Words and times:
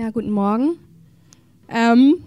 Ja, 0.00 0.08
guten 0.08 0.30
Morgen. 0.30 0.78
Ähm, 1.68 2.24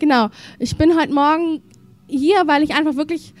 genau, 0.00 0.28
ich 0.58 0.76
bin 0.76 0.98
heute 0.98 1.14
Morgen 1.14 1.62
hier, 2.08 2.48
weil 2.48 2.64
ich 2.64 2.74
einfach 2.74 2.96
wirklich, 2.96 3.32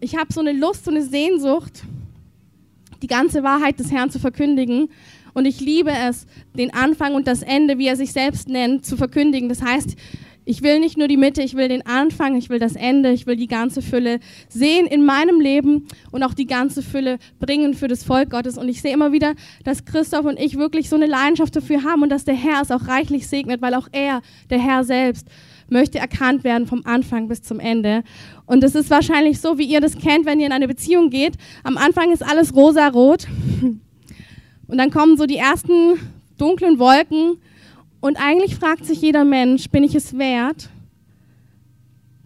ich 0.00 0.18
habe 0.18 0.30
so 0.34 0.40
eine 0.40 0.52
Lust, 0.52 0.84
so 0.84 0.90
eine 0.90 1.02
Sehnsucht, 1.02 1.84
die 3.00 3.06
ganze 3.06 3.42
Wahrheit 3.42 3.78
des 3.78 3.90
Herrn 3.90 4.10
zu 4.10 4.18
verkündigen. 4.18 4.90
Und 5.32 5.46
ich 5.46 5.60
liebe 5.60 5.90
es, 5.90 6.26
den 6.52 6.74
Anfang 6.74 7.14
und 7.14 7.26
das 7.26 7.40
Ende, 7.40 7.78
wie 7.78 7.86
er 7.86 7.96
sich 7.96 8.12
selbst 8.12 8.50
nennt, 8.50 8.84
zu 8.84 8.98
verkündigen. 8.98 9.48
Das 9.48 9.62
heißt, 9.62 9.96
ich 10.46 10.62
will 10.62 10.78
nicht 10.78 10.96
nur 10.96 11.08
die 11.08 11.16
Mitte, 11.16 11.42
ich 11.42 11.54
will 11.54 11.68
den 11.68 11.84
Anfang, 11.84 12.36
ich 12.36 12.48
will 12.48 12.60
das 12.60 12.76
Ende, 12.76 13.10
ich 13.10 13.26
will 13.26 13.34
die 13.34 13.48
ganze 13.48 13.82
Fülle 13.82 14.20
sehen 14.48 14.86
in 14.86 15.04
meinem 15.04 15.40
Leben 15.40 15.88
und 16.12 16.22
auch 16.22 16.34
die 16.34 16.46
ganze 16.46 16.82
Fülle 16.82 17.18
bringen 17.40 17.74
für 17.74 17.88
das 17.88 18.04
Volk 18.04 18.30
Gottes. 18.30 18.56
Und 18.56 18.68
ich 18.68 18.80
sehe 18.80 18.94
immer 18.94 19.10
wieder, 19.10 19.34
dass 19.64 19.84
Christoph 19.84 20.24
und 20.24 20.38
ich 20.38 20.56
wirklich 20.56 20.88
so 20.88 20.94
eine 20.94 21.06
Leidenschaft 21.06 21.56
dafür 21.56 21.82
haben 21.82 22.02
und 22.02 22.10
dass 22.10 22.24
der 22.24 22.36
Herr 22.36 22.62
es 22.62 22.70
auch 22.70 22.86
reichlich 22.86 23.26
segnet, 23.26 23.60
weil 23.60 23.74
auch 23.74 23.88
er, 23.90 24.22
der 24.48 24.60
Herr 24.60 24.84
selbst, 24.84 25.26
möchte 25.68 25.98
erkannt 25.98 26.44
werden 26.44 26.68
vom 26.68 26.82
Anfang 26.86 27.26
bis 27.26 27.42
zum 27.42 27.58
Ende. 27.58 28.04
Und 28.46 28.62
es 28.62 28.76
ist 28.76 28.88
wahrscheinlich 28.88 29.40
so, 29.40 29.58
wie 29.58 29.66
ihr 29.66 29.80
das 29.80 29.98
kennt, 29.98 30.26
wenn 30.26 30.38
ihr 30.38 30.46
in 30.46 30.52
eine 30.52 30.68
Beziehung 30.68 31.10
geht. 31.10 31.34
Am 31.64 31.76
Anfang 31.76 32.12
ist 32.12 32.24
alles 32.24 32.54
rosa-rot 32.54 33.26
und 34.68 34.78
dann 34.78 34.92
kommen 34.92 35.16
so 35.16 35.26
die 35.26 35.38
ersten 35.38 35.98
dunklen 36.38 36.78
Wolken 36.78 37.38
und 38.00 38.16
eigentlich 38.16 38.56
fragt 38.56 38.84
sich 38.84 39.00
jeder 39.00 39.24
Mensch, 39.24 39.68
bin 39.70 39.84
ich 39.84 39.94
es 39.94 40.16
wert, 40.16 40.70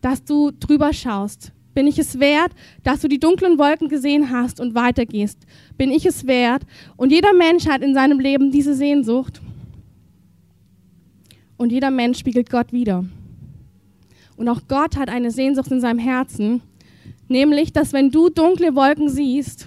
dass 0.00 0.24
du 0.24 0.50
drüber 0.50 0.92
schaust? 0.92 1.52
Bin 1.72 1.86
ich 1.86 1.98
es 1.98 2.18
wert, 2.18 2.52
dass 2.82 3.00
du 3.00 3.08
die 3.08 3.20
dunklen 3.20 3.58
Wolken 3.58 3.88
gesehen 3.88 4.30
hast 4.30 4.60
und 4.60 4.74
weitergehst? 4.74 5.38
Bin 5.78 5.90
ich 5.90 6.04
es 6.04 6.26
wert? 6.26 6.62
Und 6.96 7.12
jeder 7.12 7.32
Mensch 7.32 7.66
hat 7.66 7.82
in 7.82 7.94
seinem 7.94 8.18
Leben 8.18 8.50
diese 8.50 8.74
Sehnsucht. 8.74 9.40
Und 11.56 11.70
jeder 11.70 11.90
Mensch 11.90 12.18
spiegelt 12.18 12.50
Gott 12.50 12.72
wieder. 12.72 13.04
Und 14.36 14.48
auch 14.48 14.62
Gott 14.66 14.96
hat 14.96 15.10
eine 15.10 15.30
Sehnsucht 15.30 15.70
in 15.70 15.80
seinem 15.80 15.98
Herzen, 15.98 16.62
nämlich, 17.28 17.72
dass 17.72 17.92
wenn 17.92 18.10
du 18.10 18.30
dunkle 18.30 18.74
Wolken 18.74 19.10
siehst, 19.10 19.66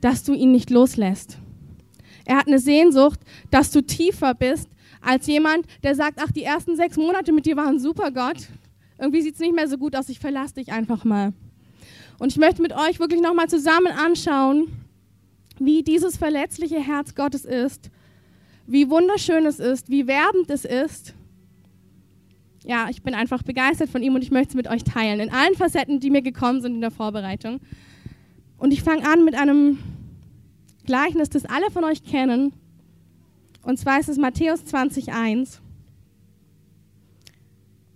dass 0.00 0.22
du 0.22 0.32
ihn 0.32 0.52
nicht 0.52 0.70
loslässt. 0.70 1.39
Er 2.30 2.36
hat 2.36 2.46
eine 2.46 2.60
Sehnsucht, 2.60 3.18
dass 3.50 3.72
du 3.72 3.82
tiefer 3.82 4.34
bist 4.34 4.68
als 5.00 5.26
jemand, 5.26 5.66
der 5.82 5.96
sagt, 5.96 6.20
ach, 6.22 6.30
die 6.30 6.44
ersten 6.44 6.76
sechs 6.76 6.96
Monate 6.96 7.32
mit 7.32 7.44
dir 7.44 7.56
waren 7.56 7.80
super, 7.80 8.12
Gott. 8.12 8.46
Irgendwie 9.00 9.20
sieht 9.20 9.34
es 9.34 9.40
nicht 9.40 9.52
mehr 9.52 9.66
so 9.66 9.76
gut 9.76 9.96
aus, 9.96 10.08
ich 10.08 10.20
verlasse 10.20 10.54
dich 10.54 10.70
einfach 10.70 11.04
mal. 11.04 11.32
Und 12.20 12.30
ich 12.30 12.38
möchte 12.38 12.62
mit 12.62 12.72
euch 12.72 13.00
wirklich 13.00 13.20
nochmal 13.20 13.48
zusammen 13.48 13.88
anschauen, 13.88 14.68
wie 15.58 15.82
dieses 15.82 16.18
verletzliche 16.18 16.78
Herz 16.78 17.16
Gottes 17.16 17.44
ist, 17.44 17.90
wie 18.64 18.88
wunderschön 18.88 19.44
es 19.44 19.58
ist, 19.58 19.88
wie 19.88 20.06
werbend 20.06 20.50
es 20.50 20.64
ist. 20.64 21.14
Ja, 22.64 22.86
ich 22.90 23.02
bin 23.02 23.14
einfach 23.14 23.42
begeistert 23.42 23.90
von 23.90 24.04
ihm 24.04 24.14
und 24.14 24.22
ich 24.22 24.30
möchte 24.30 24.50
es 24.50 24.54
mit 24.54 24.68
euch 24.68 24.84
teilen, 24.84 25.18
in 25.18 25.32
allen 25.32 25.56
Facetten, 25.56 25.98
die 25.98 26.10
mir 26.10 26.22
gekommen 26.22 26.60
sind 26.60 26.76
in 26.76 26.80
der 26.80 26.92
Vorbereitung. 26.92 27.58
Und 28.56 28.72
ich 28.72 28.84
fange 28.84 29.04
an 29.04 29.24
mit 29.24 29.34
einem 29.34 29.80
Gleichnis, 30.84 31.30
das 31.30 31.44
alle 31.44 31.70
von 31.70 31.84
euch 31.84 32.04
kennen. 32.04 32.52
Und 33.62 33.78
zwar 33.78 34.00
ist 34.00 34.08
es 34.08 34.18
Matthäus 34.18 34.64
20,1 34.64 35.58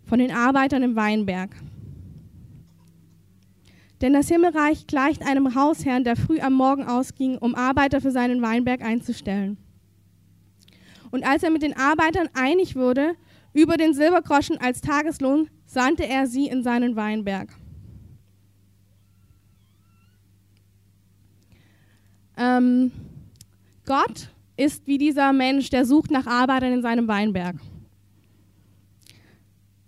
von 0.05 0.19
den 0.19 0.31
Arbeitern 0.31 0.83
im 0.83 0.97
Weinberg. 0.97 1.51
Denn 4.01 4.13
das 4.13 4.29
Himmelreich 4.29 4.87
gleicht 4.87 5.27
einem 5.27 5.55
Hausherrn, 5.55 6.05
der 6.05 6.17
früh 6.17 6.41
am 6.41 6.53
Morgen 6.53 6.85
ausging, 6.85 7.39
um 7.39 7.55
Arbeiter 7.55 8.01
für 8.01 8.11
seinen 8.11 8.43
Weinberg 8.43 8.83
einzustellen. 8.83 9.57
Und 11.11 11.25
als 11.25 11.43
er 11.43 11.51
mit 11.51 11.63
den 11.63 11.77
Arbeitern 11.77 12.29
einig 12.35 12.77
wurde 12.77 13.15
über 13.53 13.77
den 13.77 13.95
Silbergroschen 13.95 14.59
als 14.59 14.81
Tageslohn, 14.81 15.49
sandte 15.65 16.07
er 16.07 16.27
sie 16.27 16.49
in 16.49 16.63
seinen 16.63 16.97
Weinberg. 16.97 17.49
Ähm, 22.37 22.91
Gott 23.87 24.29
ist 24.57 24.87
wie 24.87 24.99
dieser 24.99 25.33
Mensch, 25.33 25.71
der 25.71 25.85
sucht 25.85 26.11
nach 26.11 26.27
Arbeitern 26.27 26.73
in 26.73 26.83
seinem 26.83 27.09
Weinberg. 27.09 27.57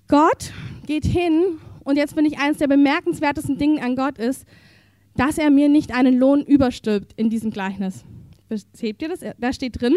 Gott 0.09 0.53
geht 0.87 1.05
hin, 1.05 1.59
und 1.84 1.97
jetzt 1.97 2.15
finde 2.15 2.31
ich 2.31 2.39
eines 2.39 2.59
der 2.59 2.69
bemerkenswertesten 2.69 3.59
Dinge 3.59 3.83
an 3.83 3.97
Gott 3.97 4.19
ist, 4.19 4.45
dass 5.17 5.39
er 5.39 5.51
mir 5.51 5.69
nicht 5.69 5.93
einen 5.93 6.19
Lohn 6.19 6.43
überstülpt 6.43 7.12
in 7.15 7.31
diesem 7.31 7.51
Gleichnis. 7.51 8.05
Seht 8.73 9.03
ihr 9.03 9.09
das? 9.09 9.21
Da 9.39 9.53
steht 9.53 9.81
drin. 9.81 9.97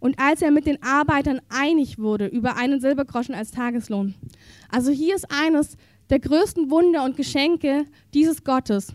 Und 0.00 0.18
als 0.20 0.42
er 0.42 0.52
mit 0.52 0.66
den 0.66 0.80
Arbeitern 0.82 1.40
einig 1.48 1.98
wurde 1.98 2.26
über 2.26 2.56
einen 2.56 2.80
Silbergroschen 2.80 3.34
als 3.34 3.50
Tageslohn. 3.50 4.14
Also 4.70 4.92
hier 4.92 5.16
ist 5.16 5.26
eines 5.30 5.76
der 6.10 6.20
größten 6.20 6.70
Wunder 6.70 7.04
und 7.04 7.16
Geschenke 7.16 7.84
dieses 8.14 8.44
Gottes. 8.44 8.92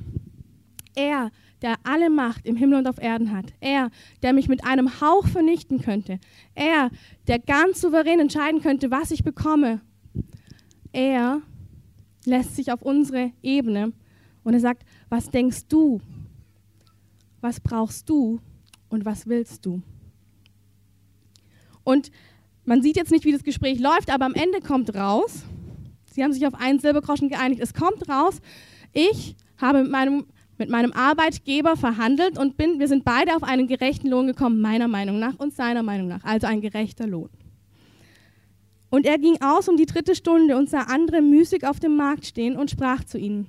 Er 0.95 1.31
der 1.63 1.77
alle 1.83 2.09
Macht 2.09 2.45
im 2.45 2.57
Himmel 2.57 2.79
und 2.79 2.87
auf 2.87 3.01
Erden 3.01 3.31
hat. 3.31 3.53
Er, 3.61 3.89
der 4.21 4.33
mich 4.33 4.49
mit 4.49 4.65
einem 4.65 5.01
Hauch 5.01 5.25
vernichten 5.27 5.81
könnte. 5.81 6.19
Er, 6.53 6.91
der 7.27 7.39
ganz 7.39 7.81
souverän 7.81 8.19
entscheiden 8.19 8.61
könnte, 8.61 8.91
was 8.91 9.11
ich 9.11 9.23
bekomme. 9.23 9.81
Er 10.91 11.41
lässt 12.25 12.55
sich 12.55 12.71
auf 12.71 12.81
unsere 12.81 13.31
Ebene 13.41 13.93
und 14.43 14.53
er 14.53 14.59
sagt, 14.59 14.83
was 15.09 15.29
denkst 15.29 15.67
du? 15.69 16.01
Was 17.41 17.59
brauchst 17.59 18.09
du? 18.09 18.39
Und 18.89 19.05
was 19.05 19.25
willst 19.25 19.65
du? 19.65 19.81
Und 21.83 22.11
man 22.65 22.81
sieht 22.81 22.95
jetzt 22.95 23.11
nicht, 23.11 23.25
wie 23.25 23.31
das 23.31 23.43
Gespräch 23.43 23.79
läuft, 23.79 24.11
aber 24.13 24.25
am 24.25 24.35
Ende 24.35 24.59
kommt 24.59 24.93
raus, 24.95 25.43
sie 26.11 26.23
haben 26.23 26.31
sich 26.31 26.45
auf 26.45 26.53
einen 26.53 26.79
Silbergroschen 26.79 27.29
geeinigt, 27.29 27.61
es 27.61 27.73
kommt 27.73 28.07
raus, 28.07 28.39
ich 28.93 29.35
habe 29.57 29.81
mit 29.81 29.91
meinem 29.91 30.25
mit 30.63 30.69
meinem 30.69 30.93
Arbeitgeber 30.93 31.75
verhandelt 31.75 32.37
und 32.37 32.55
bin, 32.55 32.79
wir 32.79 32.87
sind 32.87 33.03
beide 33.03 33.35
auf 33.35 33.43
einen 33.43 33.67
gerechten 33.67 34.07
Lohn 34.07 34.27
gekommen, 34.27 34.61
meiner 34.61 34.87
Meinung 34.87 35.19
nach 35.19 35.37
und 35.37 35.53
seiner 35.53 35.83
Meinung 35.83 36.07
nach, 36.07 36.23
also 36.23 36.47
ein 36.47 36.61
gerechter 36.61 37.05
Lohn. 37.05 37.29
Und 38.89 39.05
er 39.05 39.17
ging 39.17 39.41
aus 39.41 39.67
um 39.67 39.75
die 39.75 39.85
dritte 39.85 40.15
Stunde 40.15 40.55
und 40.55 40.69
sah 40.69 40.83
andere 40.83 41.21
müßig 41.21 41.67
auf 41.67 41.81
dem 41.81 41.97
Markt 41.97 42.25
stehen 42.25 42.55
und 42.55 42.71
sprach 42.71 43.03
zu 43.03 43.17
ihnen, 43.17 43.47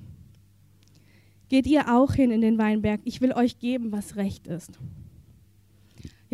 geht 1.47 1.67
ihr 1.67 1.89
auch 1.89 2.13
hin 2.13 2.31
in 2.31 2.41
den 2.41 2.57
Weinberg, 2.57 2.99
ich 3.05 3.21
will 3.21 3.31
euch 3.31 3.59
geben, 3.59 3.93
was 3.93 4.17
recht 4.17 4.45
ist. 4.47 4.77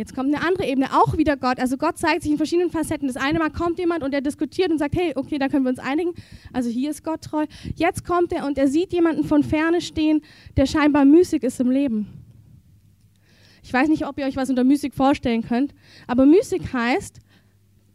Jetzt 0.02 0.16
kommt 0.16 0.34
eine 0.34 0.44
andere 0.44 0.66
Ebene, 0.66 0.88
auch 1.00 1.16
wieder 1.16 1.38
Gott. 1.38 1.60
Also 1.60 1.78
Gott 1.78 2.00
zeigt 2.00 2.24
sich 2.24 2.32
in 2.32 2.38
verschiedenen 2.38 2.72
Facetten. 2.72 3.08
Das 3.08 3.18
eine 3.18 3.38
Mal 3.38 3.52
kommt 3.52 3.78
jemand 3.78 4.02
und 4.02 4.16
er 4.16 4.22
diskutiert 4.22 4.72
und 4.72 4.80
sagt, 4.80 4.96
hey, 4.96 5.14
okay, 5.16 5.38
da 5.38 5.48
können 5.48 5.64
wir 5.64 5.70
uns 5.70 5.78
einigen. 5.78 6.16
Also 6.52 6.72
hier 6.72 6.90
ist 6.90 7.04
Gott 7.04 7.22
treu. 7.22 7.46
Jetzt 7.76 8.04
kommt 8.04 8.34
er 8.34 8.48
und 8.48 8.58
er 8.58 8.68
sieht 8.68 8.94
jemanden 8.94 9.24
von 9.24 9.44
ferne 9.44 9.80
stehen, 9.80 10.22
der 10.58 10.66
scheinbar 10.66 11.06
müßig 11.06 11.44
ist 11.44 11.60
im 11.60 11.70
Leben. 11.70 12.08
Ich 13.62 13.72
weiß 13.72 13.90
nicht, 13.90 14.08
ob 14.08 14.18
ihr 14.18 14.26
euch 14.26 14.38
was 14.38 14.50
unter 14.50 14.64
müßig 14.64 14.96
vorstellen 14.96 15.44
könnt, 15.44 15.76
aber 16.08 16.26
müßig 16.26 16.74
heißt, 16.74 17.20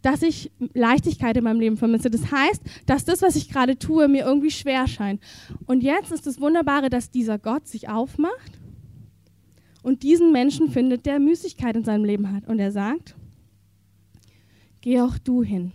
dass 0.02 0.22
ich 0.22 0.52
Leichtigkeit 0.74 1.36
in 1.36 1.42
meinem 1.42 1.58
Leben 1.58 1.76
vermisse. 1.76 2.08
Das 2.08 2.30
heißt, 2.30 2.62
dass 2.86 3.04
das, 3.04 3.20
was 3.20 3.34
ich 3.34 3.50
gerade 3.50 3.80
tue, 3.80 4.06
mir 4.06 4.24
irgendwie 4.24 4.52
schwer 4.52 4.86
scheint. 4.86 5.20
Und 5.66 5.82
jetzt 5.82 6.12
ist 6.12 6.24
das 6.24 6.40
Wunderbare, 6.40 6.88
dass 6.88 7.10
dieser 7.10 7.40
Gott 7.40 7.66
sich 7.66 7.88
aufmacht 7.88 8.60
und 9.86 10.02
diesen 10.02 10.32
Menschen 10.32 10.68
findet, 10.68 11.06
der 11.06 11.20
Müßigkeit 11.20 11.76
in 11.76 11.84
seinem 11.84 12.04
Leben 12.04 12.32
hat. 12.32 12.48
Und 12.48 12.58
er 12.58 12.72
sagt, 12.72 13.14
geh 14.80 15.00
auch 15.00 15.16
du 15.16 15.44
hin. 15.44 15.70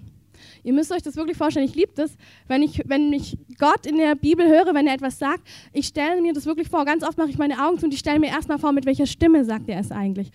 Ihr 0.63 0.73
müsst 0.73 0.91
euch 0.91 1.01
das 1.01 1.15
wirklich 1.15 1.37
vorstellen. 1.37 1.65
Ich 1.65 1.75
liebe 1.75 1.93
das, 1.95 2.17
wenn 2.49 2.61
ich, 2.61 2.83
wenn 2.87 3.13
ich 3.13 3.37
Gott 3.57 3.85
in 3.85 3.95
der 3.95 4.15
Bibel 4.15 4.45
höre, 4.49 4.73
wenn 4.73 4.85
er 4.85 4.95
etwas 4.95 5.17
sagt. 5.17 5.47
Ich 5.71 5.87
stelle 5.87 6.21
mir 6.21 6.33
das 6.33 6.45
wirklich 6.45 6.67
vor. 6.67 6.83
Ganz 6.83 7.03
oft 7.03 7.17
mache 7.17 7.29
ich 7.29 7.37
meine 7.37 7.65
Augen 7.65 7.79
zu 7.79 7.85
und 7.85 7.93
ich 7.93 8.01
stelle 8.01 8.19
mir 8.19 8.27
erstmal 8.27 8.59
vor, 8.59 8.73
mit 8.73 8.85
welcher 8.85 9.05
Stimme 9.05 9.45
sagt 9.45 9.69
er 9.69 9.79
es 9.79 9.93
eigentlich. 9.93 10.29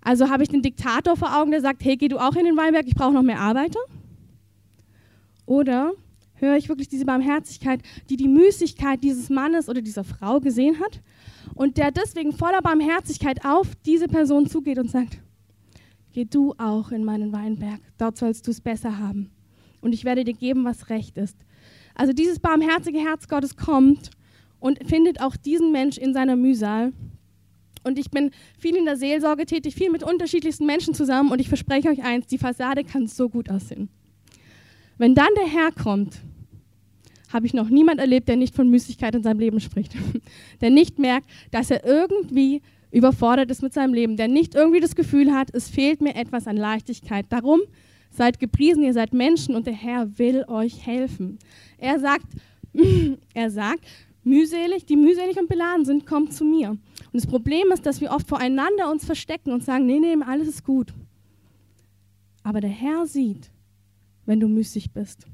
Also 0.00 0.28
habe 0.28 0.42
ich 0.42 0.48
den 0.48 0.62
Diktator 0.62 1.16
vor 1.16 1.38
Augen, 1.38 1.52
der 1.52 1.60
sagt, 1.60 1.84
hey, 1.84 1.96
geh 1.96 2.08
du 2.08 2.18
auch 2.18 2.34
in 2.34 2.44
den 2.44 2.56
Weinberg, 2.56 2.88
ich 2.88 2.96
brauche 2.96 3.12
noch 3.12 3.22
mehr 3.22 3.38
Arbeiter? 3.38 3.78
Oder 5.46 5.92
höre 6.42 6.56
ich 6.56 6.68
wirklich 6.68 6.88
diese 6.88 7.06
Barmherzigkeit, 7.06 7.80
die 8.10 8.16
die 8.16 8.28
Müßigkeit 8.28 9.02
dieses 9.02 9.30
Mannes 9.30 9.68
oder 9.68 9.80
dieser 9.80 10.04
Frau 10.04 10.40
gesehen 10.40 10.80
hat 10.80 11.00
und 11.54 11.76
der 11.78 11.92
deswegen 11.92 12.32
voller 12.32 12.60
Barmherzigkeit 12.60 13.44
auf 13.44 13.68
diese 13.86 14.08
Person 14.08 14.46
zugeht 14.46 14.78
und 14.78 14.90
sagt, 14.90 15.18
geh 16.12 16.24
du 16.24 16.52
auch 16.58 16.90
in 16.90 17.04
meinen 17.04 17.32
Weinberg, 17.32 17.80
dort 17.96 18.18
sollst 18.18 18.46
du 18.46 18.50
es 18.50 18.60
besser 18.60 18.98
haben 18.98 19.30
und 19.80 19.92
ich 19.92 20.04
werde 20.04 20.24
dir 20.24 20.34
geben, 20.34 20.64
was 20.64 20.90
recht 20.90 21.16
ist. 21.16 21.36
Also 21.94 22.12
dieses 22.12 22.40
barmherzige 22.40 22.98
Herz 22.98 23.28
Gottes 23.28 23.56
kommt 23.56 24.10
und 24.58 24.78
findet 24.88 25.20
auch 25.20 25.36
diesen 25.36 25.72
Mensch 25.72 25.98
in 25.98 26.14
seiner 26.14 26.36
Mühsal. 26.36 26.92
Und 27.84 27.98
ich 27.98 28.10
bin 28.10 28.30
viel 28.58 28.76
in 28.76 28.84
der 28.84 28.96
Seelsorge 28.96 29.44
tätig, 29.44 29.74
viel 29.74 29.90
mit 29.90 30.02
unterschiedlichsten 30.04 30.66
Menschen 30.66 30.94
zusammen 30.94 31.30
und 31.30 31.40
ich 31.40 31.48
verspreche 31.48 31.88
euch 31.88 32.02
eins, 32.02 32.26
die 32.26 32.38
Fassade 32.38 32.84
kann 32.84 33.08
so 33.08 33.28
gut 33.28 33.50
aussehen. 33.50 33.88
Wenn 34.98 35.14
dann 35.14 35.28
der 35.36 35.48
Herr 35.48 35.72
kommt 35.72 36.22
habe 37.32 37.46
ich 37.46 37.54
noch 37.54 37.68
niemand 37.68 38.00
erlebt, 38.00 38.28
der 38.28 38.36
nicht 38.36 38.54
von 38.54 38.68
Müßigkeit 38.68 39.14
in 39.14 39.22
seinem 39.22 39.40
Leben 39.40 39.60
spricht. 39.60 39.94
der 40.60 40.70
nicht 40.70 40.98
merkt, 40.98 41.28
dass 41.50 41.70
er 41.70 41.84
irgendwie 41.84 42.62
überfordert 42.90 43.50
ist 43.50 43.62
mit 43.62 43.72
seinem 43.72 43.94
Leben, 43.94 44.16
der 44.16 44.28
nicht 44.28 44.54
irgendwie 44.54 44.80
das 44.80 44.94
Gefühl 44.94 45.32
hat, 45.32 45.48
es 45.52 45.68
fehlt 45.68 46.00
mir 46.00 46.14
etwas 46.14 46.46
an 46.46 46.56
Leichtigkeit. 46.56 47.26
Darum 47.30 47.60
seid 48.10 48.38
gepriesen, 48.38 48.82
ihr 48.82 48.92
seid 48.92 49.14
Menschen 49.14 49.54
und 49.54 49.66
der 49.66 49.74
Herr 49.74 50.18
will 50.18 50.44
euch 50.46 50.86
helfen. 50.86 51.38
Er 51.78 51.98
sagt, 51.98 52.26
er 53.34 53.50
sagt, 53.50 53.86
mühselig, 54.24 54.84
die 54.84 54.96
mühselig 54.96 55.38
und 55.38 55.48
beladen 55.48 55.84
sind, 55.84 56.06
kommt 56.06 56.34
zu 56.34 56.44
mir. 56.44 56.70
Und 56.70 56.80
das 57.12 57.26
Problem 57.26 57.72
ist, 57.72 57.86
dass 57.86 58.00
wir 58.00 58.10
oft 58.10 58.28
voreinander 58.28 58.90
uns 58.90 59.04
verstecken 59.04 59.52
und 59.52 59.64
sagen, 59.64 59.86
nee, 59.86 59.98
nee, 59.98 60.16
alles 60.26 60.48
ist 60.48 60.64
gut. 60.64 60.92
Aber 62.42 62.60
der 62.60 62.70
Herr 62.70 63.06
sieht, 63.06 63.50
wenn 64.26 64.40
du 64.40 64.48
müßig 64.48 64.92
bist. 64.92 65.26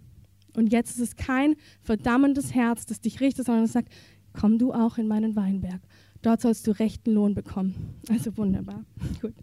Und 0.59 0.73
jetzt 0.73 0.91
ist 0.91 0.99
es 0.99 1.15
kein 1.15 1.55
verdammendes 1.83 2.53
Herz, 2.53 2.85
das 2.85 3.01
dich 3.01 3.21
richtet, 3.21 3.47
sondern 3.47 3.63
es 3.63 3.73
sagt, 3.73 3.93
komm 4.33 4.59
du 4.59 4.73
auch 4.73 4.99
in 4.99 5.07
meinen 5.07 5.37
Weinberg. 5.37 5.81
Dort 6.21 6.41
sollst 6.41 6.67
du 6.67 6.73
rechten 6.73 7.13
Lohn 7.13 7.37
bekommen. 7.37 7.95
Also 8.09 8.37
wunderbar. 8.37 8.85
Gut. 9.23 9.35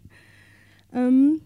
Ähm 0.92 1.40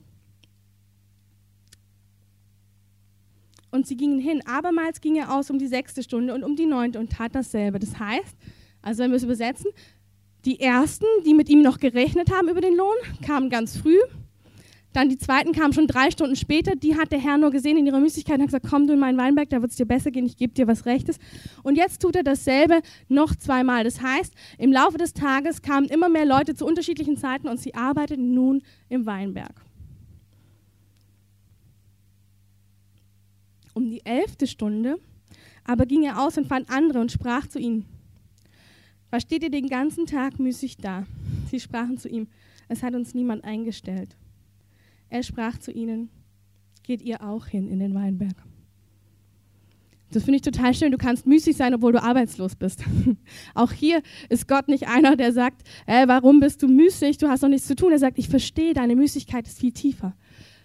und 3.71 3.87
sie 3.87 3.97
gingen 3.97 4.19
hin. 4.19 4.43
Abermals 4.45 5.01
ging 5.01 5.15
er 5.15 5.33
aus 5.33 5.51
um 5.51 5.59
die 5.61 5.69
sechste 5.69 6.03
Stunde 6.03 6.35
und 6.35 6.43
um 6.43 6.57
die 6.57 6.67
neunte 6.67 6.99
und 6.99 7.13
tat 7.13 7.37
dasselbe. 7.37 7.79
Das 7.79 7.97
heißt, 7.97 8.37
also 8.83 9.05
wenn 9.05 9.13
wir 9.13 9.19
es 9.19 9.23
übersetzen, 9.23 9.71
die 10.47 10.59
ersten, 10.59 11.07
die 11.25 11.35
mit 11.35 11.49
ihm 11.49 11.63
noch 11.63 11.79
gerechnet 11.79 12.33
haben 12.33 12.49
über 12.49 12.61
den 12.61 12.77
Lohn, 12.77 12.97
kamen 13.25 13.51
ganz 13.51 13.77
früh 13.77 14.01
dann 14.93 15.09
die 15.09 15.19
zweiten 15.19 15.53
kamen 15.53 15.73
schon 15.73 15.87
drei 15.87 16.11
Stunden 16.11 16.35
später, 16.35 16.75
die 16.75 16.97
hat 16.97 17.13
der 17.13 17.21
Herr 17.21 17.39
nur 17.39 17.51
gesehen 17.51 17.77
in 17.77 17.87
ihrer 17.87 18.01
Müßigkeit 18.01 18.37
und 18.37 18.43
hat 18.43 18.49
gesagt, 18.49 18.67
komm 18.69 18.87
du 18.87 18.95
in 18.95 18.99
meinen 18.99 19.19
Weinberg, 19.19 19.49
da 19.51 19.61
wird 19.61 19.71
es 19.71 19.77
dir 19.77 19.87
besser 19.87 20.11
gehen, 20.11 20.27
ich 20.27 20.37
gebe 20.37 20.53
dir 20.53 20.67
was 20.67 20.85
Rechtes. 20.87 21.19
Und 21.63 21.77
jetzt 21.77 22.03
tut 22.03 22.17
er 22.17 22.25
dasselbe 22.25 22.81
noch 23.09 23.37
zweimal. 23.37 23.85
Das 23.85 24.01
heißt, 24.01 24.35
im 24.59 24.73
Laufe 24.73 24.99
des 24.99 25.13
Tages 25.13 25.63
kamen 25.63 25.87
immer 25.87 26.09
mehr 26.09 26.27
Leute 26.27 26.55
zu 26.55 26.67
unterschiedlichen 26.67 27.17
Zeiten 27.17 27.49
und 27.49 27.61
sie 27.61 27.75
arbeiteten 27.75 28.35
nun 28.35 28.63
im 28.89 29.07
Weinberg. 29.07 29.55
Um 33.75 33.89
die 33.89 34.05
elfte 34.05 34.47
Stunde 34.47 34.99
aber 35.65 35.87
ging 35.87 36.03
er 36.03 36.21
aus 36.21 36.37
und 36.37 36.49
fand 36.49 36.69
andere 36.69 37.01
und 37.01 37.13
sprach 37.13 37.47
zu 37.47 37.61
ihnen, 37.61 37.85
was 39.11 39.23
steht 39.23 39.45
ihr 39.45 39.51
den 39.51 39.69
ganzen 39.69 40.07
Tag 40.07 40.39
müßig 40.39 40.79
da? 40.79 41.07
Sie 41.51 41.61
sprachen 41.61 41.97
zu 41.97 42.09
ihm, 42.09 42.27
es 42.69 42.83
hat 42.83 42.95
uns 42.95 43.15
niemand 43.15 43.45
eingestellt. 43.45 44.17
Er 45.11 45.23
sprach 45.23 45.59
zu 45.59 45.73
ihnen, 45.73 46.09
geht 46.85 47.03
ihr 47.03 47.23
auch 47.23 47.47
hin 47.47 47.69
in 47.69 47.81
den 47.81 47.95
Weinberg. 47.95 48.37
Das 50.13 50.25
finde 50.25 50.37
ich 50.37 50.43
total 50.43 50.75
schön. 50.75 50.91
Du 50.91 50.99
kannst 50.99 51.27
müßig 51.27 51.57
sein, 51.57 51.75
obwohl 51.75 51.93
du 51.93 52.03
arbeitslos 52.03 52.57
bist. 52.57 52.83
Auch 53.55 53.71
hier 53.71 54.03
ist 54.29 54.49
Gott 54.49 54.67
nicht 54.67 54.89
einer, 54.89 55.15
der 55.17 55.33
sagt, 55.33 55.63
äh, 55.87 56.09
warum 56.09 56.41
bist 56.41 56.63
du 56.63 56.69
müßig? 56.69 57.19
Du 57.19 57.29
hast 57.29 57.45
doch 57.45 57.49
nichts 57.49 57.69
zu 57.69 57.77
tun. 57.77 57.93
Er 57.93 57.99
sagt, 58.01 58.19
ich 58.19 58.29
verstehe, 58.29 58.75
deine 58.75 58.97
Müßigkeit 58.97 59.47
ist 59.47 59.61
viel 59.61 59.71
tiefer. 59.71 60.17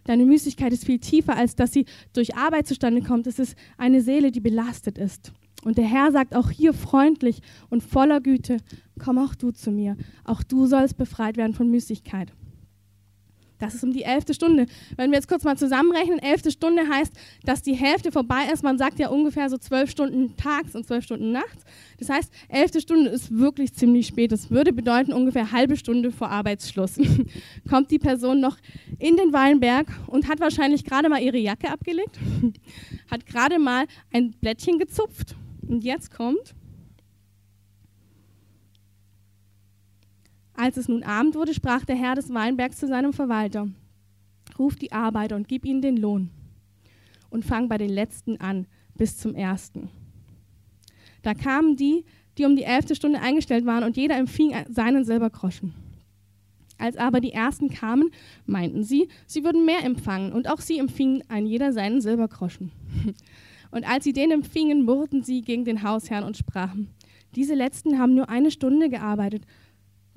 Deine 0.05 0.25
Müßigkeit 0.25 0.73
ist 0.73 0.85
viel 0.85 0.99
tiefer, 0.99 1.35
als 1.35 1.55
dass 1.55 1.73
sie 1.73 1.85
durch 2.13 2.35
Arbeit 2.35 2.67
zustande 2.67 3.01
kommt. 3.01 3.27
Es 3.27 3.37
ist 3.37 3.55
eine 3.77 4.01
Seele, 4.01 4.31
die 4.31 4.39
belastet 4.39 4.97
ist. 4.97 5.31
Und 5.63 5.77
der 5.77 5.85
Herr 5.85 6.11
sagt 6.11 6.35
auch 6.35 6.49
hier 6.51 6.73
freundlich 6.73 7.41
und 7.69 7.83
voller 7.83 8.21
Güte, 8.21 8.57
komm 8.99 9.17
auch 9.17 9.33
du 9.35 9.51
zu 9.51 9.71
mir. 9.71 9.95
Auch 10.23 10.43
du 10.43 10.67
sollst 10.67 10.97
befreit 10.97 11.37
werden 11.37 11.53
von 11.53 11.69
Müßigkeit. 11.69 12.31
Das 13.59 13.73
ist 13.73 13.83
um 13.83 13.93
die 13.93 14.03
elfte 14.03 14.33
Stunde. 14.33 14.65
Wenn 14.97 15.11
wir 15.11 15.17
jetzt 15.17 15.27
kurz 15.27 15.43
mal 15.43 15.57
zusammenrechnen, 15.57 16.19
elfte 16.19 16.51
Stunde 16.51 16.83
heißt, 16.89 17.13
dass 17.43 17.61
die 17.61 17.73
Hälfte 17.73 18.11
vorbei 18.11 18.49
ist. 18.53 18.63
Man 18.63 18.77
sagt 18.77 18.99
ja 18.99 19.09
ungefähr 19.09 19.49
so 19.49 19.57
zwölf 19.57 19.89
Stunden 19.89 20.35
tags 20.35 20.75
und 20.75 20.85
zwölf 20.85 21.03
Stunden 21.03 21.31
nachts. 21.31 21.63
Das 21.99 22.09
heißt, 22.09 22.31
elfte 22.49 22.81
Stunde 22.81 23.09
ist 23.09 23.37
wirklich 23.37 23.73
ziemlich 23.73 24.07
spät. 24.07 24.31
Das 24.31 24.51
würde 24.51 24.73
bedeuten 24.73 25.13
ungefähr 25.13 25.51
halbe 25.51 25.77
Stunde 25.77 26.11
vor 26.11 26.29
Arbeitsschluss. 26.29 26.99
Kommt 27.69 27.91
die 27.91 27.99
Person 27.99 28.39
noch 28.39 28.57
in 28.99 29.15
den 29.15 29.31
Weinberg 29.31 29.87
und 30.07 30.27
hat 30.27 30.39
wahrscheinlich 30.39 30.83
gerade 30.83 31.09
mal 31.09 31.21
ihre 31.21 31.37
Jacke 31.37 31.69
abgelegt, 31.69 32.19
hat 33.09 33.25
gerade 33.25 33.59
mal 33.59 33.85
ein 34.11 34.31
Blättchen 34.31 34.79
gezupft. 34.79 35.35
Und 35.67 35.83
jetzt 35.83 36.11
kommt 36.11 36.53
Als 40.55 40.77
es 40.77 40.87
nun 40.87 41.03
Abend 41.03 41.35
wurde, 41.35 41.53
sprach 41.53 41.83
der 41.85 41.97
Herr 41.97 42.15
des 42.15 42.33
Weinbergs 42.33 42.77
zu 42.77 42.87
seinem 42.87 43.11
Verwalter, 43.11 43.67
ruf 44.57 44.75
die 44.75 44.91
Arbeiter 44.91 45.35
und 45.35 45.47
gib 45.47 45.65
ihnen 45.65 45.81
den 45.81 45.97
Lohn 45.97 46.29
und 47.29 47.43
fang 47.43 47.67
bei 47.67 47.77
den 47.77 47.89
Letzten 47.89 48.39
an 48.39 48.65
bis 48.95 49.17
zum 49.17 49.35
Ersten. 49.35 49.89
Da 51.23 51.33
kamen 51.33 51.75
die, 51.75 52.05
die 52.37 52.45
um 52.45 52.55
die 52.55 52.63
elfte 52.63 52.95
Stunde 52.95 53.19
eingestellt 53.19 53.65
waren, 53.65 53.83
und 53.83 53.97
jeder 53.97 54.17
empfing 54.17 54.53
seinen 54.69 55.03
Silbergroschen. 55.03 55.73
Als 56.77 56.97
aber 56.97 57.19
die 57.19 57.31
Ersten 57.31 57.69
kamen, 57.69 58.11
meinten 58.45 58.83
sie, 58.83 59.07
sie 59.25 59.43
würden 59.43 59.65
mehr 59.65 59.83
empfangen, 59.83 60.33
und 60.33 60.49
auch 60.49 60.61
sie 60.61 60.77
empfingen 60.77 61.23
ein 61.29 61.45
jeder 61.45 61.73
seinen 61.73 62.01
Silbergroschen. 62.01 62.71
Und 63.71 63.89
als 63.89 64.05
sie 64.05 64.13
den 64.13 64.31
empfingen, 64.31 64.85
murrten 64.85 65.21
sie 65.21 65.41
gegen 65.41 65.65
den 65.65 65.83
Hausherrn 65.83 66.23
und 66.23 66.37
sprachen, 66.37 66.87
diese 67.35 67.55
Letzten 67.55 67.99
haben 67.99 68.15
nur 68.15 68.29
eine 68.29 68.49
Stunde 68.49 68.89
gearbeitet 68.89 69.43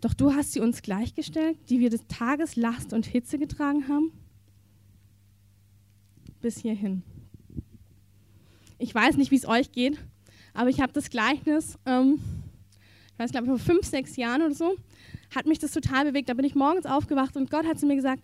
doch 0.00 0.14
du 0.14 0.34
hast 0.34 0.52
sie 0.52 0.60
uns 0.60 0.82
gleichgestellt, 0.82 1.58
die 1.68 1.80
wir 1.80 1.90
des 1.90 2.06
Tages 2.06 2.56
Last 2.56 2.92
und 2.92 3.06
Hitze 3.06 3.38
getragen 3.38 3.88
haben. 3.88 4.12
Bis 6.40 6.58
hierhin. 6.58 7.02
Ich 8.78 8.94
weiß 8.94 9.16
nicht, 9.16 9.32
wie 9.32 9.36
es 9.36 9.48
euch 9.48 9.72
geht, 9.72 9.98
aber 10.54 10.70
ich 10.70 10.80
habe 10.80 10.92
das 10.92 11.10
Gleichnis, 11.10 11.76
ähm, 11.84 12.20
ich 13.12 13.18
weiß, 13.18 13.32
glaube 13.32 13.46
ich, 13.46 13.50
vor 13.50 13.58
fünf, 13.58 13.84
sechs 13.84 14.16
Jahren 14.16 14.42
oder 14.42 14.54
so, 14.54 14.76
hat 15.34 15.46
mich 15.46 15.58
das 15.58 15.72
total 15.72 16.04
bewegt. 16.04 16.28
Da 16.28 16.34
bin 16.34 16.44
ich 16.44 16.54
morgens 16.54 16.86
aufgewacht 16.86 17.36
und 17.36 17.50
Gott 17.50 17.66
hat 17.66 17.80
zu 17.80 17.86
mir 17.86 17.96
gesagt, 17.96 18.22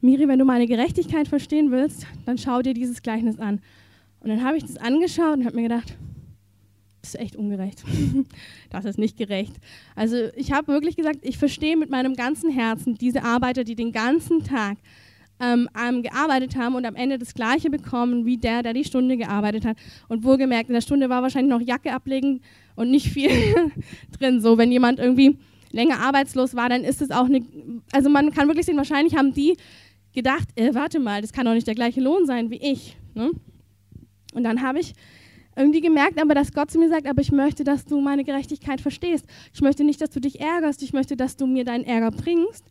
Miri, 0.00 0.28
wenn 0.28 0.38
du 0.38 0.44
meine 0.44 0.66
Gerechtigkeit 0.66 1.26
verstehen 1.26 1.70
willst, 1.70 2.06
dann 2.26 2.38
schau 2.38 2.62
dir 2.62 2.74
dieses 2.74 3.02
Gleichnis 3.02 3.38
an. 3.38 3.60
Und 4.20 4.28
dann 4.28 4.44
habe 4.44 4.56
ich 4.56 4.62
das 4.62 4.76
angeschaut 4.76 5.38
und 5.38 5.44
habe 5.44 5.56
mir 5.56 5.62
gedacht, 5.62 5.96
ist 7.08 7.20
echt 7.20 7.36
ungerecht. 7.36 7.84
das 8.70 8.84
ist 8.84 8.98
nicht 8.98 9.16
gerecht. 9.16 9.54
Also 9.94 10.16
ich 10.36 10.52
habe 10.52 10.68
wirklich 10.68 10.96
gesagt, 10.96 11.18
ich 11.22 11.38
verstehe 11.38 11.76
mit 11.76 11.90
meinem 11.90 12.14
ganzen 12.14 12.50
Herzen 12.50 12.94
diese 12.94 13.22
Arbeiter, 13.22 13.64
die 13.64 13.74
den 13.74 13.92
ganzen 13.92 14.44
Tag 14.44 14.78
ähm, 15.40 15.68
gearbeitet 16.02 16.56
haben 16.56 16.74
und 16.74 16.86
am 16.86 16.94
Ende 16.94 17.18
das 17.18 17.34
Gleiche 17.34 17.70
bekommen 17.70 18.24
wie 18.24 18.36
der, 18.36 18.62
der 18.62 18.72
die 18.72 18.84
Stunde 18.84 19.16
gearbeitet 19.16 19.64
hat. 19.64 19.76
Und 20.08 20.24
wohlgemerkt, 20.24 20.68
in 20.68 20.74
der 20.74 20.80
Stunde 20.80 21.08
war 21.08 21.22
wahrscheinlich 21.22 21.50
noch 21.50 21.60
Jacke 21.60 21.92
ablegen 21.92 22.40
und 22.76 22.90
nicht 22.90 23.08
viel 23.08 23.30
drin. 24.18 24.40
So, 24.40 24.58
wenn 24.58 24.70
jemand 24.70 24.98
irgendwie 24.98 25.38
länger 25.72 26.00
arbeitslos 26.00 26.54
war, 26.54 26.68
dann 26.68 26.84
ist 26.84 27.02
es 27.02 27.10
auch 27.10 27.26
eine. 27.26 27.42
Also 27.92 28.08
man 28.08 28.30
kann 28.32 28.46
wirklich 28.48 28.66
sehen, 28.66 28.76
wahrscheinlich 28.76 29.16
haben 29.16 29.34
die 29.34 29.56
gedacht, 30.12 30.48
äh, 30.54 30.72
warte 30.74 31.00
mal, 31.00 31.20
das 31.20 31.32
kann 31.32 31.44
doch 31.44 31.54
nicht 31.54 31.66
der 31.66 31.74
gleiche 31.74 32.00
Lohn 32.00 32.26
sein 32.26 32.50
wie 32.50 32.60
ich. 32.72 32.96
Ne? 33.14 33.32
Und 34.32 34.44
dann 34.44 34.62
habe 34.62 34.78
ich 34.78 34.94
irgendwie 35.56 35.80
gemerkt, 35.80 36.20
aber 36.20 36.34
dass 36.34 36.52
Gott 36.52 36.70
zu 36.70 36.78
mir 36.78 36.88
sagt, 36.88 37.06
aber 37.06 37.20
ich 37.20 37.32
möchte, 37.32 37.64
dass 37.64 37.84
du 37.84 38.00
meine 38.00 38.24
Gerechtigkeit 38.24 38.80
verstehst. 38.80 39.26
Ich 39.52 39.60
möchte 39.60 39.84
nicht, 39.84 40.00
dass 40.00 40.10
du 40.10 40.20
dich 40.20 40.40
ärgerst, 40.40 40.82
ich 40.82 40.92
möchte, 40.92 41.16
dass 41.16 41.36
du 41.36 41.46
mir 41.46 41.64
deinen 41.64 41.84
Ärger 41.84 42.10
bringst 42.10 42.64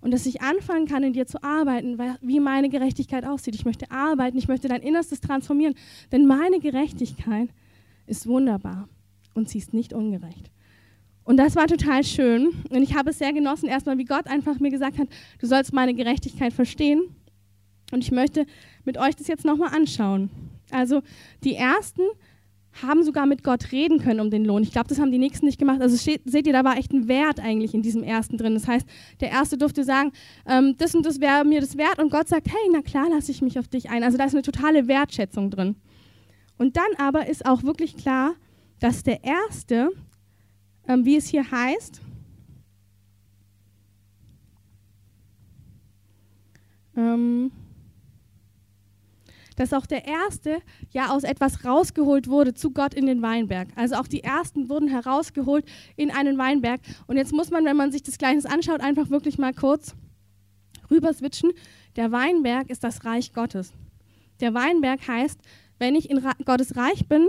und 0.00 0.10
dass 0.10 0.26
ich 0.26 0.42
anfangen 0.42 0.86
kann, 0.86 1.02
in 1.02 1.12
dir 1.12 1.26
zu 1.26 1.42
arbeiten, 1.42 1.98
wie 2.20 2.40
meine 2.40 2.68
Gerechtigkeit 2.68 3.24
aussieht. 3.24 3.54
Ich 3.54 3.64
möchte 3.64 3.90
arbeiten, 3.90 4.36
ich 4.36 4.48
möchte 4.48 4.68
dein 4.68 4.82
Innerstes 4.82 5.20
transformieren, 5.20 5.74
denn 6.10 6.26
meine 6.26 6.58
Gerechtigkeit 6.58 7.48
ist 8.06 8.26
wunderbar 8.26 8.88
und 9.34 9.48
sie 9.48 9.58
ist 9.58 9.72
nicht 9.72 9.92
ungerecht. 9.92 10.50
Und 11.24 11.36
das 11.36 11.54
war 11.54 11.68
total 11.68 12.02
schön 12.02 12.48
und 12.70 12.82
ich 12.82 12.96
habe 12.96 13.10
es 13.10 13.18
sehr 13.18 13.32
genossen, 13.32 13.68
erstmal 13.68 13.96
wie 13.96 14.04
Gott 14.04 14.26
einfach 14.26 14.58
mir 14.58 14.70
gesagt 14.70 14.98
hat, 14.98 15.08
du 15.38 15.46
sollst 15.46 15.72
meine 15.72 15.94
Gerechtigkeit 15.94 16.52
verstehen 16.52 17.14
und 17.92 18.02
ich 18.02 18.10
möchte 18.10 18.44
mit 18.84 18.98
euch 18.98 19.14
das 19.14 19.28
jetzt 19.28 19.44
nochmal 19.44 19.72
anschauen. 19.72 20.30
Also 20.72 21.02
die 21.44 21.54
ersten 21.54 22.02
haben 22.80 23.02
sogar 23.02 23.26
mit 23.26 23.44
Gott 23.44 23.70
reden 23.72 23.98
können 23.98 24.20
um 24.20 24.30
den 24.30 24.44
Lohn. 24.44 24.62
Ich 24.62 24.72
glaube, 24.72 24.88
das 24.88 24.98
haben 24.98 25.12
die 25.12 25.18
nächsten 25.18 25.44
nicht 25.44 25.58
gemacht. 25.58 25.80
Also 25.80 25.96
steht, 25.96 26.22
seht 26.24 26.46
ihr, 26.46 26.52
da 26.52 26.64
war 26.64 26.78
echt 26.78 26.92
ein 26.92 27.06
Wert 27.06 27.38
eigentlich 27.38 27.74
in 27.74 27.82
diesem 27.82 28.02
ersten 28.02 28.38
drin. 28.38 28.54
Das 28.54 28.66
heißt, 28.66 28.86
der 29.20 29.30
erste 29.30 29.58
durfte 29.58 29.84
sagen, 29.84 30.12
ähm, 30.46 30.76
das 30.78 30.94
und 30.94 31.04
das 31.04 31.20
wäre 31.20 31.44
mir 31.44 31.60
das 31.60 31.76
wert. 31.76 31.98
Und 31.98 32.10
Gott 32.10 32.28
sagt, 32.28 32.48
hey, 32.48 32.70
na 32.72 32.80
klar, 32.80 33.08
lasse 33.10 33.30
ich 33.30 33.42
mich 33.42 33.58
auf 33.58 33.68
dich 33.68 33.90
ein. 33.90 34.02
Also 34.02 34.16
da 34.16 34.24
ist 34.24 34.34
eine 34.34 34.42
totale 34.42 34.88
Wertschätzung 34.88 35.50
drin. 35.50 35.76
Und 36.56 36.76
dann 36.76 36.84
aber 36.96 37.26
ist 37.28 37.44
auch 37.44 37.62
wirklich 37.62 37.96
klar, 37.96 38.34
dass 38.80 39.02
der 39.02 39.22
erste, 39.22 39.90
ähm, 40.88 41.04
wie 41.04 41.16
es 41.16 41.26
hier 41.28 41.50
heißt, 41.50 42.00
ähm, 46.96 47.50
dass 49.56 49.72
auch 49.72 49.86
der 49.86 50.06
Erste 50.06 50.58
ja 50.90 51.10
aus 51.10 51.24
etwas 51.24 51.64
rausgeholt 51.64 52.28
wurde 52.28 52.54
zu 52.54 52.70
Gott 52.70 52.94
in 52.94 53.06
den 53.06 53.22
Weinberg. 53.22 53.68
Also 53.76 53.96
auch 53.96 54.06
die 54.06 54.22
Ersten 54.22 54.68
wurden 54.68 54.88
herausgeholt 54.88 55.64
in 55.96 56.10
einen 56.10 56.38
Weinberg. 56.38 56.80
Und 57.06 57.16
jetzt 57.16 57.32
muss 57.32 57.50
man, 57.50 57.64
wenn 57.64 57.76
man 57.76 57.92
sich 57.92 58.02
das 58.02 58.18
Gleiche 58.18 58.48
anschaut, 58.50 58.80
einfach 58.80 59.10
wirklich 59.10 59.38
mal 59.38 59.52
kurz 59.52 59.94
rüber 60.90 61.12
switchen. 61.12 61.52
Der 61.96 62.12
Weinberg 62.12 62.70
ist 62.70 62.84
das 62.84 63.04
Reich 63.04 63.32
Gottes. 63.32 63.72
Der 64.40 64.54
Weinberg 64.54 65.06
heißt, 65.06 65.38
wenn 65.78 65.94
ich 65.94 66.10
in 66.10 66.22
Gottes 66.44 66.76
Reich 66.76 67.08
bin, 67.08 67.28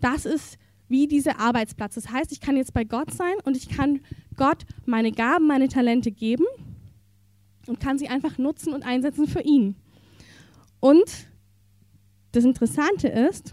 das 0.00 0.26
ist 0.26 0.58
wie 0.88 1.06
dieser 1.06 1.40
Arbeitsplatz. 1.40 1.94
Das 1.94 2.10
heißt, 2.10 2.32
ich 2.32 2.40
kann 2.40 2.56
jetzt 2.56 2.74
bei 2.74 2.84
Gott 2.84 3.12
sein 3.12 3.34
und 3.44 3.56
ich 3.56 3.68
kann 3.68 4.00
Gott 4.36 4.64
meine 4.84 5.12
Gaben, 5.12 5.46
meine 5.46 5.68
Talente 5.68 6.12
geben 6.12 6.44
und 7.66 7.80
kann 7.80 7.98
sie 7.98 8.08
einfach 8.08 8.38
nutzen 8.38 8.72
und 8.72 8.84
einsetzen 8.84 9.26
für 9.26 9.40
ihn. 9.40 9.74
Und 10.86 11.26
das 12.30 12.44
Interessante 12.44 13.08
ist, 13.08 13.52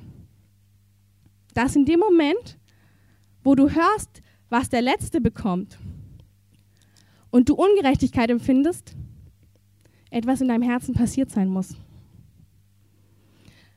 dass 1.55 1.75
in 1.75 1.83
dem 1.83 1.99
Moment, 1.99 2.59
wo 3.43 3.55
du 3.55 3.71
hörst, 3.71 4.21
was 4.49 4.69
der 4.69 4.83
Letzte 4.83 5.19
bekommt 5.19 5.79
und 7.31 7.49
du 7.49 7.55
Ungerechtigkeit 7.55 8.29
empfindest, 8.29 8.95
etwas 10.11 10.41
in 10.41 10.47
deinem 10.47 10.61
Herzen 10.61 10.93
passiert 10.93 11.31
sein 11.31 11.47
muss. 11.47 11.75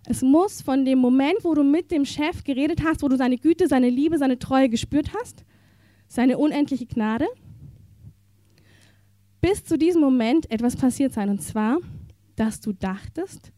Es 0.04 0.20
muss 0.20 0.60
von 0.60 0.84
dem 0.84 0.98
Moment, 0.98 1.38
wo 1.42 1.54
du 1.54 1.64
mit 1.64 1.90
dem 1.90 2.04
Chef 2.04 2.44
geredet 2.44 2.82
hast, 2.84 3.02
wo 3.02 3.08
du 3.08 3.16
seine 3.16 3.38
Güte, 3.38 3.68
seine 3.68 3.88
Liebe, 3.88 4.18
seine 4.18 4.38
Treue 4.38 4.68
gespürt 4.68 5.12
hast, 5.18 5.46
seine 6.08 6.36
unendliche 6.36 6.84
Gnade, 6.84 7.26
bis 9.40 9.64
zu 9.64 9.78
diesem 9.78 10.02
Moment 10.02 10.50
etwas 10.50 10.76
passiert 10.76 11.14
sein. 11.14 11.30
Und 11.30 11.40
zwar, 11.40 11.78
dass 12.36 12.60
du 12.60 12.72
dachtest, 12.72 13.52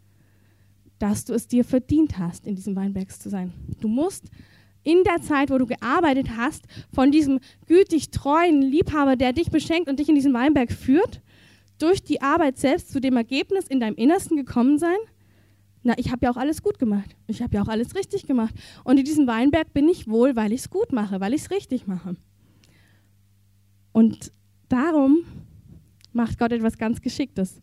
dass 0.98 1.24
du 1.24 1.34
es 1.34 1.46
dir 1.46 1.64
verdient 1.64 2.18
hast, 2.18 2.46
in 2.46 2.56
diesem 2.56 2.74
Weinberg 2.74 3.10
zu 3.12 3.28
sein. 3.28 3.52
Du 3.80 3.88
musst 3.88 4.24
in 4.82 5.04
der 5.04 5.20
Zeit, 5.20 5.50
wo 5.50 5.58
du 5.58 5.66
gearbeitet 5.66 6.30
hast, 6.36 6.64
von 6.92 7.10
diesem 7.10 7.40
gütig 7.66 8.10
treuen 8.10 8.62
Liebhaber, 8.62 9.16
der 9.16 9.32
dich 9.32 9.50
beschenkt 9.50 9.88
und 9.88 9.98
dich 9.98 10.08
in 10.08 10.14
diesen 10.14 10.32
Weinberg 10.32 10.72
führt, 10.72 11.20
durch 11.78 12.02
die 12.02 12.22
Arbeit 12.22 12.58
selbst 12.58 12.90
zu 12.90 13.00
dem 13.00 13.16
Ergebnis 13.16 13.66
in 13.68 13.80
deinem 13.80 13.96
Innersten 13.96 14.36
gekommen 14.36 14.78
sein, 14.78 14.96
na, 15.82 15.94
ich 15.96 16.10
habe 16.10 16.26
ja 16.26 16.32
auch 16.32 16.36
alles 16.36 16.62
gut 16.62 16.78
gemacht. 16.78 17.16
Ich 17.28 17.40
habe 17.40 17.54
ja 17.54 17.62
auch 17.62 17.68
alles 17.68 17.94
richtig 17.94 18.26
gemacht. 18.26 18.54
Und 18.84 18.98
in 18.98 19.04
diesem 19.04 19.26
Weinberg 19.26 19.72
bin 19.72 19.88
ich 19.88 20.08
wohl, 20.08 20.34
weil 20.36 20.52
ich 20.52 20.62
es 20.62 20.70
gut 20.70 20.92
mache, 20.92 21.20
weil 21.20 21.32
ich 21.34 21.42
es 21.42 21.50
richtig 21.50 21.86
mache. 21.86 22.16
Und 23.92 24.32
darum 24.68 25.18
macht 26.12 26.38
Gott 26.38 26.52
etwas 26.52 26.78
ganz 26.78 27.00
Geschicktes. 27.00 27.62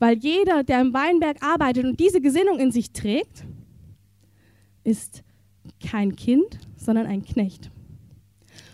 Weil 0.00 0.18
jeder, 0.18 0.64
der 0.64 0.80
im 0.80 0.92
Weinberg 0.92 1.42
arbeitet 1.42 1.84
und 1.84 2.00
diese 2.00 2.20
Gesinnung 2.20 2.58
in 2.58 2.72
sich 2.72 2.92
trägt, 2.92 3.44
ist 4.82 5.22
kein 5.86 6.16
Kind, 6.16 6.58
sondern 6.76 7.06
ein 7.06 7.22
Knecht. 7.22 7.70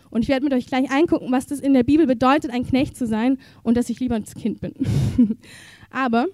Und 0.08 0.22
ich 0.22 0.28
werde 0.28 0.44
mit 0.44 0.54
euch 0.54 0.66
gleich 0.66 0.90
eingucken, 0.90 1.32
was 1.32 1.46
das 1.46 1.58
in 1.58 1.74
der 1.74 1.82
Bibel 1.82 2.06
bedeutet, 2.06 2.52
ein 2.52 2.64
Knecht 2.64 2.96
zu 2.96 3.06
sein 3.06 3.38
und 3.64 3.76
dass 3.76 3.90
ich 3.90 3.98
lieber 3.98 4.14
ein 4.14 4.24
Kind 4.24 4.60
bin. 4.60 4.72
Aber 5.90 6.26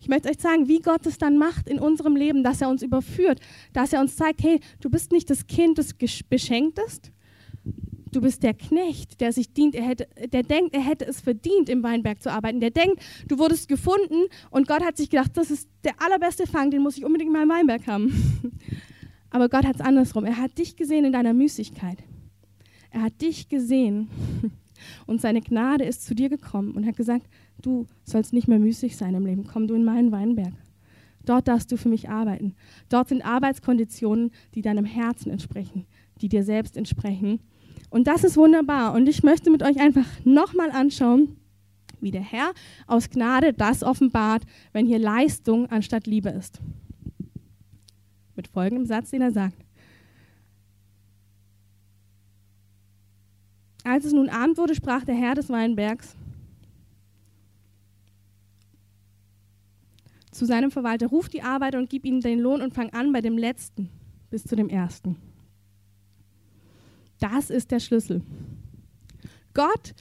ich 0.00 0.08
möchte 0.08 0.28
euch 0.28 0.38
sagen, 0.38 0.68
wie 0.68 0.80
Gott 0.80 1.06
es 1.06 1.16
dann 1.16 1.38
macht 1.38 1.66
in 1.66 1.78
unserem 1.78 2.14
Leben, 2.14 2.44
dass 2.44 2.60
er 2.60 2.68
uns 2.68 2.82
überführt, 2.82 3.40
dass 3.72 3.94
er 3.94 4.00
uns 4.00 4.16
zeigt, 4.16 4.42
hey, 4.42 4.60
du 4.80 4.90
bist 4.90 5.12
nicht 5.12 5.30
das 5.30 5.46
Kind, 5.46 5.78
das 5.78 5.94
beschenkt 6.28 6.78
ist, 6.86 7.10
du 8.16 8.22
bist 8.22 8.42
der 8.42 8.54
Knecht, 8.54 9.20
der 9.20 9.30
sich 9.30 9.52
dient, 9.52 9.74
er 9.74 9.84
hätte, 9.84 10.08
der 10.32 10.42
denkt, 10.42 10.74
er 10.74 10.80
hätte 10.80 11.04
es 11.04 11.20
verdient, 11.20 11.68
im 11.68 11.82
Weinberg 11.82 12.22
zu 12.22 12.32
arbeiten. 12.32 12.60
Der 12.60 12.70
denkt, 12.70 13.02
du 13.28 13.38
wurdest 13.38 13.68
gefunden 13.68 14.24
und 14.50 14.66
Gott 14.66 14.82
hat 14.82 14.96
sich 14.96 15.10
gedacht, 15.10 15.36
das 15.36 15.50
ist 15.50 15.68
der 15.84 16.00
allerbeste 16.00 16.46
Fang, 16.46 16.70
den 16.70 16.82
muss 16.82 16.96
ich 16.96 17.04
unbedingt 17.04 17.28
in 17.28 17.34
meinem 17.34 17.50
Weinberg 17.50 17.86
haben. 17.86 18.10
Aber 19.30 19.50
Gott 19.50 19.66
hat 19.66 19.74
es 19.74 19.82
andersrum. 19.82 20.24
Er 20.24 20.38
hat 20.38 20.56
dich 20.56 20.76
gesehen 20.76 21.04
in 21.04 21.12
deiner 21.12 21.34
Müßigkeit. 21.34 21.98
Er 22.90 23.02
hat 23.02 23.20
dich 23.20 23.50
gesehen 23.50 24.08
und 25.06 25.20
seine 25.20 25.42
Gnade 25.42 25.84
ist 25.84 26.06
zu 26.06 26.14
dir 26.14 26.30
gekommen 26.30 26.70
und 26.72 26.86
hat 26.86 26.96
gesagt, 26.96 27.26
du 27.60 27.86
sollst 28.02 28.32
nicht 28.32 28.48
mehr 28.48 28.58
müßig 28.58 28.96
sein 28.96 29.14
im 29.14 29.26
Leben, 29.26 29.46
komm 29.46 29.66
du 29.66 29.74
in 29.74 29.84
meinen 29.84 30.10
Weinberg. 30.10 30.54
Dort 31.26 31.48
darfst 31.48 31.70
du 31.70 31.76
für 31.76 31.90
mich 31.90 32.08
arbeiten. 32.08 32.54
Dort 32.88 33.08
sind 33.08 33.26
Arbeitskonditionen, 33.26 34.30
die 34.54 34.62
deinem 34.62 34.86
Herzen 34.86 35.30
entsprechen, 35.30 35.84
die 36.22 36.30
dir 36.30 36.44
selbst 36.44 36.78
entsprechen. 36.78 37.40
Und 37.90 38.06
das 38.06 38.24
ist 38.24 38.36
wunderbar. 38.36 38.94
Und 38.94 39.08
ich 39.08 39.22
möchte 39.22 39.50
mit 39.50 39.62
euch 39.62 39.78
einfach 39.80 40.06
nochmal 40.24 40.70
anschauen, 40.70 41.36
wie 42.00 42.10
der 42.10 42.22
Herr 42.22 42.52
aus 42.86 43.10
Gnade 43.10 43.52
das 43.52 43.82
offenbart, 43.82 44.42
wenn 44.72 44.86
hier 44.86 44.98
Leistung 44.98 45.70
anstatt 45.70 46.06
Liebe 46.06 46.28
ist. 46.28 46.60
Mit 48.34 48.48
folgendem 48.48 48.86
Satz, 48.86 49.10
den 49.10 49.22
er 49.22 49.32
sagt. 49.32 49.64
Als 53.84 54.04
es 54.04 54.12
nun 54.12 54.28
Abend 54.28 54.58
wurde, 54.58 54.74
sprach 54.74 55.04
der 55.04 55.14
Herr 55.14 55.34
des 55.34 55.48
Weinbergs 55.48 56.16
zu 60.32 60.44
seinem 60.44 60.70
Verwalter, 60.70 61.06
ruf 61.06 61.28
die 61.28 61.42
Arbeiter 61.42 61.78
und 61.78 61.88
gib 61.88 62.04
ihnen 62.04 62.20
den 62.20 62.40
Lohn 62.40 62.60
und 62.60 62.74
fang 62.74 62.90
an 62.90 63.12
bei 63.12 63.20
dem 63.20 63.38
Letzten 63.38 63.88
bis 64.28 64.44
zu 64.44 64.54
dem 64.54 64.68
Ersten. 64.68 65.16
Das 67.20 67.50
ist 67.50 67.70
der 67.70 67.80
Schlüssel. 67.80 68.22
Gott 69.54 69.94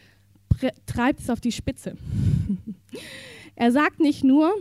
treibt 0.86 1.20
es 1.20 1.30
auf 1.30 1.40
die 1.40 1.52
Spitze. 1.52 1.96
er 3.56 3.72
sagt 3.72 4.00
nicht 4.00 4.24
nur, 4.24 4.54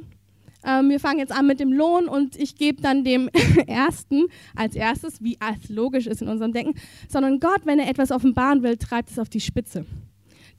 ähm, 0.64 0.88
wir 0.88 1.00
fangen 1.00 1.18
jetzt 1.18 1.32
an 1.32 1.46
mit 1.46 1.60
dem 1.60 1.72
Lohn 1.72 2.08
und 2.08 2.36
ich 2.36 2.56
gebe 2.56 2.80
dann 2.80 3.04
dem 3.04 3.28
Ersten 3.66 4.24
als 4.54 4.74
erstes, 4.74 5.22
wie 5.22 5.36
es 5.40 5.68
logisch 5.68 6.06
ist 6.06 6.22
in 6.22 6.28
unserem 6.28 6.52
Denken, 6.52 6.74
sondern 7.08 7.40
Gott, 7.40 7.62
wenn 7.64 7.78
er 7.78 7.88
etwas 7.88 8.10
offenbaren 8.10 8.62
will, 8.62 8.76
treibt 8.76 9.10
es 9.10 9.18
auf 9.18 9.28
die 9.28 9.40
Spitze. 9.40 9.84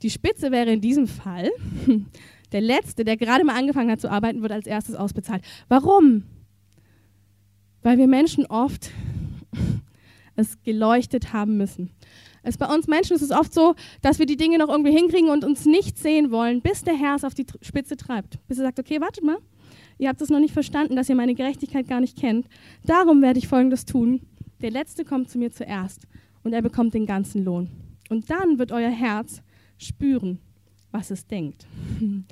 Die 0.02 0.10
Spitze 0.10 0.50
wäre 0.50 0.72
in 0.72 0.80
diesem 0.80 1.08
Fall, 1.08 1.50
der 2.52 2.60
Letzte, 2.60 3.04
der 3.04 3.16
gerade 3.16 3.44
mal 3.44 3.56
angefangen 3.56 3.90
hat 3.90 4.00
zu 4.00 4.10
arbeiten, 4.10 4.42
wird 4.42 4.52
als 4.52 4.66
erstes 4.66 4.94
ausbezahlt. 4.94 5.42
Warum? 5.68 6.24
Weil 7.82 7.98
wir 7.98 8.06
Menschen 8.06 8.46
oft 8.46 8.90
es 10.36 10.62
geleuchtet 10.62 11.32
haben 11.32 11.56
müssen. 11.56 11.90
Es 12.42 12.56
bei 12.56 12.72
uns 12.72 12.86
Menschen 12.86 13.16
ist 13.16 13.22
es 13.22 13.32
oft 13.32 13.52
so, 13.52 13.74
dass 14.02 14.18
wir 14.20 14.26
die 14.26 14.36
Dinge 14.36 14.58
noch 14.58 14.68
irgendwie 14.68 14.92
hinkriegen 14.92 15.30
und 15.30 15.44
uns 15.44 15.66
nicht 15.66 15.98
sehen 15.98 16.30
wollen, 16.30 16.60
bis 16.60 16.84
der 16.84 16.94
Herr 16.94 17.16
es 17.16 17.24
auf 17.24 17.34
die 17.34 17.46
Spitze 17.60 17.96
treibt. 17.96 18.38
Bis 18.46 18.58
er 18.58 18.64
sagt, 18.66 18.78
okay, 18.78 19.00
wartet 19.00 19.24
mal, 19.24 19.38
Ihr 19.98 20.08
habt 20.08 20.20
es 20.20 20.28
noch 20.28 20.40
nicht 20.40 20.52
verstanden, 20.52 20.96
dass 20.96 21.08
ihr 21.08 21.14
meine 21.14 21.34
Gerechtigkeit 21.34 21.88
gar 21.88 22.00
nicht 22.00 22.18
kennt. 22.18 22.46
Darum 22.84 23.22
werde 23.22 23.38
ich 23.38 23.48
Folgendes 23.48 23.86
tun. 23.86 24.20
Der 24.60 24.70
Letzte 24.70 25.04
kommt 25.04 25.30
zu 25.30 25.38
mir 25.38 25.50
zuerst 25.52 26.06
und 26.42 26.52
er 26.52 26.62
bekommt 26.62 26.94
den 26.94 27.06
ganzen 27.06 27.44
Lohn. 27.44 27.70
Und 28.08 28.30
dann 28.30 28.58
wird 28.58 28.72
euer 28.72 28.90
Herz 28.90 29.42
spüren, 29.78 30.38
was 30.90 31.10
es 31.10 31.26
denkt. 31.26 31.66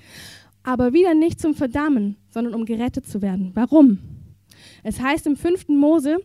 Aber 0.63 0.93
wieder 0.93 1.15
nicht 1.15 1.41
zum 1.41 1.55
Verdammen, 1.55 2.17
sondern 2.31 2.55
um 2.55 2.65
gerettet 2.65 3.07
zu 3.07 3.21
werden. 3.23 3.53
Warum? 3.55 3.99
Es 4.83 5.01
heißt 5.01 5.27
im 5.27 5.37
5. 5.37 5.69
Mose, 5.69 6.19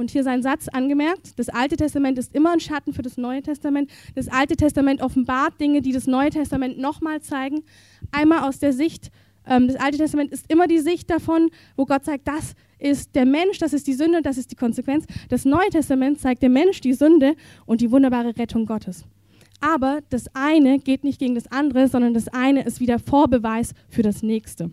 und 0.00 0.10
hier 0.10 0.24
sein 0.24 0.42
Satz 0.42 0.66
angemerkt, 0.66 1.38
das 1.38 1.48
Alte 1.48 1.76
Testament 1.76 2.18
ist 2.18 2.34
immer 2.34 2.52
ein 2.52 2.60
Schatten 2.60 2.92
für 2.92 3.02
das 3.02 3.16
Neue 3.16 3.42
Testament. 3.42 3.90
Das 4.14 4.28
Alte 4.28 4.56
Testament 4.56 5.02
offenbart 5.02 5.60
Dinge, 5.60 5.82
die 5.82 5.92
das 5.92 6.06
Neue 6.06 6.30
Testament 6.30 6.78
nochmal 6.78 7.20
zeigen. 7.20 7.62
Einmal 8.10 8.48
aus 8.48 8.58
der 8.58 8.72
Sicht 8.72 9.10
ähm, 9.46 9.68
das 9.68 9.76
Alte 9.76 9.98
Testament 9.98 10.32
ist 10.32 10.50
immer 10.50 10.66
die 10.66 10.78
Sicht 10.78 11.10
davon, 11.10 11.50
wo 11.76 11.84
Gott 11.84 12.04
sagt, 12.04 12.26
das 12.26 12.54
ist 12.78 13.14
der 13.14 13.26
Mensch, 13.26 13.58
das 13.58 13.72
ist 13.72 13.86
die 13.86 13.92
Sünde 13.92 14.18
und 14.18 14.26
das 14.26 14.38
ist 14.38 14.50
die 14.50 14.56
Konsequenz. 14.56 15.04
Das 15.28 15.44
Neue 15.44 15.68
Testament 15.70 16.20
zeigt 16.20 16.42
der 16.42 16.48
Mensch 16.48 16.80
die 16.80 16.94
Sünde 16.94 17.34
und 17.66 17.80
die 17.80 17.90
wunderbare 17.90 18.36
Rettung 18.38 18.66
Gottes. 18.66 19.04
Aber 19.60 20.00
das 20.08 20.34
eine 20.34 20.78
geht 20.78 21.04
nicht 21.04 21.18
gegen 21.18 21.34
das 21.34 21.50
andere, 21.52 21.88
sondern 21.88 22.14
das 22.14 22.28
eine 22.28 22.64
ist 22.64 22.80
wieder 22.80 22.98
Vorbeweis 22.98 23.74
für 23.90 24.02
das 24.02 24.22
nächste. 24.22 24.70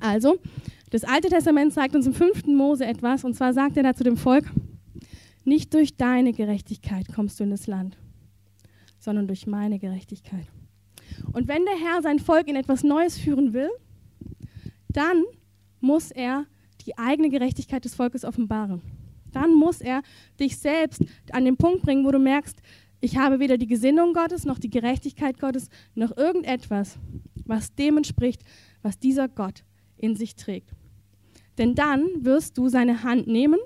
Also, 0.00 0.38
das 0.90 1.04
Alte 1.04 1.28
Testament 1.28 1.72
zeigt 1.72 1.94
uns 1.94 2.06
im 2.06 2.14
fünften 2.14 2.54
Mose 2.54 2.84
etwas, 2.84 3.24
und 3.24 3.34
zwar 3.34 3.52
sagt 3.52 3.76
er 3.76 3.82
da 3.82 3.94
zu 3.94 4.04
dem 4.04 4.16
Volk, 4.16 4.44
nicht 5.44 5.72
durch 5.74 5.96
deine 5.96 6.32
Gerechtigkeit 6.32 7.06
kommst 7.14 7.40
du 7.40 7.44
in 7.44 7.50
das 7.50 7.66
Land, 7.66 7.96
sondern 8.98 9.26
durch 9.26 9.46
meine 9.46 9.78
Gerechtigkeit. 9.78 10.46
Und 11.32 11.48
wenn 11.48 11.64
der 11.64 11.76
Herr 11.76 12.02
sein 12.02 12.18
Volk 12.18 12.48
in 12.48 12.56
etwas 12.56 12.82
Neues 12.82 13.18
führen 13.18 13.52
will, 13.52 13.70
dann 14.88 15.24
muss 15.80 16.10
er 16.10 16.46
die 16.86 16.98
eigene 16.98 17.30
Gerechtigkeit 17.30 17.84
des 17.84 17.94
Volkes 17.94 18.24
offenbaren. 18.24 18.82
Dann 19.32 19.54
muss 19.54 19.80
er 19.80 20.02
dich 20.38 20.58
selbst 20.58 21.04
an 21.32 21.44
den 21.44 21.56
Punkt 21.56 21.82
bringen, 21.82 22.04
wo 22.04 22.10
du 22.10 22.18
merkst, 22.18 22.60
ich 23.00 23.16
habe 23.16 23.38
weder 23.38 23.56
die 23.56 23.66
Gesinnung 23.66 24.12
Gottes 24.12 24.44
noch 24.44 24.58
die 24.58 24.70
Gerechtigkeit 24.70 25.38
Gottes 25.38 25.68
noch 25.94 26.16
irgendetwas, 26.16 26.98
was 27.44 27.74
dem 27.74 27.96
entspricht, 27.96 28.42
was 28.82 28.98
dieser 28.98 29.28
Gott 29.28 29.64
in 29.96 30.16
sich 30.16 30.34
trägt. 30.34 30.74
Denn 31.58 31.74
dann 31.74 32.06
wirst 32.20 32.58
du 32.58 32.68
seine 32.68 33.02
Hand 33.02 33.26
nehmen, 33.26 33.58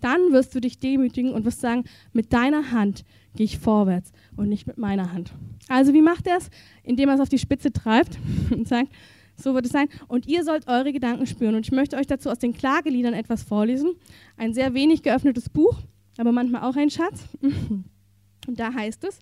dann 0.00 0.32
wirst 0.32 0.54
du 0.54 0.60
dich 0.60 0.78
demütigen 0.78 1.32
und 1.32 1.44
wirst 1.44 1.60
sagen, 1.60 1.84
mit 2.12 2.32
deiner 2.32 2.70
Hand 2.70 3.04
gehe 3.34 3.44
ich 3.44 3.58
vorwärts 3.58 4.12
und 4.36 4.48
nicht 4.48 4.66
mit 4.66 4.78
meiner 4.78 5.12
Hand. 5.12 5.32
Also 5.68 5.92
wie 5.92 6.02
macht 6.02 6.26
er 6.26 6.38
es? 6.38 6.50
Indem 6.82 7.08
er 7.08 7.16
es 7.16 7.20
auf 7.20 7.28
die 7.28 7.38
Spitze 7.38 7.72
treibt 7.72 8.18
und 8.50 8.68
sagt, 8.68 8.92
so 9.36 9.54
wird 9.54 9.66
es 9.66 9.72
sein. 9.72 9.88
Und 10.08 10.26
ihr 10.26 10.44
sollt 10.44 10.66
eure 10.66 10.92
Gedanken 10.92 11.26
spüren. 11.26 11.54
Und 11.54 11.66
ich 11.66 11.72
möchte 11.72 11.96
euch 11.96 12.06
dazu 12.06 12.30
aus 12.30 12.38
den 12.38 12.54
Klageliedern 12.54 13.14
etwas 13.14 13.42
vorlesen. 13.42 13.94
Ein 14.36 14.54
sehr 14.54 14.72
wenig 14.74 15.02
geöffnetes 15.02 15.48
Buch, 15.50 15.78
aber 16.16 16.32
manchmal 16.32 16.62
auch 16.62 16.76
ein 16.76 16.90
Schatz. 16.90 17.24
Und 18.46 18.60
da 18.60 18.72
heißt 18.72 19.04
es 19.04 19.18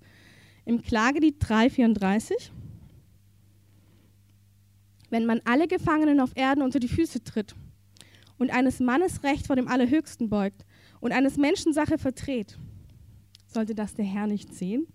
im 0.64 0.82
Klagelied 0.82 1.36
334, 1.40 2.52
wenn 5.14 5.26
man 5.26 5.40
alle 5.44 5.68
Gefangenen 5.68 6.18
auf 6.18 6.32
Erden 6.34 6.60
unter 6.60 6.80
die 6.80 6.88
Füße 6.88 7.22
tritt 7.22 7.54
und 8.36 8.52
eines 8.52 8.80
Mannes 8.80 9.22
Recht 9.22 9.46
vor 9.46 9.54
dem 9.54 9.68
Allerhöchsten 9.68 10.28
beugt 10.28 10.66
und 10.98 11.12
eines 11.12 11.36
Menschen 11.36 11.72
Sache 11.72 11.98
verdreht, 11.98 12.58
sollte 13.46 13.76
das 13.76 13.94
der 13.94 14.04
Herr 14.04 14.26
nicht 14.26 14.52
sehen? 14.52 14.88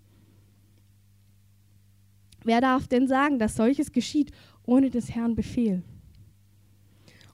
Wer 2.43 2.59
darf 2.59 2.85
denn 2.85 3.07
sagen, 3.07 3.39
dass 3.39 3.55
solches 3.55 3.93
geschieht 3.93 4.31
ohne 4.63 4.89
des 4.89 5.09
Herrn 5.15 5.35
Befehl? 5.35 5.83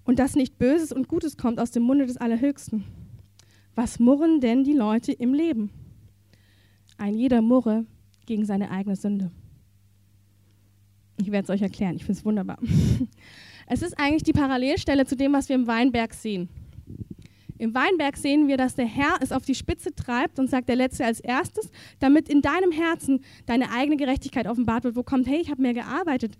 Und 0.03 0.19
dass 0.19 0.35
nicht 0.35 0.59
Böses 0.59 0.91
und 0.91 1.07
Gutes 1.07 1.37
kommt 1.37 1.59
aus 1.59 1.71
dem 1.71 1.81
Munde 1.81 2.05
des 2.05 2.17
Allerhöchsten? 2.17 2.83
Was 3.73 3.97
murren 3.97 4.41
denn 4.41 4.63
die 4.63 4.73
Leute 4.73 5.11
im 5.11 5.33
Leben? 5.33 5.71
Ein 6.99 7.15
jeder 7.15 7.41
murre 7.41 7.87
gegen 8.27 8.45
seine 8.45 8.69
eigene 8.69 8.95
Sünde. 8.95 9.31
Ich 11.17 11.31
werde 11.31 11.45
es 11.45 11.49
euch 11.49 11.61
erklären, 11.61 11.95
ich 11.95 12.05
finde 12.05 12.19
es 12.19 12.25
wunderbar. 12.25 12.57
Es 13.67 13.81
ist 13.81 13.97
eigentlich 13.97 14.21
die 14.21 14.31
Parallelstelle 14.31 15.07
zu 15.07 15.15
dem, 15.15 15.33
was 15.33 15.49
wir 15.49 15.55
im 15.55 15.65
Weinberg 15.65 16.13
sehen. 16.13 16.49
Im 17.57 17.73
Weinberg 17.73 18.17
sehen 18.17 18.47
wir, 18.47 18.57
dass 18.57 18.75
der 18.75 18.85
Herr 18.85 19.17
es 19.21 19.31
auf 19.31 19.45
die 19.45 19.55
Spitze 19.55 19.95
treibt 19.95 20.39
und 20.39 20.49
sagt 20.49 20.67
der 20.67 20.75
Letzte 20.75 21.05
als 21.05 21.19
erstes, 21.19 21.71
damit 21.99 22.27
in 22.27 22.41
deinem 22.41 22.71
Herzen 22.71 23.21
deine 23.45 23.71
eigene 23.71 23.97
Gerechtigkeit 23.97 24.45
offenbart 24.45 24.83
wird, 24.83 24.95
wo 24.95 25.03
kommt, 25.03 25.27
hey, 25.27 25.39
ich 25.39 25.49
habe 25.49 25.61
mehr 25.61 25.73
gearbeitet. 25.73 26.37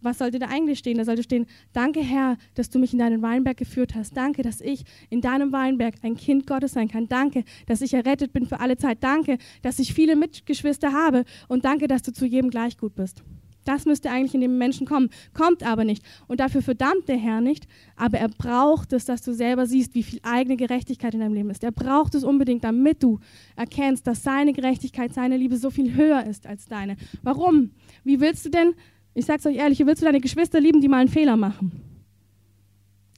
Was 0.00 0.18
sollte 0.18 0.38
da 0.38 0.46
eigentlich 0.46 0.78
stehen? 0.78 0.98
Da 0.98 1.04
sollte 1.04 1.24
stehen, 1.24 1.46
danke 1.72 2.00
Herr, 2.00 2.36
dass 2.54 2.70
du 2.70 2.78
mich 2.78 2.92
in 2.92 3.00
deinen 3.00 3.22
Weinberg 3.22 3.56
geführt 3.56 3.94
hast. 3.94 4.16
Danke, 4.16 4.42
dass 4.42 4.60
ich 4.60 4.84
in 5.10 5.20
deinem 5.20 5.52
Weinberg 5.52 5.96
ein 6.02 6.16
Kind 6.16 6.46
Gottes 6.46 6.72
sein 6.72 6.88
kann. 6.88 7.08
Danke, 7.08 7.44
dass 7.66 7.80
ich 7.80 7.92
errettet 7.92 8.32
bin 8.32 8.46
für 8.46 8.60
alle 8.60 8.76
Zeit. 8.76 9.02
Danke, 9.02 9.38
dass 9.62 9.80
ich 9.80 9.92
viele 9.92 10.14
Mitgeschwister 10.14 10.92
habe. 10.92 11.24
Und 11.48 11.64
danke, 11.64 11.88
dass 11.88 12.02
du 12.02 12.12
zu 12.12 12.24
jedem 12.24 12.50
gleich 12.50 12.78
gut 12.78 12.94
bist. 12.94 13.24
Das 13.66 13.84
müsste 13.84 14.10
eigentlich 14.10 14.34
in 14.34 14.40
dem 14.40 14.58
Menschen 14.58 14.86
kommen, 14.86 15.10
kommt 15.34 15.62
aber 15.62 15.84
nicht. 15.84 16.02
Und 16.26 16.40
dafür 16.40 16.62
verdammt 16.62 17.08
der 17.08 17.16
Herr 17.16 17.40
nicht, 17.40 17.66
aber 17.96 18.18
er 18.18 18.28
braucht 18.28 18.92
es, 18.92 19.04
dass 19.04 19.22
du 19.22 19.32
selber 19.32 19.66
siehst, 19.66 19.94
wie 19.94 20.02
viel 20.02 20.20
eigene 20.22 20.56
Gerechtigkeit 20.56 21.14
in 21.14 21.20
deinem 21.20 21.34
Leben 21.34 21.50
ist. 21.50 21.64
Er 21.64 21.72
braucht 21.72 22.14
es 22.14 22.24
unbedingt, 22.24 22.64
damit 22.64 23.02
du 23.02 23.20
erkennst, 23.56 24.06
dass 24.06 24.22
seine 24.22 24.52
Gerechtigkeit, 24.52 25.12
seine 25.12 25.36
Liebe 25.36 25.56
so 25.56 25.70
viel 25.70 25.94
höher 25.94 26.24
ist 26.24 26.46
als 26.46 26.66
deine. 26.66 26.96
Warum? 27.22 27.70
Wie 28.04 28.20
willst 28.20 28.44
du 28.46 28.50
denn, 28.50 28.74
ich 29.14 29.26
sag's 29.26 29.46
euch 29.46 29.56
ehrlich, 29.56 29.78
wie 29.78 29.86
willst 29.86 30.02
du 30.02 30.06
deine 30.06 30.20
Geschwister 30.20 30.60
lieben, 30.60 30.80
die 30.80 30.88
mal 30.88 30.98
einen 30.98 31.08
Fehler 31.08 31.36
machen? 31.36 31.85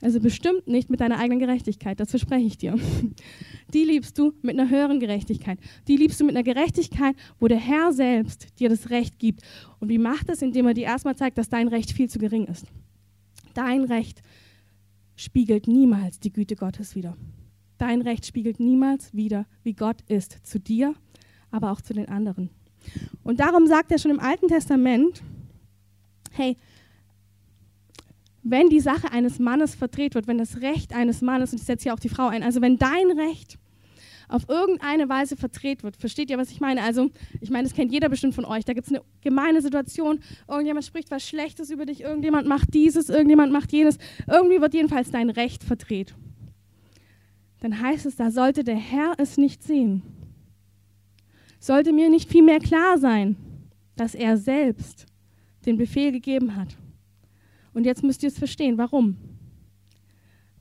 Also 0.01 0.21
bestimmt 0.21 0.69
nicht 0.69 0.91
mit 0.91 1.01
deiner 1.01 1.19
eigenen 1.19 1.41
Gerechtigkeit, 1.41 1.99
das 1.99 2.11
verspreche 2.11 2.47
ich 2.47 2.57
dir. 2.57 2.77
Die 3.75 3.85
liebst 3.85 4.17
du 4.17 4.33
mit 4.43 4.59
einer 4.59 4.71
höheren 4.71 5.01
Gerechtigkeit. 5.01 5.59
Die 5.89 5.97
liebst 5.97 6.21
du 6.21 6.25
mit 6.25 6.37
einer 6.37 6.45
Gerechtigkeit, 6.45 7.17
wo 7.41 7.49
der 7.49 7.59
Herr 7.59 7.93
selbst 7.93 8.61
dir 8.61 8.69
das 8.69 8.91
Recht 8.91 9.19
gibt. 9.19 9.43
Und 9.81 9.89
wie 9.89 9.99
macht 9.99 10.29
das? 10.29 10.41
Indem 10.41 10.67
er 10.69 10.75
dir 10.75 10.85
erstmal 10.85 11.17
zeigt, 11.17 11.37
dass 11.37 11.49
dein 11.49 11.67
Recht 11.67 11.93
viel 11.93 12.09
zu 12.09 12.19
gering 12.19 12.47
ist. 12.47 12.67
Dein 13.55 13.85
Recht 13.85 14.23
spiegelt 15.17 15.67
niemals 15.67 16.21
die 16.21 16.33
Güte 16.33 16.55
Gottes 16.55 16.95
wider. 16.95 17.17
Dein 17.77 18.03
Recht 18.03 18.25
spiegelt 18.25 18.61
niemals 18.61 19.13
wider, 19.15 19.47
wie 19.65 19.73
Gott 19.73 20.03
ist, 20.09 20.47
zu 20.47 20.61
dir, 20.61 20.95
aber 21.51 21.73
auch 21.73 21.81
zu 21.81 21.93
den 21.93 22.09
anderen. 22.09 22.51
Und 23.25 23.41
darum 23.41 23.67
sagt 23.67 23.91
er 23.91 23.99
schon 23.99 24.13
im 24.13 24.21
Alten 24.21 24.47
Testament, 24.47 25.23
hey, 26.33 26.57
wenn 28.43 28.69
die 28.69 28.81
Sache 28.81 29.13
eines 29.13 29.39
Mannes 29.39 29.75
verdreht 29.75 30.15
wird, 30.15 30.27
wenn 30.27 30.39
das 30.39 30.61
Recht 30.61 30.95
eines 30.95 31.23
Mannes, 31.23 31.53
und 31.53 31.61
ich 31.61 31.67
setze 31.67 31.85
hier 31.85 31.95
auch 31.95 31.99
die 31.99 32.09
Frau 32.09 32.29
ein, 32.29 32.43
also 32.43 32.61
wenn 32.61 32.79
dein 32.79 33.11
Recht 33.11 33.59
auf 34.29 34.49
irgendeine 34.49 35.09
Weise 35.09 35.37
verdreht 35.37 35.83
wird, 35.83 35.97
versteht 35.97 36.31
ihr, 36.31 36.39
was 36.39 36.51
ich 36.51 36.61
meine? 36.61 36.83
Also, 36.83 37.11
ich 37.41 37.51
meine, 37.51 37.67
das 37.67 37.75
kennt 37.75 37.93
jeder 37.93 38.11
bestimmt 38.11 38.35
von 38.35 38.45
euch. 38.45 38.65
Da 38.65 38.75
gibt 38.75 38.87
es 38.87 38.93
eine 38.93 39.03
gemeine 39.23 39.63
Situation, 39.63 40.21
irgendjemand 40.47 40.85
spricht 40.85 41.11
was 41.11 41.27
Schlechtes 41.27 41.71
über 41.71 41.87
dich, 41.87 42.03
irgendjemand 42.03 42.47
macht 42.47 42.75
dieses, 42.75 43.09
irgendjemand 43.09 43.53
macht 43.53 43.73
jenes. 43.73 43.99
Irgendwie 44.27 44.61
wird 44.61 44.75
jedenfalls 44.75 45.11
dein 45.11 45.31
Recht 45.31 45.65
verdreht. 45.65 46.15
Dann 47.61 47.81
heißt 47.81 48.07
es, 48.07 48.17
da 48.17 48.31
sollte 48.31 48.65
der 48.65 48.77
Herr 48.77 49.15
es 49.17 49.39
nicht 49.39 49.63
sehen. 49.63 50.03
Sollte 51.59 51.93
mir 51.93 52.09
nicht 52.09 52.31
viel 52.31 52.43
mehr 52.43 52.61
klar 52.61 52.99
sein, 52.99 53.37
dass 53.97 54.15
er 54.15 54.37
selbst 54.37 55.07
den 55.65 55.77
Befehl 55.77 56.13
gegeben 56.13 56.55
hat 56.55 56.77
und 57.79 57.85
jetzt 57.85 58.03
müsst 58.03 58.25
ihr 58.25 58.29
es 58.29 58.37
verstehen. 58.37 58.77
Warum? 58.77 59.17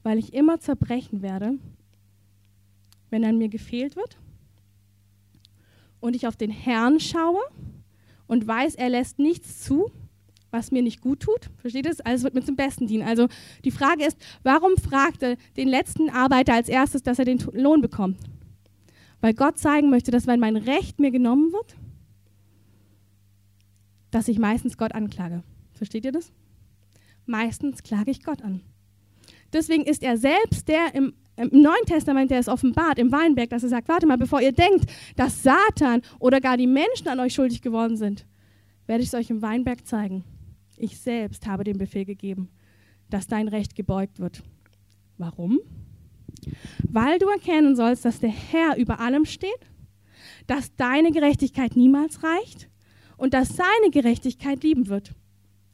Weil 0.03 0.19
ich 0.19 0.35
immer 0.35 0.59
zerbrechen 0.59 1.23
werde, 1.23 1.57
wenn 3.09 3.25
an 3.25 3.39
mir 3.39 3.49
gefehlt 3.49 3.95
wird 3.95 4.19
und 5.99 6.15
ich 6.15 6.27
auf 6.27 6.35
den 6.35 6.51
Herrn 6.51 6.99
schaue 6.99 7.41
und 8.27 8.45
weiß, 8.45 8.75
er 8.75 8.89
lässt 8.89 9.17
nichts 9.17 9.63
zu, 9.63 9.89
was 10.51 10.69
mir 10.69 10.83
nicht 10.83 11.01
gut 11.01 11.21
tut. 11.21 11.49
Versteht 11.57 11.87
ihr? 11.87 11.95
Alles 12.05 12.21
wird 12.21 12.35
mir 12.35 12.43
zum 12.43 12.55
Besten 12.55 12.85
dienen. 12.85 13.07
Also 13.07 13.29
die 13.65 13.71
Frage 13.71 14.05
ist, 14.05 14.19
warum 14.43 14.77
fragt 14.77 15.23
er 15.23 15.37
den 15.57 15.69
letzten 15.69 16.11
Arbeiter 16.11 16.53
als 16.53 16.69
erstes, 16.69 17.01
dass 17.01 17.17
er 17.17 17.25
den 17.25 17.39
Lohn 17.53 17.81
bekommt? 17.81 18.19
Weil 19.21 19.33
Gott 19.33 19.57
zeigen 19.57 19.89
möchte, 19.89 20.11
dass 20.11 20.27
wenn 20.27 20.39
mein 20.39 20.55
Recht 20.55 20.99
mir 20.99 21.09
genommen 21.09 21.51
wird, 21.51 21.75
dass 24.11 24.27
ich 24.27 24.37
meistens 24.37 24.77
Gott 24.77 24.91
anklage. 24.91 25.41
Versteht 25.73 26.05
ihr 26.05 26.11
das? 26.11 26.31
Meistens 27.27 27.83
klage 27.83 28.09
ich 28.09 28.23
Gott 28.23 28.41
an. 28.41 28.61
Deswegen 29.53 29.83
ist 29.83 30.01
er 30.01 30.17
selbst 30.17 30.67
der 30.67 30.93
im, 30.95 31.13
im 31.35 31.49
Neuen 31.61 31.85
Testament, 31.85 32.31
der 32.31 32.39
es 32.39 32.47
offenbart, 32.47 32.99
im 32.99 33.11
Weinberg, 33.11 33.49
dass 33.49 33.63
er 33.63 33.69
sagt, 33.69 33.87
warte 33.87 34.07
mal, 34.07 34.17
bevor 34.17 34.41
ihr 34.41 34.51
denkt, 34.51 34.89
dass 35.15 35.43
Satan 35.43 36.01
oder 36.19 36.41
gar 36.41 36.57
die 36.57 36.67
Menschen 36.67 37.07
an 37.07 37.19
euch 37.19 37.33
schuldig 37.33 37.61
geworden 37.61 37.95
sind, 37.97 38.25
werde 38.87 39.03
ich 39.03 39.09
es 39.09 39.15
euch 39.15 39.29
im 39.29 39.41
Weinberg 39.41 39.85
zeigen. 39.85 40.23
Ich 40.77 40.99
selbst 40.99 41.47
habe 41.47 41.63
den 41.63 41.77
Befehl 41.77 42.05
gegeben, 42.05 42.49
dass 43.09 43.27
dein 43.27 43.47
Recht 43.47 43.75
gebeugt 43.75 44.19
wird. 44.19 44.43
Warum? 45.17 45.59
Weil 46.83 47.19
du 47.19 47.27
erkennen 47.27 47.75
sollst, 47.75 48.05
dass 48.05 48.19
der 48.19 48.29
Herr 48.29 48.77
über 48.77 48.99
allem 48.99 49.25
steht, 49.25 49.71
dass 50.45 50.75
deine 50.75 51.11
Gerechtigkeit 51.11 51.75
niemals 51.75 52.23
reicht 52.23 52.69
und 53.17 53.33
dass 53.33 53.55
seine 53.55 53.91
Gerechtigkeit 53.91 54.63
lieben 54.63 54.87
wird, 54.87 55.13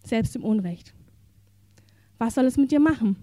selbst 0.03 0.35
im 0.35 0.43
Unrecht. 0.43 0.93
Was 2.25 2.35
soll 2.35 2.45
es 2.45 2.55
mit 2.55 2.71
dir 2.71 2.79
machen? 2.79 3.17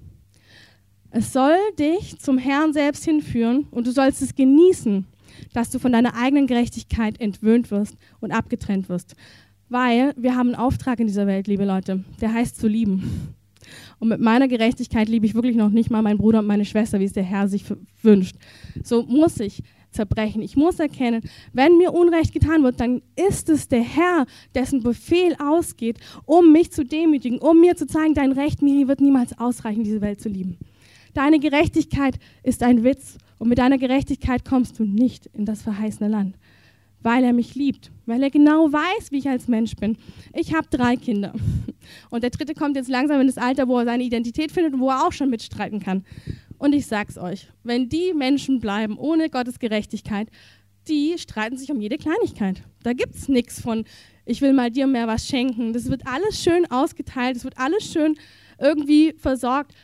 Es 1.10 1.32
soll 1.32 1.56
dich 1.78 2.18
zum 2.18 2.36
Herrn 2.36 2.74
selbst 2.74 3.02
hinführen 3.02 3.66
und 3.70 3.86
du 3.86 3.92
sollst 3.92 4.20
es 4.20 4.34
genießen, 4.34 5.06
dass 5.54 5.70
du 5.70 5.78
von 5.78 5.92
deiner 5.92 6.14
eigenen 6.16 6.46
Gerechtigkeit 6.46 7.18
entwöhnt 7.18 7.70
wirst 7.70 7.96
und 8.20 8.30
abgetrennt 8.30 8.90
wirst. 8.90 9.16
Weil 9.70 10.12
wir 10.18 10.36
haben 10.36 10.48
einen 10.48 10.56
Auftrag 10.56 11.00
in 11.00 11.06
dieser 11.06 11.26
Welt, 11.26 11.46
liebe 11.46 11.64
Leute, 11.64 12.04
der 12.20 12.34
heißt 12.34 12.60
zu 12.60 12.68
lieben. 12.68 13.34
Und 14.00 14.08
mit 14.08 14.20
meiner 14.20 14.48
Gerechtigkeit 14.48 15.08
liebe 15.08 15.24
ich 15.24 15.34
wirklich 15.34 15.56
noch 15.56 15.70
nicht 15.70 15.88
mal 15.90 16.02
meinen 16.02 16.18
Bruder 16.18 16.40
und 16.40 16.46
meine 16.46 16.66
Schwester, 16.66 17.00
wie 17.00 17.04
es 17.04 17.14
der 17.14 17.22
Herr 17.22 17.48
sich 17.48 17.64
wünscht. 18.02 18.36
So 18.84 19.04
muss 19.04 19.40
ich 19.40 19.62
zerbrechen. 19.90 20.42
Ich 20.42 20.56
muss 20.56 20.78
erkennen, 20.78 21.22
wenn 21.52 21.76
mir 21.78 21.92
Unrecht 21.92 22.32
getan 22.32 22.62
wird, 22.62 22.80
dann 22.80 23.02
ist 23.16 23.48
es 23.48 23.68
der 23.68 23.82
Herr, 23.82 24.26
dessen 24.54 24.82
Befehl 24.82 25.34
ausgeht, 25.38 25.98
um 26.26 26.52
mich 26.52 26.72
zu 26.72 26.84
demütigen, 26.84 27.38
um 27.38 27.60
mir 27.60 27.76
zu 27.76 27.86
zeigen, 27.86 28.14
dein 28.14 28.32
Recht, 28.32 28.62
Miri, 28.62 28.88
wird 28.88 29.00
niemals 29.00 29.38
ausreichen, 29.38 29.84
diese 29.84 30.00
Welt 30.00 30.20
zu 30.20 30.28
lieben. 30.28 30.58
Deine 31.14 31.40
Gerechtigkeit 31.40 32.18
ist 32.42 32.62
ein 32.62 32.84
Witz 32.84 33.18
und 33.38 33.48
mit 33.48 33.58
deiner 33.58 33.78
Gerechtigkeit 33.78 34.44
kommst 34.44 34.78
du 34.78 34.84
nicht 34.84 35.26
in 35.26 35.44
das 35.44 35.62
verheißene 35.62 36.08
Land, 36.08 36.36
weil 37.02 37.24
er 37.24 37.32
mich 37.32 37.54
liebt, 37.54 37.90
weil 38.06 38.22
er 38.22 38.30
genau 38.30 38.72
weiß, 38.72 39.10
wie 39.10 39.18
ich 39.18 39.28
als 39.28 39.48
Mensch 39.48 39.74
bin. 39.74 39.96
Ich 40.34 40.54
habe 40.54 40.68
drei 40.70 40.96
Kinder 40.96 41.32
und 42.10 42.22
der 42.22 42.30
dritte 42.30 42.54
kommt 42.54 42.76
jetzt 42.76 42.88
langsam 42.88 43.20
in 43.20 43.26
das 43.26 43.38
Alter, 43.38 43.66
wo 43.66 43.78
er 43.78 43.86
seine 43.86 44.04
Identität 44.04 44.52
findet 44.52 44.74
und 44.74 44.80
wo 44.80 44.90
er 44.90 45.06
auch 45.06 45.12
schon 45.12 45.30
mitstreiten 45.30 45.80
kann. 45.80 46.04
Und 46.60 46.74
ich 46.74 46.86
sag's 46.86 47.16
euch, 47.16 47.48
wenn 47.64 47.88
die 47.88 48.12
Menschen 48.12 48.60
bleiben 48.60 48.98
ohne 48.98 49.30
Gottes 49.30 49.58
Gerechtigkeit, 49.58 50.28
die 50.88 51.16
streiten 51.16 51.56
sich 51.56 51.70
um 51.70 51.80
jede 51.80 51.96
Kleinigkeit. 51.96 52.62
Da 52.82 52.92
gibt's 52.92 53.28
nichts 53.28 53.62
von, 53.62 53.86
ich 54.26 54.42
will 54.42 54.52
mal 54.52 54.70
dir 54.70 54.86
mehr 54.86 55.06
was 55.06 55.26
schenken. 55.26 55.72
Das 55.72 55.88
wird 55.88 56.06
alles 56.06 56.42
schön 56.42 56.70
ausgeteilt, 56.70 57.38
es 57.38 57.44
wird 57.44 57.56
alles 57.56 57.90
schön 57.90 58.14
irgendwie 58.58 59.14
versorgt. 59.16 59.74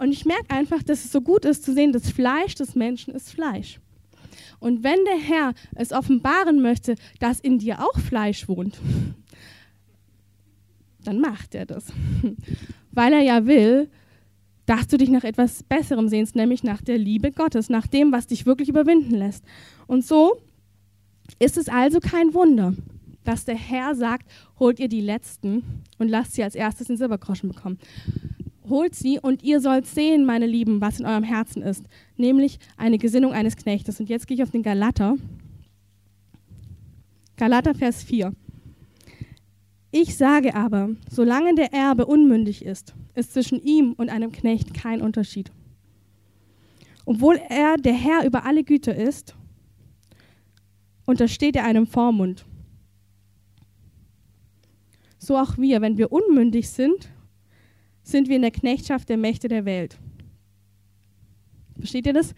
Und 0.00 0.10
ich 0.10 0.24
merke 0.24 0.50
einfach, 0.50 0.82
dass 0.82 1.04
es 1.04 1.12
so 1.12 1.20
gut 1.20 1.44
ist 1.44 1.64
zu 1.64 1.72
sehen, 1.72 1.92
das 1.92 2.10
Fleisch 2.10 2.56
des 2.56 2.74
Menschen 2.74 3.14
ist 3.14 3.30
Fleisch. 3.30 3.78
Und 4.58 4.82
wenn 4.82 5.04
der 5.04 5.18
Herr 5.18 5.54
es 5.76 5.92
offenbaren 5.92 6.60
möchte, 6.60 6.96
dass 7.20 7.38
in 7.38 7.60
dir 7.60 7.80
auch 7.80 8.00
Fleisch 8.00 8.48
wohnt, 8.48 8.80
dann 11.04 11.20
macht 11.20 11.54
er 11.54 11.64
das. 11.64 11.84
Weil 12.90 13.12
er 13.12 13.20
ja 13.20 13.46
will, 13.46 13.88
dass 14.66 14.86
du 14.86 14.96
dich 14.96 15.10
nach 15.10 15.24
etwas 15.24 15.62
Besserem 15.62 16.08
sehnst, 16.08 16.36
nämlich 16.36 16.62
nach 16.62 16.82
der 16.82 16.98
Liebe 16.98 17.32
Gottes, 17.32 17.68
nach 17.68 17.86
dem, 17.86 18.12
was 18.12 18.26
dich 18.26 18.46
wirklich 18.46 18.68
überwinden 18.68 19.14
lässt. 19.14 19.44
Und 19.86 20.04
so 20.04 20.38
ist 21.38 21.56
es 21.56 21.68
also 21.68 22.00
kein 22.00 22.34
Wunder, 22.34 22.74
dass 23.24 23.44
der 23.44 23.56
Herr 23.56 23.94
sagt, 23.94 24.30
holt 24.58 24.78
ihr 24.78 24.88
die 24.88 25.00
Letzten 25.00 25.82
und 25.98 26.08
lasst 26.08 26.34
sie 26.34 26.42
als 26.42 26.54
erstes 26.54 26.86
den 26.86 26.96
Silbergroschen 26.96 27.50
bekommen. 27.50 27.78
Holt 28.68 28.94
sie 28.94 29.18
und 29.20 29.42
ihr 29.42 29.60
sollt 29.60 29.86
sehen, 29.86 30.24
meine 30.24 30.46
Lieben, 30.46 30.80
was 30.80 31.00
in 31.00 31.06
eurem 31.06 31.24
Herzen 31.24 31.62
ist, 31.62 31.84
nämlich 32.16 32.58
eine 32.76 32.98
Gesinnung 32.98 33.32
eines 33.32 33.56
Knechtes. 33.56 34.00
Und 34.00 34.08
jetzt 34.08 34.26
gehe 34.26 34.36
ich 34.36 34.42
auf 34.42 34.50
den 34.50 34.62
Galater. 34.62 35.16
Galater 37.36 37.74
Vers 37.74 38.02
4. 38.04 38.32
Ich 39.90 40.16
sage 40.16 40.54
aber, 40.54 40.90
solange 41.10 41.54
der 41.54 41.72
Erbe 41.72 42.06
unmündig 42.06 42.64
ist, 42.64 42.94
ist 43.14 43.32
zwischen 43.32 43.60
ihm 43.60 43.92
und 43.92 44.10
einem 44.10 44.32
Knecht 44.32 44.74
kein 44.74 45.00
Unterschied. 45.00 45.52
Obwohl 47.04 47.40
er 47.48 47.76
der 47.76 47.94
Herr 47.94 48.24
über 48.24 48.44
alle 48.44 48.64
Güter 48.64 48.94
ist, 48.94 49.34
untersteht 51.06 51.56
er 51.56 51.64
einem 51.64 51.86
Vormund. 51.86 52.46
So 55.18 55.36
auch 55.36 55.56
wir, 55.58 55.80
wenn 55.80 55.96
wir 55.96 56.12
unmündig 56.12 56.68
sind, 56.68 57.10
sind 58.02 58.28
wir 58.28 58.36
in 58.36 58.42
der 58.42 58.50
Knechtschaft 58.50 59.08
der 59.08 59.16
Mächte 59.16 59.48
der 59.48 59.64
Welt. 59.64 59.98
Versteht 61.78 62.06
ihr 62.06 62.12
das? 62.12 62.34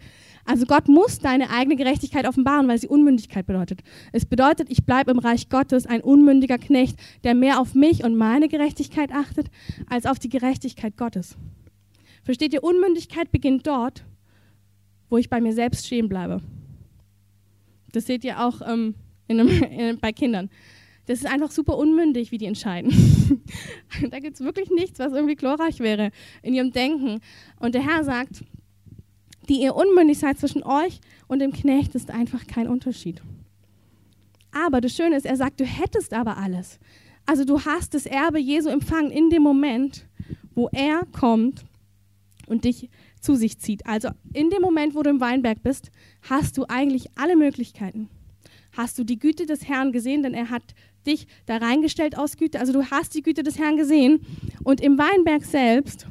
Also 0.47 0.65
Gott 0.65 0.87
muss 0.87 1.19
deine 1.19 1.49
eigene 1.49 1.75
Gerechtigkeit 1.75 2.25
offenbaren, 2.25 2.69
weil 2.69 2.77
sie 2.77 2.87
Unmündigkeit 2.87 3.45
bedeutet. 3.45 3.81
Es 4.13 4.25
bedeutet, 4.25 4.71
ich 4.71 4.85
bleibe 4.85 5.11
im 5.11 5.19
Reich 5.19 5.49
Gottes 5.49 5.85
ein 5.85 5.99
unmündiger 5.99 6.57
Knecht, 6.57 6.97
der 7.25 7.35
mehr 7.35 7.59
auf 7.59 7.75
mich 7.75 8.05
und 8.05 8.15
meine 8.15 8.47
Gerechtigkeit 8.47 9.11
achtet, 9.11 9.47
als 9.89 10.05
auf 10.05 10.19
die 10.19 10.29
Gerechtigkeit 10.29 10.95
Gottes. 10.95 11.35
Versteht 12.23 12.53
ihr, 12.53 12.63
Unmündigkeit 12.63 13.29
beginnt 13.29 13.67
dort, 13.67 14.05
wo 15.09 15.17
ich 15.17 15.29
bei 15.29 15.41
mir 15.41 15.51
selbst 15.51 15.85
stehen 15.85 16.07
bleibe. 16.07 16.41
Das 17.91 18.05
seht 18.05 18.23
ihr 18.23 18.39
auch 18.39 18.61
ähm, 18.65 18.95
einem, 19.27 19.49
in, 19.63 19.99
bei 19.99 20.13
Kindern. 20.13 20.49
Das 21.07 21.19
ist 21.19 21.25
einfach 21.25 21.51
super 21.51 21.77
unmündig, 21.77 22.31
wie 22.31 22.37
die 22.37 22.45
entscheiden. 22.45 22.91
da 24.11 24.19
gibt 24.19 24.35
es 24.35 24.45
wirklich 24.45 24.69
nichts, 24.69 24.99
was 24.99 25.11
irgendwie 25.11 25.35
glorreich 25.35 25.79
wäre 25.79 26.11
in 26.41 26.53
ihrem 26.53 26.71
Denken. 26.71 27.19
Und 27.59 27.75
der 27.75 27.85
Herr 27.85 28.05
sagt, 28.05 28.43
die 29.49 29.61
ihr 29.61 29.75
unmündig 29.75 30.19
seid 30.19 30.39
zwischen 30.39 30.63
euch 30.63 30.99
und 31.27 31.39
dem 31.39 31.53
Knecht, 31.53 31.95
ist 31.95 32.11
einfach 32.11 32.47
kein 32.47 32.67
Unterschied. 32.67 33.21
Aber 34.51 34.81
das 34.81 34.95
Schöne 34.95 35.15
ist, 35.15 35.25
er 35.25 35.37
sagt, 35.37 35.59
du 35.59 35.65
hättest 35.65 36.13
aber 36.13 36.37
alles. 36.37 36.79
Also 37.25 37.43
du 37.43 37.65
hast 37.65 37.93
das 37.93 38.05
Erbe 38.05 38.39
Jesu 38.39 38.69
empfangen 38.69 39.11
in 39.11 39.29
dem 39.29 39.43
Moment, 39.43 40.05
wo 40.55 40.69
er 40.71 41.05
kommt 41.11 41.65
und 42.47 42.63
dich 42.63 42.89
zu 43.21 43.35
sich 43.35 43.59
zieht. 43.59 43.85
Also 43.85 44.09
in 44.33 44.49
dem 44.49 44.61
Moment, 44.61 44.95
wo 44.95 45.03
du 45.03 45.09
im 45.09 45.19
Weinberg 45.19 45.61
bist, 45.61 45.91
hast 46.29 46.57
du 46.57 46.65
eigentlich 46.67 47.07
alle 47.15 47.35
Möglichkeiten. 47.35 48.09
Hast 48.75 48.97
du 48.97 49.03
die 49.03 49.19
Güte 49.19 49.45
des 49.45 49.67
Herrn 49.67 49.91
gesehen, 49.91 50.23
denn 50.23 50.33
er 50.33 50.49
hat 50.49 50.63
dich 51.05 51.27
da 51.45 51.57
reingestellt 51.57 52.17
aus 52.17 52.37
Güte. 52.37 52.59
Also 52.59 52.73
du 52.73 52.85
hast 52.85 53.13
die 53.15 53.23
Güte 53.23 53.43
des 53.43 53.57
Herrn 53.57 53.77
gesehen 53.77 54.21
und 54.63 54.81
im 54.81 54.97
Weinberg 54.97 55.43
selbst 55.43 56.07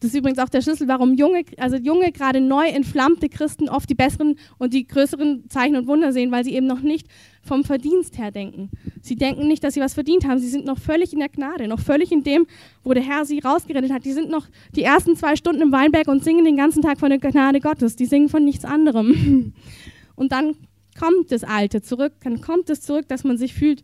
das 0.00 0.12
ist 0.12 0.18
übrigens 0.18 0.38
auch 0.38 0.48
der 0.48 0.62
Schlüssel, 0.62 0.88
warum 0.88 1.14
junge, 1.14 1.44
also 1.58 1.76
junge, 1.76 2.10
gerade 2.10 2.40
neu 2.40 2.66
entflammte 2.66 3.28
Christen 3.28 3.68
oft 3.68 3.88
die 3.88 3.94
besseren 3.94 4.36
und 4.58 4.72
die 4.72 4.86
größeren 4.86 5.50
Zeichen 5.50 5.76
und 5.76 5.86
Wunder 5.86 6.12
sehen, 6.12 6.32
weil 6.32 6.42
sie 6.42 6.54
eben 6.54 6.66
noch 6.66 6.80
nicht 6.80 7.06
vom 7.42 7.64
Verdienst 7.64 8.16
her 8.16 8.30
denken. 8.30 8.70
Sie 9.02 9.16
denken 9.16 9.46
nicht, 9.46 9.62
dass 9.62 9.74
sie 9.74 9.80
was 9.80 9.92
verdient 9.92 10.26
haben. 10.26 10.38
Sie 10.38 10.48
sind 10.48 10.64
noch 10.64 10.78
völlig 10.78 11.12
in 11.12 11.18
der 11.18 11.28
Gnade, 11.28 11.68
noch 11.68 11.80
völlig 11.80 12.12
in 12.12 12.22
dem, 12.22 12.46
wo 12.82 12.94
der 12.94 13.02
Herr 13.02 13.26
sie 13.26 13.40
rausgerettet 13.40 13.92
hat. 13.92 14.06
Die 14.06 14.12
sind 14.12 14.30
noch 14.30 14.46
die 14.74 14.82
ersten 14.82 15.16
zwei 15.16 15.36
Stunden 15.36 15.60
im 15.60 15.72
Weinberg 15.72 16.08
und 16.08 16.24
singen 16.24 16.46
den 16.46 16.56
ganzen 16.56 16.80
Tag 16.82 16.98
von 16.98 17.10
der 17.10 17.18
Gnade 17.18 17.60
Gottes. 17.60 17.94
Die 17.94 18.06
singen 18.06 18.30
von 18.30 18.44
nichts 18.44 18.64
anderem. 18.64 19.52
Und 20.16 20.32
dann 20.32 20.54
kommt 20.98 21.32
das 21.32 21.44
Alte 21.44 21.80
zurück, 21.80 22.12
dann 22.22 22.42
kommt 22.42 22.68
es 22.68 22.82
zurück, 22.82 23.08
dass 23.08 23.24
man 23.24 23.38
sich 23.38 23.54
fühlt 23.54 23.82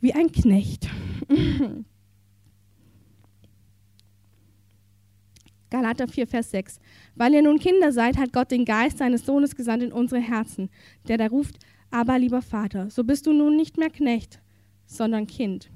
wie 0.00 0.12
ein 0.12 0.30
Knecht. 0.32 0.86
Galater 5.70 6.08
4, 6.08 6.26
Vers 6.26 6.50
6. 6.50 6.80
Weil 7.14 7.34
ihr 7.34 7.42
nun 7.42 7.58
Kinder 7.58 7.92
seid, 7.92 8.18
hat 8.18 8.32
Gott 8.32 8.50
den 8.50 8.64
Geist 8.64 8.98
seines 8.98 9.24
Sohnes 9.24 9.54
gesandt 9.54 9.82
in 9.82 9.92
unsere 9.92 10.20
Herzen, 10.20 10.68
der 11.08 11.16
da 11.16 11.26
ruft, 11.26 11.58
aber 11.90 12.18
lieber 12.18 12.42
Vater, 12.42 12.90
so 12.90 13.04
bist 13.04 13.26
du 13.26 13.32
nun 13.32 13.56
nicht 13.56 13.76
mehr 13.76 13.90
Knecht, 13.90 14.40
sondern 14.86 15.26
Kind. 15.26 15.70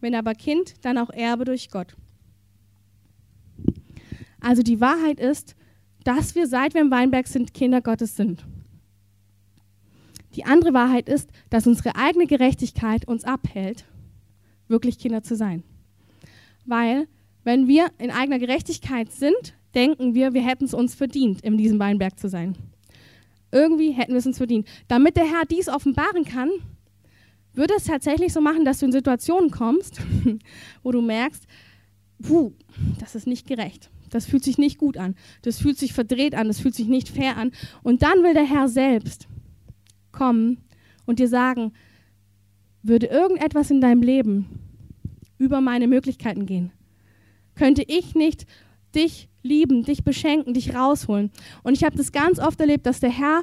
Wenn 0.00 0.14
aber 0.14 0.34
Kind, 0.34 0.84
dann 0.84 0.98
auch 0.98 1.10
Erbe 1.10 1.44
durch 1.44 1.70
Gott. 1.70 1.96
Also 4.40 4.62
die 4.62 4.80
Wahrheit 4.80 5.20
ist, 5.20 5.54
dass 6.04 6.34
wir, 6.34 6.46
seit 6.46 6.72
wir 6.74 6.80
im 6.80 6.90
Weinberg 6.90 7.26
sind, 7.26 7.52
Kinder 7.52 7.82
Gottes 7.82 8.16
sind. 8.16 8.46
Die 10.34 10.44
andere 10.44 10.72
Wahrheit 10.72 11.08
ist, 11.08 11.30
dass 11.50 11.66
unsere 11.66 11.96
eigene 11.96 12.26
Gerechtigkeit 12.26 13.06
uns 13.06 13.24
abhält, 13.24 13.84
wirklich 14.68 14.98
Kinder 14.98 15.22
zu 15.22 15.36
sein. 15.36 15.62
Weil 16.64 17.08
wenn 17.44 17.68
wir 17.68 17.90
in 17.98 18.10
eigener 18.10 18.38
Gerechtigkeit 18.38 19.12
sind, 19.12 19.54
denken 19.74 20.14
wir, 20.14 20.34
wir 20.34 20.42
hätten 20.42 20.64
es 20.64 20.74
uns 20.74 20.94
verdient, 20.94 21.40
in 21.42 21.56
diesem 21.56 21.78
Weinberg 21.78 22.18
zu 22.18 22.28
sein. 22.28 22.56
Irgendwie 23.52 23.92
hätten 23.92 24.12
wir 24.12 24.18
es 24.18 24.26
uns 24.26 24.38
verdient. 24.38 24.68
Damit 24.88 25.16
der 25.16 25.24
Herr 25.24 25.44
dies 25.44 25.68
offenbaren 25.68 26.24
kann, 26.24 26.50
würde 27.52 27.74
es 27.76 27.84
tatsächlich 27.84 28.32
so 28.32 28.40
machen, 28.40 28.64
dass 28.64 28.78
du 28.78 28.86
in 28.86 28.92
Situationen 28.92 29.50
kommst, 29.50 30.00
wo 30.82 30.92
du 30.92 31.02
merkst, 31.02 31.44
puh, 32.22 32.52
das 32.98 33.14
ist 33.14 33.26
nicht 33.26 33.46
gerecht. 33.46 33.90
Das 34.10 34.26
fühlt 34.26 34.44
sich 34.44 34.58
nicht 34.58 34.78
gut 34.78 34.96
an. 34.96 35.14
Das 35.42 35.58
fühlt 35.58 35.78
sich 35.78 35.92
verdreht 35.92 36.34
an. 36.34 36.48
Das 36.48 36.60
fühlt 36.60 36.74
sich 36.74 36.88
nicht 36.88 37.08
fair 37.08 37.36
an. 37.36 37.52
Und 37.82 38.02
dann 38.02 38.22
will 38.22 38.34
der 38.34 38.44
Herr 38.44 38.68
selbst 38.68 39.28
kommen 40.12 40.58
und 41.06 41.18
dir 41.18 41.28
sagen, 41.28 41.72
würde 42.82 43.06
irgendetwas 43.06 43.70
in 43.70 43.80
deinem 43.80 44.02
Leben 44.02 44.46
über 45.38 45.60
meine 45.60 45.86
Möglichkeiten 45.86 46.46
gehen, 46.46 46.72
könnte 47.60 47.84
ich 47.86 48.14
nicht 48.14 48.46
dich 48.94 49.28
lieben, 49.42 49.82
dich 49.82 50.02
beschenken, 50.02 50.54
dich 50.54 50.74
rausholen. 50.74 51.30
Und 51.62 51.74
ich 51.74 51.84
habe 51.84 51.94
das 51.94 52.10
ganz 52.10 52.38
oft 52.38 52.58
erlebt, 52.58 52.86
dass 52.86 53.00
der 53.00 53.10
Herr 53.10 53.42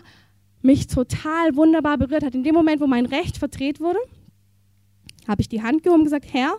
mich 0.63 0.87
total 0.87 1.55
wunderbar 1.55 1.99
berührt 1.99 2.23
hat. 2.23 2.33
In 2.33 2.43
dem 2.43 2.55
Moment, 2.55 2.81
wo 2.81 2.87
mein 2.87 3.05
Recht 3.05 3.37
verdreht 3.37 3.79
wurde, 3.79 3.99
habe 5.27 5.41
ich 5.41 5.49
die 5.49 5.61
Hand 5.61 5.83
gehoben 5.83 5.99
und 5.99 6.05
gesagt, 6.05 6.33
Herr, 6.33 6.55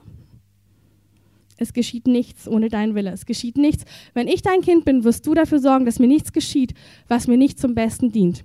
es 1.57 1.73
geschieht 1.73 2.07
nichts 2.07 2.47
ohne 2.47 2.69
deinen 2.69 2.95
Wille. 2.95 3.11
Es 3.11 3.27
geschieht 3.27 3.57
nichts. 3.57 3.85
Wenn 4.15 4.29
ich 4.29 4.43
dein 4.43 4.61
Kind 4.61 4.85
bin, 4.85 5.03
wirst 5.03 5.27
du 5.27 5.35
dafür 5.35 5.59
sorgen, 5.59 5.85
dass 5.85 5.99
mir 5.99 6.07
nichts 6.07 6.33
geschieht, 6.33 6.75
was 7.09 7.27
mir 7.27 7.37
nicht 7.37 7.59
zum 7.59 7.75
Besten 7.75 8.13
dient. 8.13 8.45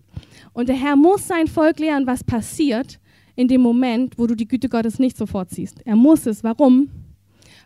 Und 0.53 0.69
der 0.69 0.75
Herr 0.75 0.95
muss 0.95 1.27
sein 1.27 1.45
Volk 1.45 1.77
lehren, 1.77 2.07
was 2.07 2.23
passiert 2.23 2.99
in 3.35 3.47
dem 3.47 3.61
Moment, 3.61 4.17
wo 4.17 4.25
du 4.25 4.33
die 4.33 4.47
Güte 4.47 4.69
Gottes 4.69 4.97
nicht 4.97 5.17
sofort 5.17 5.51
siehst. 5.51 5.85
Er 5.85 5.95
muss 5.95 6.25
es. 6.25 6.43
Warum? 6.43 6.89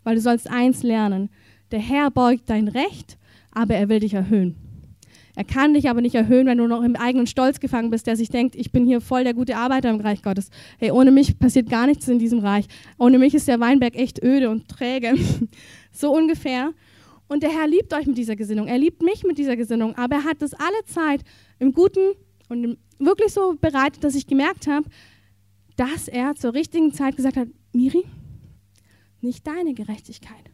Weil 0.07 0.15
du 0.15 0.21
sollst 0.21 0.49
eins 0.49 0.83
lernen. 0.83 1.29
Der 1.69 1.79
Herr 1.79 2.09
beugt 2.09 2.49
dein 2.49 2.69
Recht, 2.69 3.17
aber 3.51 3.75
er 3.75 3.89
will 3.89 3.99
dich 3.99 4.13
erhöhen. 4.13 4.55
Er 5.35 5.43
kann 5.43 5.73
dich 5.73 5.89
aber 5.89 5.99
nicht 5.99 6.15
erhöhen, 6.15 6.47
wenn 6.47 6.59
du 6.59 6.65
noch 6.65 6.81
im 6.81 6.95
eigenen 6.95 7.27
Stolz 7.27 7.59
gefangen 7.59 7.89
bist, 7.89 8.07
der 8.07 8.15
sich 8.15 8.29
denkt, 8.29 8.55
ich 8.55 8.71
bin 8.71 8.85
hier 8.85 9.01
voll 9.01 9.25
der 9.25 9.33
gute 9.33 9.57
Arbeiter 9.57 9.89
im 9.89 9.99
Reich 9.99 10.23
Gottes. 10.23 10.49
Hey, 10.77 10.91
ohne 10.91 11.11
mich 11.11 11.37
passiert 11.37 11.69
gar 11.69 11.87
nichts 11.87 12.07
in 12.07 12.19
diesem 12.19 12.39
Reich. 12.39 12.67
Ohne 12.97 13.19
mich 13.19 13.35
ist 13.35 13.49
der 13.49 13.59
Weinberg 13.59 13.97
echt 13.97 14.23
öde 14.23 14.49
und 14.49 14.69
träge. 14.69 15.13
so 15.91 16.15
ungefähr. 16.15 16.71
Und 17.27 17.43
der 17.43 17.49
Herr 17.49 17.67
liebt 17.67 17.93
euch 17.93 18.07
mit 18.07 18.17
dieser 18.17 18.37
Gesinnung. 18.37 18.67
Er 18.67 18.77
liebt 18.77 19.01
mich 19.01 19.25
mit 19.25 19.37
dieser 19.37 19.57
Gesinnung. 19.57 19.93
Aber 19.95 20.15
er 20.15 20.23
hat 20.23 20.41
das 20.41 20.53
alle 20.53 20.85
Zeit 20.85 21.19
im 21.59 21.73
Guten 21.73 22.13
und 22.47 22.77
wirklich 22.97 23.33
so 23.33 23.57
bereitet, 23.59 24.05
dass 24.05 24.15
ich 24.15 24.25
gemerkt 24.25 24.67
habe, 24.67 24.87
dass 25.75 26.07
er 26.07 26.33
zur 26.35 26.53
richtigen 26.53 26.93
Zeit 26.93 27.17
gesagt 27.17 27.35
hat, 27.35 27.49
Miri, 27.73 28.05
nicht 29.27 29.45
deine 29.45 29.73
Gerechtigkeit, 29.73 30.51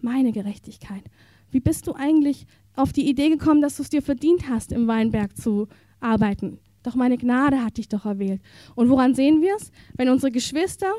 meine 0.00 0.32
Gerechtigkeit. 0.32 1.02
Wie 1.50 1.60
bist 1.60 1.86
du 1.86 1.94
eigentlich 1.94 2.46
auf 2.76 2.92
die 2.92 3.08
Idee 3.08 3.28
gekommen, 3.28 3.60
dass 3.60 3.76
du 3.76 3.82
es 3.82 3.90
dir 3.90 4.02
verdient 4.02 4.48
hast, 4.48 4.72
im 4.72 4.86
Weinberg 4.86 5.36
zu 5.36 5.66
arbeiten? 5.98 6.58
Doch 6.82 6.94
meine 6.94 7.18
Gnade 7.18 7.62
hat 7.62 7.76
dich 7.76 7.88
doch 7.88 8.06
erwählt. 8.06 8.40
Und 8.74 8.88
woran 8.88 9.14
sehen 9.14 9.42
wir 9.42 9.54
es? 9.56 9.70
Wenn 9.96 10.08
unsere 10.08 10.30
Geschwister 10.30 10.92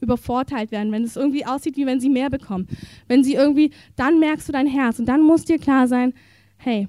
übervorteilt 0.00 0.70
werden, 0.70 0.92
wenn 0.92 1.04
es 1.04 1.16
irgendwie 1.16 1.46
aussieht, 1.46 1.76
wie 1.76 1.86
wenn 1.86 2.00
sie 2.00 2.10
mehr 2.10 2.28
bekommen. 2.28 2.66
Wenn 3.08 3.24
sie 3.24 3.34
irgendwie, 3.34 3.70
dann 3.96 4.18
merkst 4.18 4.48
du 4.48 4.52
dein 4.52 4.66
Herz 4.66 4.98
und 4.98 5.06
dann 5.06 5.22
muss 5.22 5.44
dir 5.44 5.58
klar 5.58 5.88
sein, 5.88 6.12
hey, 6.56 6.88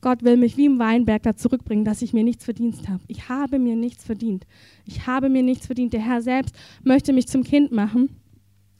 Gott 0.00 0.22
will 0.22 0.36
mich 0.36 0.56
wie 0.56 0.66
im 0.66 0.78
Weinberg 0.78 1.24
da 1.24 1.34
zurückbringen, 1.34 1.84
dass 1.84 2.02
ich 2.02 2.12
mir 2.12 2.22
nichts 2.22 2.44
verdient 2.44 2.88
habe. 2.88 3.02
Ich 3.08 3.28
habe 3.28 3.58
mir 3.58 3.74
nichts 3.74 4.04
verdient. 4.04 4.46
Ich 4.84 5.08
habe 5.08 5.28
mir 5.28 5.42
nichts 5.42 5.66
verdient. 5.66 5.92
Der 5.92 6.00
Herr 6.00 6.22
selbst 6.22 6.54
möchte 6.84 7.12
mich 7.12 7.26
zum 7.26 7.42
Kind 7.42 7.72
machen. 7.72 8.17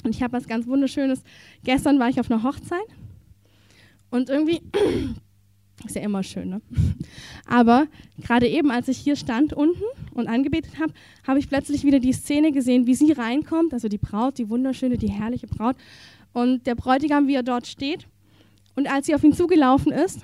Und 0.05 0.15
ich 0.15 0.23
habe 0.23 0.33
was 0.33 0.47
ganz 0.47 0.67
Wunderschönes. 0.67 1.23
Gestern 1.65 1.99
war 1.99 2.09
ich 2.09 2.21
auf 2.21 2.31
einer 2.31 2.43
Hochzeit 2.43 2.87
und 4.11 4.31
irgendwie, 4.31 4.61
ist 5.85 5.97
ja 5.97 6.03
immer 6.03 6.23
schön, 6.23 6.51
ne? 6.51 6.63
Aber 7.47 7.87
gerade 8.19 8.47
eben, 8.47 8.71
als 8.71 8.89
ich 8.89 8.99
hier 8.99 9.17
stand 9.17 9.53
unten 9.53 9.83
und 10.15 10.29
angebetet 10.29 10.79
habe, 10.79 10.93
habe 11.27 11.39
ich 11.39 11.49
plötzlich 11.49 11.85
wieder 11.85 11.99
die 11.99 12.13
Szene 12.13 12.53
gesehen, 12.53 12.87
wie 12.87 12.95
sie 12.95 13.13
reinkommt, 13.13 13.73
also 13.73 13.89
die 13.89 13.99
Braut, 13.99 14.39
die 14.39 14.49
wunderschöne, 14.49 14.99
die 14.99 15.11
herrliche 15.11 15.47
Braut. 15.47 15.77
Und 16.33 16.67
der 16.67 16.75
Bräutigam, 16.75 17.27
wie 17.27 17.35
er 17.35 17.43
dort 17.43 17.67
steht. 17.67 18.07
Und 18.77 18.89
als 18.91 19.07
sie 19.07 19.15
auf 19.15 19.25
ihn 19.25 19.33
zugelaufen 19.33 19.93
ist, 19.93 20.21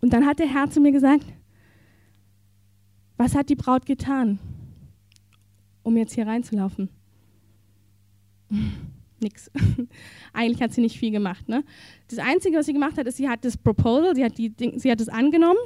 und 0.00 0.12
dann 0.12 0.26
hat 0.26 0.38
der 0.38 0.46
Herr 0.46 0.68
zu 0.70 0.80
mir 0.80 0.92
gesagt, 0.92 1.24
was 3.16 3.34
hat 3.34 3.48
die 3.48 3.54
Braut 3.54 3.86
getan, 3.86 4.38
um 5.82 5.96
jetzt 5.96 6.14
hier 6.14 6.26
reinzulaufen? 6.26 6.90
Nix. 9.20 9.50
Eigentlich 10.32 10.62
hat 10.62 10.72
sie 10.72 10.80
nicht 10.80 10.98
viel 10.98 11.10
gemacht. 11.10 11.48
Ne? 11.48 11.64
Das 12.08 12.18
Einzige, 12.18 12.58
was 12.58 12.66
sie 12.66 12.72
gemacht 12.72 12.98
hat, 12.98 13.06
ist, 13.06 13.16
sie 13.16 13.28
hat 13.28 13.44
das 13.44 13.56
Proposal, 13.56 14.14
sie 14.14 14.24
hat, 14.24 14.38
die, 14.38 14.52
sie 14.76 14.90
hat 14.90 15.00
es 15.00 15.08
angenommen 15.08 15.58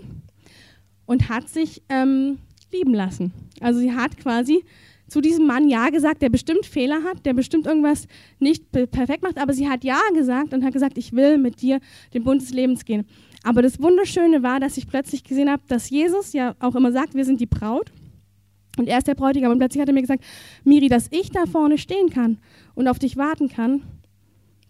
und 1.07 1.29
hat 1.29 1.49
sich 1.49 1.83
ähm, 1.89 2.39
lieben 2.73 2.95
lassen. 2.95 3.33
Also 3.61 3.81
sie 3.81 3.93
hat 3.93 4.17
quasi 4.17 4.65
zu 5.09 5.21
diesem 5.21 5.47
Mann 5.47 5.69
Ja 5.69 5.89
gesagt, 5.89 6.21
der 6.23 6.29
bestimmt 6.29 6.67
Fehler 6.67 7.03
hat, 7.03 7.25
der 7.25 7.33
bestimmt 7.33 7.67
irgendwas 7.67 8.07
nicht 8.39 8.71
perfekt 8.71 9.23
macht, 9.23 9.39
aber 9.39 9.55
sie 9.55 9.69
hat 9.69 9.83
Ja 9.85 10.01
gesagt 10.15 10.53
und 10.53 10.65
hat 10.65 10.73
gesagt, 10.73 10.99
ich 10.99 11.13
will 11.13 11.39
mit 11.39 11.63
dir 11.63 11.81
den 12.13 12.25
Bund 12.25 12.43
des 12.43 12.51
Lebens 12.51 12.85
gehen. 12.85 13.07
Aber 13.43 13.63
das 13.63 13.81
Wunderschöne 13.81 14.43
war, 14.43 14.61
dass 14.61 14.77
ich 14.77 14.87
plötzlich 14.87 15.25
gesehen 15.25 15.51
habe, 15.51 15.63
dass 15.69 15.89
Jesus 15.91 16.33
ja 16.33 16.55
auch 16.61 16.75
immer 16.75 16.93
sagt, 16.93 17.15
wir 17.15 17.25
sind 17.25 17.41
die 17.41 17.47
Braut 17.47 17.91
und 18.77 18.89
er 18.89 18.99
ist 18.99 19.07
der 19.07 19.15
Bräutigam. 19.15 19.53
Und 19.53 19.59
plötzlich 19.59 19.81
hat 19.81 19.89
er 19.89 19.95
mir 19.95 20.03
gesagt, 20.03 20.25
Miri, 20.65 20.89
dass 20.89 21.09
ich 21.11 21.31
da 21.31 21.47
vorne 21.47 21.79
stehen 21.79 22.11
kann 22.11 22.39
und 22.79 22.87
auf 22.87 23.01
dich 23.01 23.17
warten 23.17 23.49
kann, 23.49 23.83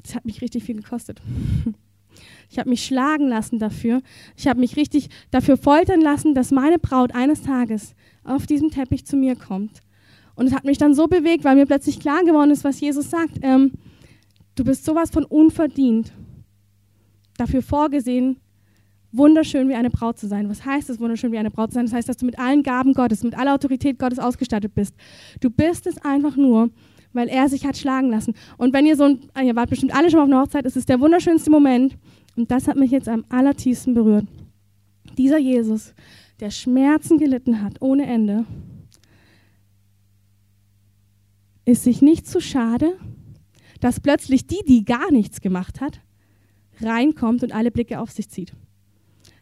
das 0.03 0.15
hat 0.15 0.25
mich 0.25 0.41
richtig 0.41 0.65
viel 0.65 0.77
gekostet. 0.77 1.21
Ich 2.51 2.59
habe 2.59 2.71
mich 2.71 2.85
schlagen 2.85 3.29
lassen 3.29 3.59
dafür. 3.59 4.01
Ich 4.35 4.49
habe 4.49 4.59
mich 4.59 4.77
richtig 4.77 5.11
dafür 5.31 5.59
foltern 5.59 6.01
lassen, 6.01 6.35
dass 6.35 6.51
meine 6.51 6.79
Braut 6.79 7.15
eines 7.15 7.43
Tages 7.43 7.95
auf 8.25 8.47
diesem 8.47 8.71
Teppich 8.71 9.05
zu 9.05 9.17
mir 9.17 9.37
kommt. 9.37 9.83
Und 10.35 10.47
es 10.47 10.55
hat 10.55 10.65
mich 10.65 10.79
dann 10.79 10.95
so 10.95 11.07
bewegt, 11.07 11.45
weil 11.45 11.55
mir 11.55 11.67
plötzlich 11.67 12.01
klar 12.01 12.25
geworden 12.25 12.51
ist, 12.51 12.65
was 12.65 12.81
Jesus 12.81 13.11
sagt. 13.11 13.39
Ähm, 13.43 13.73
du 14.55 14.65
bist 14.65 14.87
sowas 14.87 15.11
von 15.11 15.25
unverdient, 15.25 16.13
dafür 17.37 17.61
vorgesehen, 17.61 18.39
wunderschön 19.13 19.69
wie 19.69 19.75
eine 19.75 19.91
Braut 19.91 20.19
zu 20.19 20.27
sein. 20.27 20.49
Was 20.49 20.65
heißt 20.65 20.89
es, 20.89 20.99
wunderschön 20.99 21.31
wie 21.31 21.39
eine 21.39 21.51
Braut 21.51 21.71
zu 21.71 21.75
sein? 21.75 21.85
Das 21.85 21.95
heißt, 21.95 22.09
dass 22.09 22.17
du 22.17 22.25
mit 22.25 22.39
allen 22.39 22.63
Gaben 22.63 22.95
Gottes, 22.95 23.23
mit 23.23 23.37
aller 23.37 23.53
Autorität 23.53 23.99
Gottes 23.99 24.19
ausgestattet 24.19 24.75
bist. 24.75 24.95
Du 25.41 25.51
bist 25.51 25.87
es 25.87 25.99
einfach 25.99 26.37
nur, 26.37 26.71
weil 27.19 27.29
er 27.29 27.49
sich 27.49 27.67
hat 27.67 27.77
schlagen 27.77 28.11
lassen. 28.11 28.35
Und 28.57 28.73
wenn 28.73 28.87
ihr 28.87 28.97
so 28.97 29.05
ein, 29.05 29.19
ah, 29.35 29.43
ihr 29.43 29.57
wart 29.57 29.71
bestimmt 29.71 29.95
alle 29.95 30.09
schon 30.09 30.21
auf 30.21 30.29
einer 30.29 30.41
Hochzeit, 30.41 30.65
ist 30.65 30.77
es 30.77 30.87
der 30.87 31.01
wunderschönste 31.01 31.51
Moment. 31.51 31.99
Und 32.37 32.51
das 32.53 32.69
hat 32.69 32.77
mich 32.77 32.93
jetzt 32.93 33.09
am 33.09 33.25
allertiefsten 33.29 33.93
berührt. 33.93 34.25
Dieser 35.19 35.39
Jesus, 35.39 35.95
der 36.39 36.51
Schmerzen 36.51 37.19
gelitten 37.19 37.61
hat 37.61 37.83
ohne 37.83 38.07
Ende, 38.07 38.45
ist 41.65 41.83
sich 41.83 42.01
nicht 42.01 42.27
zu 42.27 42.41
schade, 42.41 42.93
dass 43.81 43.99
plötzlich 43.99 44.47
die, 44.47 44.63
die 44.67 44.85
gar 44.85 45.11
nichts 45.11 45.41
gemacht 45.41 45.81
hat, 45.81 46.01
reinkommt 46.81 47.43
und 47.43 47.53
alle 47.53 47.73
Blicke 47.73 48.01
auf 48.01 48.13
sich 48.13 48.29
zieht 48.31 48.53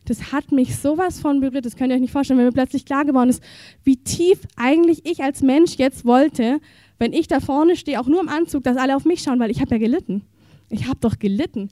das 0.08 0.32
hat 0.32 0.52
mich 0.52 0.76
sowas 0.76 1.20
von 1.20 1.40
berührt, 1.40 1.66
das 1.66 1.76
könnt 1.76 1.90
ihr 1.90 1.96
euch 1.96 2.00
nicht 2.00 2.12
vorstellen, 2.12 2.38
wenn 2.38 2.46
mir 2.46 2.52
plötzlich 2.52 2.84
klar 2.84 3.04
geworden 3.04 3.28
ist, 3.28 3.42
wie 3.84 3.96
tief 3.96 4.38
eigentlich 4.56 5.04
ich 5.04 5.22
als 5.22 5.42
Mensch 5.42 5.74
jetzt 5.76 6.04
wollte, 6.04 6.60
wenn 6.98 7.12
ich 7.12 7.28
da 7.28 7.40
vorne 7.40 7.76
stehe, 7.76 8.00
auch 8.00 8.06
nur 8.06 8.20
im 8.20 8.28
Anzug, 8.28 8.64
dass 8.64 8.76
alle 8.76 8.96
auf 8.96 9.04
mich 9.04 9.22
schauen, 9.22 9.38
weil 9.38 9.50
ich 9.50 9.60
habe 9.60 9.72
ja 9.72 9.78
gelitten. 9.78 10.22
Ich 10.70 10.86
habe 10.86 10.98
doch 11.00 11.18
gelitten. 11.18 11.68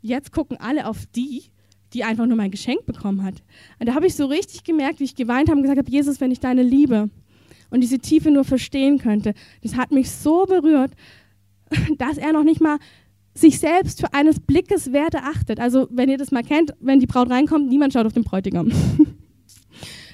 Jetzt 0.00 0.32
gucken 0.32 0.56
alle 0.58 0.86
auf 0.86 1.06
die, 1.14 1.44
die 1.92 2.04
einfach 2.04 2.26
nur 2.26 2.36
mein 2.36 2.50
Geschenk 2.50 2.86
bekommen 2.86 3.22
hat. 3.24 3.42
Und 3.78 3.88
da 3.88 3.94
habe 3.94 4.06
ich 4.06 4.14
so 4.14 4.26
richtig 4.26 4.64
gemerkt, 4.64 5.00
wie 5.00 5.04
ich 5.04 5.14
geweint 5.14 5.48
habe 5.48 5.58
und 5.58 5.62
gesagt 5.62 5.78
habe, 5.78 5.90
Jesus, 5.90 6.20
wenn 6.20 6.30
ich 6.30 6.40
deine 6.40 6.62
Liebe 6.62 7.10
und 7.70 7.80
diese 7.80 7.98
Tiefe 7.98 8.30
nur 8.30 8.44
verstehen 8.44 8.98
könnte, 8.98 9.34
das 9.62 9.76
hat 9.76 9.90
mich 9.90 10.10
so 10.10 10.46
berührt, 10.46 10.92
dass 11.98 12.18
er 12.18 12.32
noch 12.32 12.44
nicht 12.44 12.60
mal 12.60 12.78
sich 13.34 13.60
selbst 13.60 14.00
für 14.00 14.12
eines 14.14 14.40
Blickes 14.40 14.92
wert 14.92 15.14
erachtet. 15.14 15.60
Also, 15.60 15.86
wenn 15.90 16.08
ihr 16.08 16.18
das 16.18 16.32
mal 16.32 16.42
kennt, 16.42 16.74
wenn 16.80 16.98
die 16.98 17.06
Braut 17.06 17.30
reinkommt, 17.30 17.68
niemand 17.68 17.92
schaut 17.92 18.06
auf 18.06 18.12
den 18.12 18.24
Bräutigam. 18.24 18.72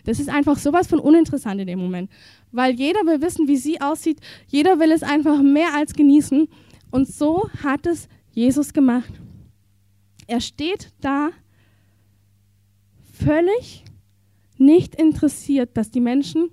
Das 0.05 0.21
ist 0.21 0.29
einfach 0.29 0.59
sowas 0.59 0.87
von 0.87 1.01
uninteressant 1.01 1.61
in 1.61 1.67
dem 1.67 1.79
Moment, 1.79 2.11
weil 2.53 2.75
jeder 2.75 3.01
will 3.01 3.21
wissen, 3.21 3.49
wie 3.49 3.57
sie 3.57 3.81
aussieht, 3.81 4.21
jeder 4.49 4.79
will 4.79 4.93
es 4.93 5.03
einfach 5.03 5.43
mehr 5.43 5.75
als 5.75 5.95
genießen 5.95 6.49
und 6.90 7.09
so 7.09 7.49
hat 7.62 7.87
es 7.87 8.09
Jesus 8.33 8.73
gemacht. 8.73 9.12
Er 10.27 10.40
steht 10.40 10.93
da 11.01 11.31
völlig 13.12 13.85
nicht 14.59 14.95
interessiert, 14.95 15.77
dass 15.77 15.90
die 15.90 16.01
Menschen 16.01 16.51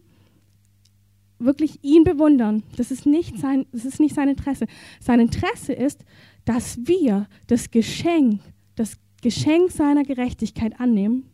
wirklich 1.39 1.83
ihn 1.83 2.03
bewundern. 2.03 2.63
Das 2.77 2.91
ist 2.91 3.05
nicht 3.05 3.37
sein, 3.37 3.65
das 3.71 3.85
ist 3.85 3.99
nicht 3.99 4.15
sein 4.15 4.29
Interesse. 4.29 4.65
Sein 4.99 5.19
Interesse 5.19 5.73
ist, 5.73 6.05
dass 6.45 6.77
wir 6.85 7.27
das 7.47 7.71
Geschenk, 7.71 8.41
das 8.75 8.97
Geschenk 9.21 9.71
seiner 9.71 10.03
Gerechtigkeit 10.03 10.79
annehmen, 10.79 11.30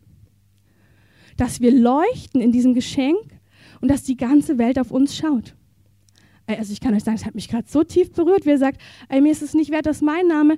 dass 1.38 1.62
wir 1.62 1.72
leuchten 1.72 2.42
in 2.42 2.52
diesem 2.52 2.74
Geschenk 2.74 3.38
und 3.80 3.90
dass 3.90 4.02
die 4.02 4.18
ganze 4.18 4.58
Welt 4.58 4.78
auf 4.78 4.90
uns 4.90 5.16
schaut. 5.16 5.54
Also 6.46 6.72
ich 6.72 6.80
kann 6.80 6.94
euch 6.94 7.04
sagen, 7.04 7.16
es 7.16 7.26
hat 7.26 7.34
mich 7.34 7.48
gerade 7.48 7.68
so 7.68 7.84
tief 7.84 8.12
berührt, 8.12 8.44
wie 8.44 8.50
er 8.50 8.58
sagt, 8.58 8.80
ey, 9.08 9.20
mir 9.20 9.32
ist 9.32 9.42
es 9.42 9.54
nicht 9.54 9.70
wert, 9.70 9.86
dass 9.86 10.00
mein 10.00 10.26
Name, 10.26 10.56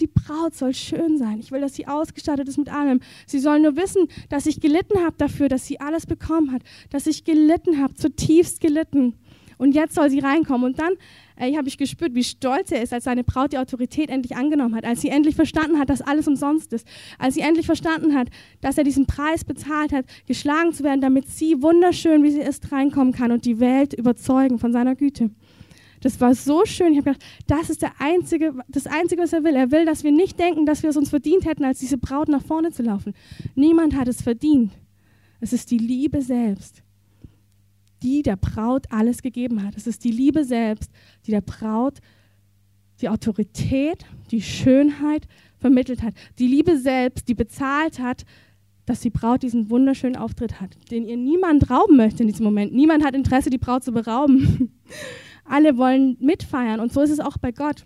die 0.00 0.06
Braut 0.06 0.54
soll 0.54 0.74
schön 0.74 1.18
sein. 1.18 1.38
Ich 1.38 1.52
will, 1.52 1.60
dass 1.60 1.74
sie 1.74 1.86
ausgestattet 1.86 2.48
ist 2.48 2.58
mit 2.58 2.68
allem. 2.68 3.00
Sie 3.26 3.38
soll 3.38 3.60
nur 3.60 3.76
wissen, 3.76 4.08
dass 4.28 4.46
ich 4.46 4.60
gelitten 4.60 4.98
habe 5.04 5.14
dafür, 5.18 5.48
dass 5.48 5.66
sie 5.66 5.80
alles 5.80 6.06
bekommen 6.06 6.52
hat, 6.52 6.62
dass 6.90 7.06
ich 7.06 7.24
gelitten 7.24 7.80
habe, 7.80 7.94
zutiefst 7.94 8.60
gelitten. 8.60 9.14
Und 9.58 9.74
jetzt 9.74 9.94
soll 9.94 10.10
sie 10.10 10.20
reinkommen. 10.20 10.66
Und 10.66 10.78
dann 10.78 10.94
ey, 11.36 11.54
habe 11.54 11.68
ich 11.68 11.78
gespürt, 11.78 12.14
wie 12.14 12.24
stolz 12.24 12.70
er 12.70 12.82
ist, 12.82 12.92
als 12.92 13.04
seine 13.04 13.24
Braut 13.24 13.52
die 13.52 13.58
Autorität 13.58 14.10
endlich 14.10 14.36
angenommen 14.36 14.74
hat, 14.74 14.84
als 14.84 15.00
sie 15.00 15.08
endlich 15.08 15.34
verstanden 15.34 15.78
hat, 15.78 15.90
dass 15.90 16.00
alles 16.00 16.28
umsonst 16.28 16.72
ist, 16.72 16.86
als 17.18 17.34
sie 17.34 17.40
endlich 17.40 17.66
verstanden 17.66 18.14
hat, 18.14 18.28
dass 18.60 18.78
er 18.78 18.84
diesen 18.84 19.06
Preis 19.06 19.44
bezahlt 19.44 19.92
hat, 19.92 20.06
geschlagen 20.26 20.72
zu 20.72 20.84
werden, 20.84 21.00
damit 21.00 21.28
sie 21.28 21.62
wunderschön, 21.62 22.22
wie 22.22 22.30
sie 22.30 22.40
ist, 22.40 22.70
reinkommen 22.72 23.12
kann 23.12 23.32
und 23.32 23.44
die 23.44 23.60
Welt 23.60 23.94
überzeugen 23.94 24.58
von 24.58 24.72
seiner 24.72 24.94
Güte. 24.94 25.30
Das 26.00 26.20
war 26.20 26.34
so 26.34 26.66
schön. 26.66 26.92
Ich 26.92 26.98
habe 26.98 27.12
gedacht, 27.12 27.24
das 27.46 27.70
ist 27.70 27.80
der 27.80 27.92
einzige, 27.98 28.52
das 28.68 28.86
Einzige, 28.86 29.22
was 29.22 29.32
er 29.32 29.42
will. 29.42 29.54
Er 29.54 29.70
will, 29.70 29.86
dass 29.86 30.04
wir 30.04 30.12
nicht 30.12 30.38
denken, 30.38 30.66
dass 30.66 30.82
wir 30.82 30.90
es 30.90 30.98
uns 30.98 31.08
verdient 31.08 31.46
hätten, 31.46 31.64
als 31.64 31.78
diese 31.78 31.96
Braut 31.96 32.28
nach 32.28 32.42
vorne 32.42 32.72
zu 32.72 32.82
laufen. 32.82 33.14
Niemand 33.54 33.96
hat 33.96 34.06
es 34.06 34.20
verdient. 34.20 34.72
Es 35.40 35.54
ist 35.54 35.70
die 35.70 35.78
Liebe 35.78 36.20
selbst 36.20 36.83
die 38.04 38.22
der 38.22 38.36
Braut 38.36 38.86
alles 38.90 39.22
gegeben 39.22 39.64
hat. 39.64 39.76
Es 39.76 39.86
ist 39.86 40.04
die 40.04 40.10
Liebe 40.10 40.44
selbst, 40.44 40.92
die 41.26 41.30
der 41.30 41.40
Braut 41.40 42.00
die 43.00 43.08
Autorität, 43.08 44.04
die 44.30 44.42
Schönheit 44.42 45.26
vermittelt 45.58 46.02
hat. 46.02 46.14
Die 46.38 46.46
Liebe 46.46 46.78
selbst, 46.78 47.28
die 47.28 47.34
bezahlt 47.34 47.98
hat, 47.98 48.24
dass 48.86 49.00
die 49.00 49.10
Braut 49.10 49.42
diesen 49.42 49.70
wunderschönen 49.70 50.16
Auftritt 50.16 50.60
hat, 50.60 50.76
den 50.90 51.06
ihr 51.06 51.16
niemand 51.16 51.70
rauben 51.70 51.96
möchte 51.96 52.22
in 52.22 52.28
diesem 52.28 52.44
Moment. 52.44 52.72
Niemand 52.72 53.02
hat 53.04 53.14
Interesse, 53.14 53.50
die 53.50 53.58
Braut 53.58 53.82
zu 53.82 53.92
berauben. 53.92 54.78
Alle 55.44 55.76
wollen 55.76 56.16
mitfeiern 56.20 56.80
und 56.80 56.92
so 56.92 57.00
ist 57.00 57.10
es 57.10 57.20
auch 57.20 57.38
bei 57.38 57.50
Gott. 57.50 57.84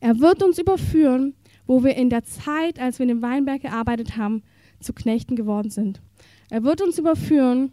Er 0.00 0.20
wird 0.20 0.42
uns 0.42 0.58
überführen, 0.58 1.34
wo 1.66 1.82
wir 1.82 1.96
in 1.96 2.10
der 2.10 2.24
Zeit, 2.24 2.78
als 2.78 2.98
wir 2.98 3.04
in 3.04 3.08
dem 3.08 3.22
Weinberg 3.22 3.62
gearbeitet 3.62 4.18
haben, 4.18 4.42
zu 4.80 4.92
Knechten 4.92 5.34
geworden 5.34 5.70
sind. 5.70 6.02
Er 6.50 6.62
wird 6.62 6.82
uns 6.82 6.98
überführen, 6.98 7.72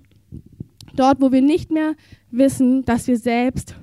Dort, 0.96 1.22
wo 1.22 1.32
wir 1.32 1.42
nicht 1.42 1.72
mehr 1.72 1.96
wissen, 2.30 2.84
dass 2.86 3.08
wir 3.08 3.18
selbst 3.18 3.76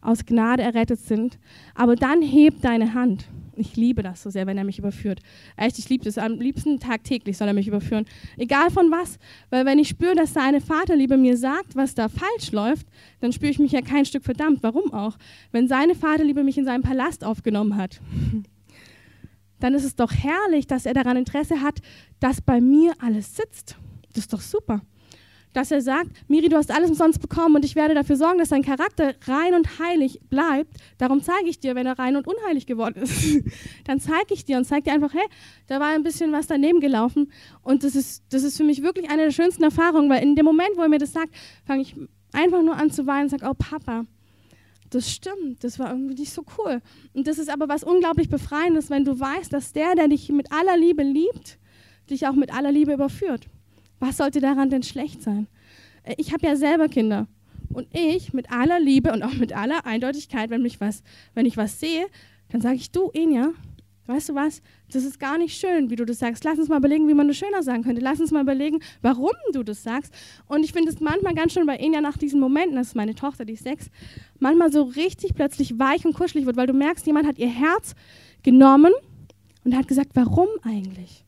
aus 0.00 0.26
Gnade 0.26 0.62
errettet 0.62 1.00
sind. 1.00 1.38
Aber 1.74 1.96
dann 1.96 2.22
hebt 2.22 2.64
deine 2.64 2.94
Hand. 2.94 3.26
Ich 3.54 3.76
liebe 3.76 4.02
das 4.02 4.22
so 4.22 4.30
sehr, 4.30 4.46
wenn 4.46 4.56
er 4.58 4.64
mich 4.64 4.78
überführt. 4.78 5.20
Echt, 5.56 5.78
ich 5.78 5.88
liebe 5.88 6.04
das. 6.04 6.18
Am 6.18 6.40
liebsten 6.40 6.80
tagtäglich 6.80 7.36
soll 7.36 7.48
er 7.48 7.54
mich 7.54 7.68
überführen. 7.68 8.06
Egal 8.36 8.70
von 8.70 8.90
was. 8.90 9.18
Weil 9.50 9.66
wenn 9.66 9.78
ich 9.78 9.88
spüre, 9.88 10.14
dass 10.14 10.32
seine 10.32 10.60
Vaterliebe 10.60 11.16
mir 11.16 11.36
sagt, 11.36 11.76
was 11.76 11.94
da 11.94 12.08
falsch 12.08 12.50
läuft, 12.50 12.86
dann 13.20 13.32
spüre 13.32 13.50
ich 13.50 13.58
mich 13.58 13.72
ja 13.72 13.82
kein 13.82 14.04
Stück 14.04 14.24
verdammt. 14.24 14.62
Warum 14.62 14.92
auch? 14.92 15.18
Wenn 15.52 15.68
seine 15.68 15.94
Vaterliebe 15.94 16.42
mich 16.42 16.58
in 16.58 16.64
seinem 16.64 16.82
Palast 16.82 17.24
aufgenommen 17.24 17.76
hat, 17.76 18.00
dann 19.60 19.74
ist 19.74 19.84
es 19.84 19.94
doch 19.94 20.12
herrlich, 20.12 20.66
dass 20.66 20.86
er 20.86 20.94
daran 20.94 21.16
Interesse 21.16 21.60
hat, 21.60 21.80
dass 22.20 22.40
bei 22.40 22.60
mir 22.60 22.94
alles 23.00 23.36
sitzt. 23.36 23.76
Das 24.14 24.24
ist 24.24 24.32
doch 24.32 24.40
super 24.40 24.82
dass 25.52 25.70
er 25.70 25.80
sagt, 25.80 26.10
Miri, 26.28 26.48
du 26.48 26.56
hast 26.56 26.70
alles 26.70 26.90
umsonst 26.90 27.20
bekommen 27.20 27.56
und 27.56 27.64
ich 27.64 27.76
werde 27.76 27.94
dafür 27.94 28.16
sorgen, 28.16 28.38
dass 28.38 28.48
dein 28.48 28.62
Charakter 28.62 29.14
rein 29.26 29.54
und 29.54 29.78
heilig 29.78 30.20
bleibt. 30.30 30.74
Darum 30.98 31.22
zeige 31.22 31.48
ich 31.48 31.60
dir, 31.60 31.74
wenn 31.74 31.86
er 31.86 31.98
rein 31.98 32.16
und 32.16 32.26
unheilig 32.26 32.66
geworden 32.66 33.02
ist. 33.02 33.42
Dann 33.84 34.00
zeige 34.00 34.34
ich 34.34 34.44
dir 34.44 34.56
und 34.56 34.64
zeige 34.64 34.84
dir 34.84 34.92
einfach, 34.92 35.12
hey, 35.12 35.26
da 35.66 35.80
war 35.80 35.88
ein 35.88 36.02
bisschen 36.02 36.32
was 36.32 36.46
daneben 36.46 36.80
gelaufen. 36.80 37.30
Und 37.62 37.84
das 37.84 37.94
ist, 37.94 38.24
das 38.30 38.42
ist 38.42 38.56
für 38.56 38.64
mich 38.64 38.82
wirklich 38.82 39.10
eine 39.10 39.24
der 39.24 39.30
schönsten 39.30 39.62
Erfahrungen, 39.62 40.08
weil 40.08 40.22
in 40.22 40.36
dem 40.36 40.44
Moment, 40.44 40.70
wo 40.76 40.82
er 40.82 40.88
mir 40.88 40.98
das 40.98 41.12
sagt, 41.12 41.34
fange 41.64 41.82
ich 41.82 41.94
einfach 42.32 42.62
nur 42.62 42.76
an 42.76 42.90
zu 42.90 43.06
weinen 43.06 43.24
und 43.24 43.28
sage, 43.30 43.46
oh 43.48 43.54
Papa, 43.54 44.06
das 44.90 45.10
stimmt, 45.10 45.64
das 45.64 45.78
war 45.78 45.90
irgendwie 45.90 46.14
nicht 46.14 46.32
so 46.32 46.44
cool. 46.58 46.80
Und 47.14 47.26
das 47.26 47.38
ist 47.38 47.50
aber 47.50 47.68
was 47.68 47.82
unglaublich 47.82 48.28
Befreiendes, 48.28 48.90
wenn 48.90 49.04
du 49.04 49.18
weißt, 49.18 49.52
dass 49.52 49.72
der, 49.72 49.94
der 49.94 50.08
dich 50.08 50.28
mit 50.30 50.52
aller 50.52 50.76
Liebe 50.76 51.02
liebt, 51.02 51.58
dich 52.10 52.26
auch 52.26 52.34
mit 52.34 52.52
aller 52.52 52.72
Liebe 52.72 52.92
überführt. 52.92 53.48
Was 54.02 54.16
sollte 54.16 54.40
daran 54.40 54.68
denn 54.68 54.82
schlecht 54.82 55.22
sein? 55.22 55.46
Äh, 56.02 56.16
ich 56.18 56.32
habe 56.32 56.44
ja 56.44 56.56
selber 56.56 56.88
Kinder. 56.88 57.28
Und 57.72 57.86
ich 57.92 58.32
mit 58.32 58.50
aller 58.50 58.80
Liebe 58.80 59.12
und 59.12 59.22
auch 59.22 59.34
mit 59.34 59.52
aller 59.52 59.86
Eindeutigkeit, 59.86 60.50
wenn, 60.50 60.60
mich 60.60 60.80
was, 60.80 61.04
wenn 61.34 61.46
ich 61.46 61.56
was 61.56 61.78
sehe, 61.78 62.06
dann 62.48 62.60
sage 62.60 62.74
ich, 62.74 62.90
du, 62.90 63.10
Enya, 63.14 63.52
weißt 64.06 64.30
du 64.30 64.34
was, 64.34 64.60
das 64.92 65.04
ist 65.04 65.20
gar 65.20 65.38
nicht 65.38 65.56
schön, 65.56 65.88
wie 65.88 65.94
du 65.94 66.04
das 66.04 66.18
sagst. 66.18 66.42
Lass 66.42 66.58
uns 66.58 66.68
mal 66.68 66.78
überlegen, 66.78 67.06
wie 67.06 67.14
man 67.14 67.28
das 67.28 67.36
schöner 67.36 67.62
sagen 67.62 67.84
könnte. 67.84 68.00
Lass 68.02 68.20
uns 68.20 68.32
mal 68.32 68.42
überlegen, 68.42 68.80
warum 69.02 69.30
du 69.52 69.62
das 69.62 69.84
sagst. 69.84 70.12
Und 70.48 70.64
ich 70.64 70.72
finde 70.72 70.90
es 70.90 70.98
manchmal 70.98 71.34
ganz 71.34 71.52
schön 71.52 71.64
bei 71.64 71.76
Enya 71.76 72.00
nach 72.00 72.18
diesen 72.18 72.40
Momenten, 72.40 72.74
das 72.74 72.88
ist 72.88 72.96
meine 72.96 73.14
Tochter, 73.14 73.44
die 73.44 73.52
ist 73.52 73.62
sechs, 73.62 73.88
manchmal 74.40 74.72
so 74.72 74.82
richtig 74.82 75.36
plötzlich 75.36 75.78
weich 75.78 76.04
und 76.04 76.14
kuschelig 76.14 76.44
wird, 76.44 76.56
weil 76.56 76.66
du 76.66 76.74
merkst, 76.74 77.06
jemand 77.06 77.28
hat 77.28 77.38
ihr 77.38 77.48
Herz 77.48 77.94
genommen 78.42 78.92
und 79.64 79.76
hat 79.76 79.86
gesagt, 79.86 80.10
warum 80.14 80.48
eigentlich? 80.64 81.24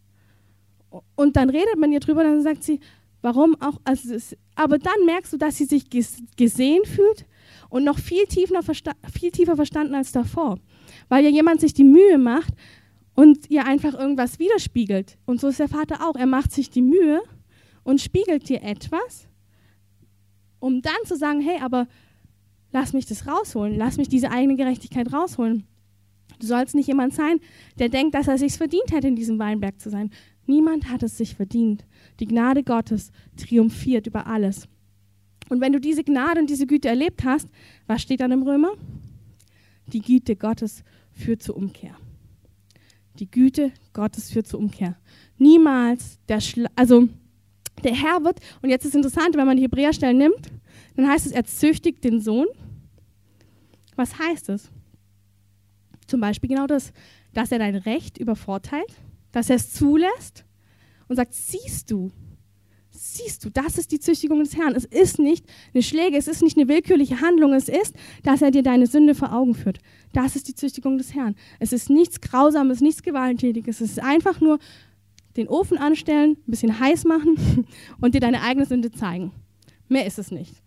Und 1.16 1.37
dann 1.37 1.50
redet 1.50 1.78
man 1.78 1.92
ihr 1.92 2.00
drüber 2.00 2.22
dann 2.22 2.42
sagt 2.42 2.62
sie, 2.62 2.80
Warum 3.24 3.57
auch? 3.59 3.80
Also 3.85 4.14
es, 4.14 4.37
aber 4.54 4.76
dann 4.76 5.07
merkst 5.07 5.33
du, 5.33 5.38
dass 5.38 5.57
sie 5.57 5.64
sich 5.64 5.87
gesehen 5.88 6.85
fühlt 6.85 7.24
und 7.70 7.83
noch 7.83 7.98
viel 7.98 8.26
tiefer, 8.26 8.61
viel 9.11 9.30
tiefer 9.30 9.57
verstanden 9.57 9.94
als 9.94 10.12
davor. 10.12 10.59
Weil 11.09 11.24
ja 11.24 11.30
jemand 11.30 11.62
sich 11.62 11.72
die 11.72 11.85
Mühe 11.85 12.18
macht 12.18 12.52
und 13.14 13.50
ihr 13.50 13.64
einfach 13.64 13.94
irgendwas 13.94 14.38
widerspiegelt. 14.38 15.16
Und 15.24 15.40
so 15.40 15.48
ist 15.48 15.59
der 15.59 15.70
Vater 15.70 16.07
auch. 16.07 16.16
Er 16.16 16.26
macht 16.26 16.52
sich 16.52 16.68
die 16.68 16.83
Mühe 16.83 17.22
und 17.83 18.02
spiegelt 18.02 18.46
dir 18.50 18.62
etwas, 18.62 19.26
um 20.59 20.83
dann 20.83 20.92
zu 21.07 21.16
sagen, 21.16 21.40
hey, 21.40 21.62
aber 21.62 21.88
lass 22.72 22.92
mich 22.92 23.07
das 23.07 23.26
rausholen, 23.26 23.78
lass 23.78 23.96
mich 23.96 24.11
diese 24.11 24.30
eigene 24.30 24.57
Gerechtigkeit 24.57 25.11
rausholen. 25.11 25.64
Du 26.40 26.46
sollst 26.46 26.74
nicht 26.74 26.88
jemand 26.88 27.14
sein, 27.14 27.40
der 27.78 27.88
denkt, 27.88 28.14
dass 28.14 28.28
er 28.28 28.37
sich 28.37 28.52
verdient 28.52 28.92
hätte, 28.92 29.09
in 29.09 29.16
diesem 29.16 29.38
Weinberg 29.38 29.80
zu 29.80 29.88
sein. 29.88 30.11
Niemand 30.46 30.90
hat 30.90 31.02
es 31.02 31.16
sich 31.16 31.35
verdient. 31.35 31.85
Die 32.20 32.26
Gnade 32.26 32.62
Gottes 32.62 33.11
triumphiert 33.37 34.07
über 34.07 34.26
alles. 34.26 34.68
Und 35.48 35.61
wenn 35.61 35.72
du 35.72 35.80
diese 35.80 36.04
Gnade 36.04 36.40
und 36.40 36.50
diese 36.50 36.66
Güte 36.66 36.88
erlebt 36.88 37.24
hast, 37.24 37.48
was 37.87 38.02
steht 38.02 38.20
dann 38.20 38.33
im 38.33 38.42
Römer? 38.42 38.72
Die 39.87 40.00
Güte 40.00 40.37
Gottes 40.37 40.85
führt 41.12 41.42
zur 41.42 41.57
Umkehr. 41.57 41.94
Die 43.18 43.30
Güte 43.30 43.72
Gottes 43.92 44.30
führt 44.30 44.46
zur 44.46 44.61
Umkehr. 44.61 44.96
Niemals 45.38 46.18
der 46.28 46.40
Schla 46.40 46.68
also 46.74 47.09
der 47.83 47.94
Herr 47.94 48.24
wird, 48.24 48.38
und 48.62 48.70
jetzt 48.70 48.85
ist 48.85 48.94
interessant, 48.94 49.37
wenn 49.37 49.46
man 49.46 49.57
die 49.57 49.64
Hebräerstellen 49.64 50.16
nimmt, 50.16 50.50
dann 50.96 51.09
heißt 51.09 51.26
es, 51.26 51.33
er 51.33 51.44
züchtigt 51.44 52.04
den 52.04 52.20
Sohn. 52.20 52.46
Was 53.96 54.18
heißt 54.18 54.48
es? 54.48 54.70
Zum 56.07 56.20
Beispiel 56.20 56.50
genau 56.50 56.66
das, 56.66 56.92
dass 57.33 57.52
er 57.52 57.59
dein 57.59 57.74
Recht 57.74 58.18
übervorteilt, 58.18 58.94
dass 59.34 59.50
er 59.50 59.56
es 59.56 59.72
zulässt 59.72 60.44
und 61.08 61.16
sagt, 61.16 61.34
siehst 61.34 61.90
du, 61.90 62.12
siehst 62.90 63.44
du, 63.44 63.50
das 63.50 63.78
ist 63.78 63.90
die 63.90 63.98
Züchtigung 63.98 64.38
des 64.38 64.56
Herrn. 64.56 64.76
Es 64.76 64.84
ist 64.84 65.18
nicht 65.18 65.44
eine 65.74 65.82
Schläge, 65.82 66.16
es 66.16 66.28
ist 66.28 66.40
nicht 66.40 66.56
eine 66.56 66.68
willkürliche 66.68 67.20
Handlung, 67.20 67.52
es 67.52 67.68
ist, 67.68 67.94
dass 68.22 68.42
er 68.42 68.52
dir 68.52 68.62
deine 68.62 68.86
Sünde 68.86 69.16
vor 69.16 69.32
Augen 69.32 69.54
führt. 69.54 69.80
Das 70.12 70.36
ist 70.36 70.46
die 70.46 70.54
Züchtigung 70.54 70.98
des 70.98 71.14
Herrn. 71.14 71.34
Es 71.58 71.72
ist 71.72 71.90
nichts 71.90 72.20
Grausames, 72.20 72.80
nichts 72.80 73.02
Gewalttätiges. 73.02 73.80
Es 73.80 73.90
ist 73.90 73.98
einfach 74.00 74.40
nur 74.40 74.60
den 75.36 75.48
Ofen 75.48 75.78
anstellen, 75.78 76.36
ein 76.46 76.50
bisschen 76.50 76.78
heiß 76.78 77.04
machen 77.04 77.66
und 78.00 78.14
dir 78.14 78.20
deine 78.20 78.40
eigene 78.42 78.66
Sünde 78.66 78.92
zeigen. 78.92 79.32
Mehr 79.88 80.06
ist 80.06 80.20
es 80.20 80.30
nicht. 80.30 80.62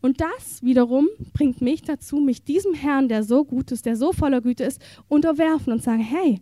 Und 0.00 0.20
das 0.20 0.62
wiederum 0.62 1.08
bringt 1.32 1.60
mich 1.60 1.82
dazu, 1.82 2.16
mich 2.18 2.44
diesem 2.44 2.74
Herrn, 2.74 3.08
der 3.08 3.24
so 3.24 3.44
gut 3.44 3.72
ist, 3.72 3.84
der 3.84 3.96
so 3.96 4.12
voller 4.12 4.40
Güte 4.40 4.62
ist, 4.62 4.80
unterwerfen 5.08 5.72
und 5.72 5.82
sagen, 5.82 6.02
hey, 6.02 6.40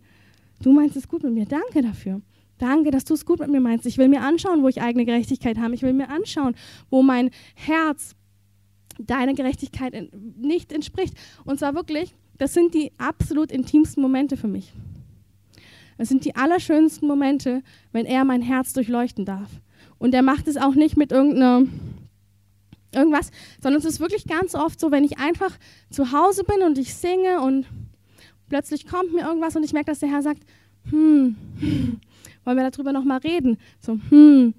du 0.61 0.71
meinst 0.73 0.95
es 0.95 1.07
gut 1.07 1.23
mit 1.23 1.33
mir, 1.33 1.45
danke 1.45 1.81
dafür. 1.81 2.21
Danke, 2.57 2.91
dass 2.91 3.05
du 3.05 3.15
es 3.15 3.25
gut 3.25 3.39
mit 3.39 3.49
mir 3.49 3.59
meinst. 3.59 3.87
Ich 3.87 3.97
will 3.97 4.07
mir 4.07 4.21
anschauen, 4.21 4.61
wo 4.61 4.67
ich 4.67 4.81
eigene 4.83 5.03
Gerechtigkeit 5.03 5.57
habe. 5.57 5.73
Ich 5.73 5.81
will 5.81 5.93
mir 5.93 6.09
anschauen, 6.09 6.53
wo 6.91 7.01
mein 7.01 7.31
Herz 7.55 8.15
deiner 8.99 9.33
Gerechtigkeit 9.33 9.95
nicht 10.37 10.71
entspricht. 10.71 11.15
Und 11.43 11.57
zwar 11.57 11.73
wirklich, 11.73 12.13
das 12.37 12.53
sind 12.53 12.75
die 12.75 12.91
absolut 12.99 13.51
intimsten 13.51 14.03
Momente 14.03 14.37
für 14.37 14.47
mich. 14.47 14.73
Es 15.97 16.09
sind 16.09 16.23
die 16.23 16.35
allerschönsten 16.35 17.07
Momente, 17.07 17.63
wenn 17.91 18.05
er 18.05 18.25
mein 18.25 18.43
Herz 18.43 18.73
durchleuchten 18.73 19.25
darf. 19.25 19.49
Und 19.97 20.13
er 20.13 20.21
macht 20.21 20.47
es 20.47 20.57
auch 20.57 20.75
nicht 20.75 20.97
mit 20.97 21.11
irgendeiner 21.11 21.63
irgendwas, 22.93 23.31
sondern 23.61 23.79
es 23.79 23.85
ist 23.85 23.99
wirklich 23.99 24.25
ganz 24.25 24.53
oft 24.53 24.79
so, 24.79 24.91
wenn 24.91 25.03
ich 25.03 25.17
einfach 25.17 25.57
zu 25.89 26.11
Hause 26.11 26.43
bin 26.43 26.61
und 26.61 26.77
ich 26.77 26.93
singe 26.93 27.41
und 27.41 27.65
plötzlich 28.51 28.85
kommt 28.85 29.13
mir 29.13 29.21
irgendwas 29.21 29.55
und 29.55 29.63
ich 29.63 29.71
merke, 29.71 29.91
dass 29.91 29.99
der 29.99 30.09
Herr 30.09 30.21
sagt, 30.21 30.43
hm, 30.89 31.37
wollen 32.43 32.57
wir 32.57 32.69
darüber 32.69 32.91
nochmal 32.91 33.19
reden? 33.19 33.57
So, 33.79 33.97
hm, 34.09 34.53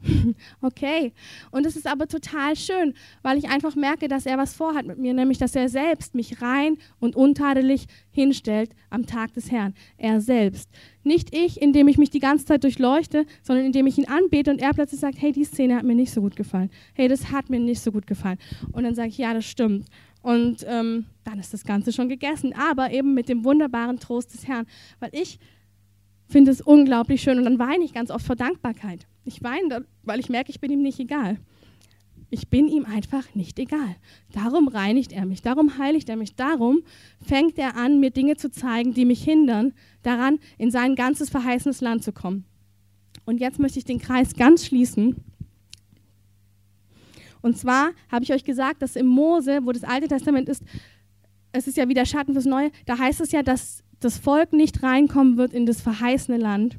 okay. 0.63 1.13
Und 1.51 1.67
es 1.67 1.77
ist 1.77 1.87
aber 1.87 2.09
total 2.09 2.57
schön, 2.57 2.95
weil 3.21 3.37
ich 3.37 3.51
einfach 3.51 3.77
merke, 3.77 4.09
dass 4.09 4.25
er 4.25 4.39
was 4.39 4.55
vorhat 4.55 4.87
mit 4.87 4.97
mir, 4.97 5.13
nämlich, 5.13 5.37
dass 5.37 5.55
er 5.55 5.69
selbst 5.69 6.15
mich 6.15 6.41
rein 6.41 6.79
und 7.01 7.17
untadelig 7.17 7.85
hinstellt 8.11 8.71
am 8.89 9.05
Tag 9.05 9.35
des 9.35 9.51
Herrn. 9.51 9.75
Er 9.99 10.23
selbst. 10.23 10.71
Nicht 11.05 11.37
ich, 11.37 11.61
indem 11.61 11.87
ich 11.87 11.99
mich 11.99 12.09
die 12.09 12.19
ganze 12.19 12.47
Zeit 12.47 12.65
durchleuchte, 12.65 13.27
sondern 13.43 13.67
indem 13.67 13.87
ich 13.87 13.99
ihn 13.99 14.09
anbete 14.09 14.51
und 14.51 14.63
er 14.63 14.73
plötzlich 14.73 15.01
sagt, 15.01 15.21
hey, 15.21 15.33
die 15.33 15.45
Szene 15.45 15.77
hat 15.77 15.85
mir 15.85 15.95
nicht 15.95 16.15
so 16.15 16.23
gut 16.23 16.35
gefallen. 16.35 16.71
Hey, 16.95 17.09
das 17.09 17.31
hat 17.31 17.51
mir 17.51 17.61
nicht 17.61 17.83
so 17.83 17.93
gut 17.93 18.07
gefallen. 18.07 18.39
Und 18.73 18.85
dann 18.85 18.95
sage 18.95 19.11
ich, 19.11 19.19
ja, 19.19 19.35
das 19.35 19.45
stimmt. 19.45 19.87
Und 20.23 20.65
ähm, 20.69 21.07
dann 21.25 21.39
ist 21.39 21.53
das 21.53 21.65
Ganze 21.65 21.93
schon 21.93 22.09
gegessen, 22.09 22.55
aber 22.55 22.93
eben 22.93 23.15
mit 23.15 23.29
dem 23.29 23.45
wunderbaren 23.45 23.99
Trost 23.99 24.33
des 24.33 24.47
Herrn, 24.47 24.67
weil 25.01 25.11
ich 25.13 25.39
finde 26.29 26.51
es 26.51 26.61
unglaublich 26.61 27.23
schön 27.23 27.39
und 27.39 27.45
dann 27.45 27.59
weine 27.59 27.85
ich 27.85 27.93
ganz 27.93 28.11
oft 28.11 28.25
vor 28.25 28.37
Dankbarkeit. 28.37 29.07
Ich 29.25 29.43
weine, 29.43 29.85
weil 30.03 30.21
ich 30.21 30.29
merke, 30.29 30.51
ich 30.51 30.61
bin 30.61 30.71
ihm 30.71 30.83
nicht 30.83 30.99
egal. 30.99 31.39
Ich 32.31 32.49
bin 32.49 32.67
ihm 32.69 32.87
einfach 32.87 33.35
nicht 33.35 33.59
egal. 33.59 33.97
Darum 34.33 34.69
reinigt 34.69 35.13
er 35.13 35.27
mich, 35.27 35.43
darum 35.43 35.77
heiligt 35.77 36.09
er 36.09 36.17
mich, 36.17 36.35
darum 36.35 36.83
fängt 37.21 37.59
er 37.59 37.77
an, 37.77 38.01
mir 38.01 38.11
Dinge 38.11 38.37
zu 38.37 38.51
zeigen, 38.51 38.95
die 38.95 39.05
mich 39.05 39.23
hindern, 39.23 39.75
daran, 40.03 40.39
in 40.57 40.71
sein 40.71 40.95
ganzes 40.95 41.29
verheißenes 41.29 41.83
Land 41.83 42.03
zu 42.03 42.13
kommen. 42.13 42.47
Und 43.27 43.39
jetzt 43.39 43.59
möchte 43.59 43.79
ich 43.79 43.85
den 43.85 43.99
Kreis 43.99 44.35
ganz 44.35 44.65
schließen. 44.65 45.17
Und 47.43 47.59
zwar 47.59 47.91
habe 48.11 48.25
ich 48.25 48.33
euch 48.33 48.45
gesagt, 48.45 48.83
dass 48.83 48.97
im 48.97 49.07
Mose, 49.07 49.61
wo 49.65 49.73
das 49.73 49.85
Alte 49.85 50.09
Testament 50.09 50.49
ist, 50.49 50.63
es 51.53 51.67
ist 51.67 51.77
ja 51.77 51.89
wieder 51.89 52.07
Schatten 52.07 52.33
fürs 52.33 52.47
Neue, 52.47 52.71
da 52.87 52.99
heißt 52.99 53.21
es 53.21 53.33
ja, 53.33 53.43
dass 53.43 53.83
das 54.01 54.17
Volk 54.19 54.53
nicht 54.53 54.83
reinkommen 54.83 55.37
wird 55.37 55.53
in 55.53 55.67
das 55.67 55.81
verheißene 55.81 56.39
Land 56.39 56.79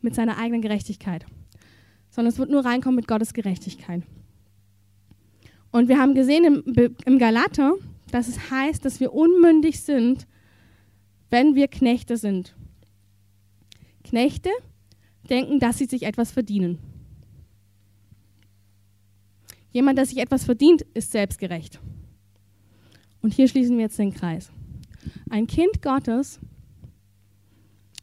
mit 0.00 0.14
seiner 0.14 0.38
eigenen 0.38 0.60
Gerechtigkeit, 0.60 1.24
sondern 2.10 2.32
es 2.32 2.38
wird 2.38 2.50
nur 2.50 2.64
reinkommen 2.64 2.96
mit 2.96 3.08
Gottes 3.08 3.32
Gerechtigkeit. 3.32 4.02
Und 5.70 5.88
wir 5.88 5.98
haben 5.98 6.14
gesehen 6.14 6.44
im, 6.44 6.94
im 7.06 7.18
Galater, 7.18 7.74
dass 8.10 8.28
es 8.28 8.50
heißt, 8.50 8.84
dass 8.84 9.00
wir 9.00 9.14
unmündig 9.14 9.80
sind, 9.80 10.26
wenn 11.30 11.54
wir 11.54 11.68
Knechte 11.68 12.18
sind. 12.18 12.54
Knechte 14.04 14.50
denken, 15.30 15.60
dass 15.60 15.78
sie 15.78 15.86
sich 15.86 16.02
etwas 16.02 16.30
verdienen. 16.30 16.78
Jemand, 19.72 19.98
der 19.98 20.06
sich 20.06 20.18
etwas 20.18 20.44
verdient, 20.44 20.82
ist 20.94 21.12
selbstgerecht. 21.12 21.80
Und 23.22 23.32
hier 23.32 23.48
schließen 23.48 23.76
wir 23.76 23.84
jetzt 23.84 23.98
den 23.98 24.12
Kreis. 24.12 24.50
Ein 25.30 25.46
Kind 25.46 25.80
Gottes 25.82 26.40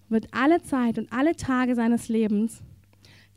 wird 0.07 0.27
alle 0.31 0.61
Zeit 0.61 0.97
und 0.97 1.11
alle 1.13 1.35
Tage 1.35 1.75
seines 1.75 2.09
Lebens 2.09 2.63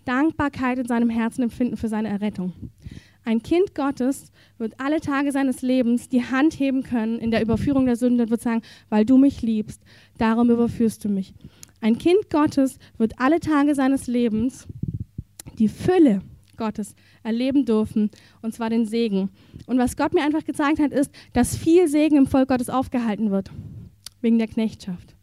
Dankbarkeit 0.05 0.79
in 0.79 0.89
seinem 0.89 1.11
Herzen 1.11 1.43
empfinden 1.43 1.77
für 1.77 1.89
seine 1.89 2.09
Errettung. 2.09 2.53
Ein 3.25 3.43
Kind 3.43 3.75
Gottes 3.75 4.33
wird 4.59 4.81
alle 4.81 5.01
Tage 5.01 5.31
seines 5.31 5.63
Lebens 5.63 6.09
die 6.09 6.25
Hand 6.25 6.59
heben 6.59 6.83
können 6.83 7.21
in 7.21 7.31
der 7.31 7.43
Überführung 7.43 7.87
der 7.87 7.97
Sünde 7.97 8.25
und 8.25 8.31
wird 8.31 8.41
sagen, 8.41 8.63
weil 8.89 9.05
du 9.05 9.17
mich 9.17 9.43
liebst, 9.43 9.81
darum 10.19 10.51
überführst 10.51 11.05
du 11.05 11.09
mich. 11.09 11.33
Ein 11.81 11.99
Kind 11.99 12.31
Gottes 12.31 12.79
wird 12.99 13.19
alle 13.19 13.39
Tage 13.39 13.75
seines 13.75 14.09
Lebens 14.09 14.67
die 15.59 15.69
Fülle 15.69 16.23
Gottes 16.57 16.95
erleben 17.23 17.65
dürfen, 17.65 18.11
und 18.43 18.55
zwar 18.55 18.71
den 18.71 18.87
Segen. 18.87 19.31
Und 19.67 19.79
was 19.79 19.97
Gott 19.97 20.15
mir 20.15 20.23
einfach 20.23 20.45
gezeigt 20.45 20.79
hat, 20.79 20.93
ist, 20.93 21.11
dass 21.33 21.57
viel 21.57 21.89
Segen 21.89 22.17
im 22.17 22.27
Volk 22.27 22.49
Gottes 22.49 22.71
aufgehalten 22.71 23.31
wird, 23.31 23.51
wegen 24.21 24.39
der 24.39 24.49
Knechtschaft. 24.49 25.17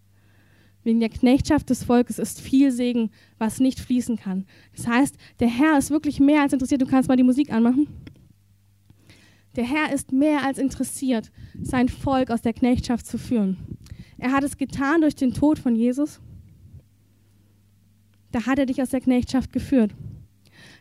Wegen 0.83 0.99
der 0.99 1.09
Knechtschaft 1.09 1.69
des 1.69 1.83
Volkes 1.83 2.19
ist 2.19 2.39
viel 2.39 2.71
Segen, 2.71 3.11
was 3.37 3.59
nicht 3.59 3.79
fließen 3.79 4.17
kann. 4.17 4.45
Das 4.75 4.87
heißt, 4.87 5.15
der 5.39 5.49
Herr 5.49 5.77
ist 5.77 5.91
wirklich 5.91 6.19
mehr 6.19 6.41
als 6.41 6.53
interessiert. 6.53 6.81
Du 6.81 6.85
kannst 6.85 7.09
mal 7.09 7.17
die 7.17 7.23
Musik 7.23 7.51
anmachen. 7.51 7.87
Der 9.55 9.65
Herr 9.65 9.93
ist 9.93 10.11
mehr 10.13 10.45
als 10.45 10.57
interessiert, 10.57 11.31
sein 11.61 11.89
Volk 11.89 12.31
aus 12.31 12.41
der 12.41 12.53
Knechtschaft 12.53 13.05
zu 13.05 13.17
führen. 13.17 13.57
Er 14.17 14.31
hat 14.31 14.43
es 14.43 14.57
getan 14.57 15.01
durch 15.01 15.15
den 15.15 15.33
Tod 15.33 15.59
von 15.59 15.75
Jesus. 15.75 16.21
Da 18.31 18.45
hat 18.45 18.59
er 18.59 18.65
dich 18.65 18.81
aus 18.81 18.89
der 18.89 19.01
Knechtschaft 19.01 19.51
geführt. 19.51 19.91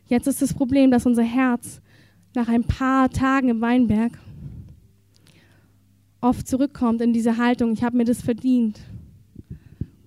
Jetzt 0.09 0.27
ist 0.27 0.41
das 0.43 0.55
Problem, 0.55 0.91
dass 0.91 1.07
unser 1.07 1.23
Herz 1.23 1.81
nach 2.35 2.49
ein 2.49 2.65
paar 2.65 3.11
Tagen 3.11 3.49
im 3.49 3.61
Weinberg 3.61 4.13
oft 6.21 6.49
zurückkommt 6.49 7.01
in 7.01 7.13
diese 7.13 7.37
Haltung, 7.37 7.73
ich 7.73 7.85
habe 7.85 7.97
mir 7.97 8.05
das 8.05 8.23
verdient 8.23 8.81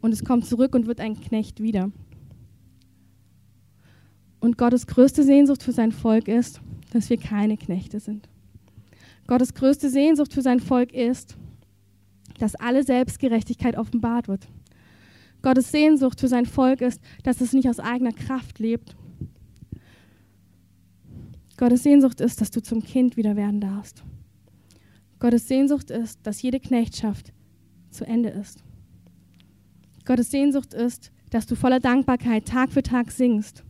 und 0.01 0.11
es 0.11 0.25
kommt 0.25 0.45
zurück 0.45 0.75
und 0.75 0.87
wird 0.87 0.99
ein 0.99 1.19
Knecht 1.19 1.61
wieder. 1.61 1.91
Und 4.39 4.57
Gottes 4.57 4.87
größte 4.87 5.23
Sehnsucht 5.23 5.61
für 5.61 5.71
sein 5.71 5.91
Volk 5.91 6.27
ist, 6.27 6.61
dass 6.91 7.09
wir 7.09 7.17
keine 7.17 7.57
Knechte 7.57 7.99
sind. 7.99 8.27
Gottes 9.27 9.53
größte 9.53 9.89
Sehnsucht 9.89 10.33
für 10.33 10.41
sein 10.41 10.59
Volk 10.59 10.93
ist, 10.93 11.37
dass 12.39 12.55
alle 12.55 12.83
Selbstgerechtigkeit 12.83 13.77
offenbart 13.77 14.27
wird. 14.27 14.47
Gottes 15.43 15.71
Sehnsucht 15.71 16.19
für 16.19 16.27
sein 16.27 16.47
Volk 16.47 16.81
ist, 16.81 17.01
dass 17.23 17.39
es 17.39 17.53
nicht 17.53 17.69
aus 17.69 17.79
eigener 17.79 18.13
Kraft 18.13 18.59
lebt. 18.59 18.95
Gottes 21.61 21.83
Sehnsucht 21.83 22.21
ist, 22.21 22.41
dass 22.41 22.49
du 22.49 22.59
zum 22.59 22.81
Kind 22.81 23.17
wieder 23.17 23.35
werden 23.35 23.61
darfst. 23.61 24.03
Gottes 25.19 25.47
Sehnsucht 25.47 25.91
ist, 25.91 26.19
dass 26.23 26.41
jede 26.41 26.59
Knechtschaft 26.59 27.33
zu 27.91 28.03
Ende 28.03 28.29
ist. 28.29 28.63
Gottes 30.03 30.31
Sehnsucht 30.31 30.73
ist, 30.73 31.11
dass 31.29 31.45
du 31.45 31.55
voller 31.55 31.79
Dankbarkeit 31.79 32.47
Tag 32.47 32.71
für 32.71 32.81
Tag 32.81 33.11
singst. 33.11 33.63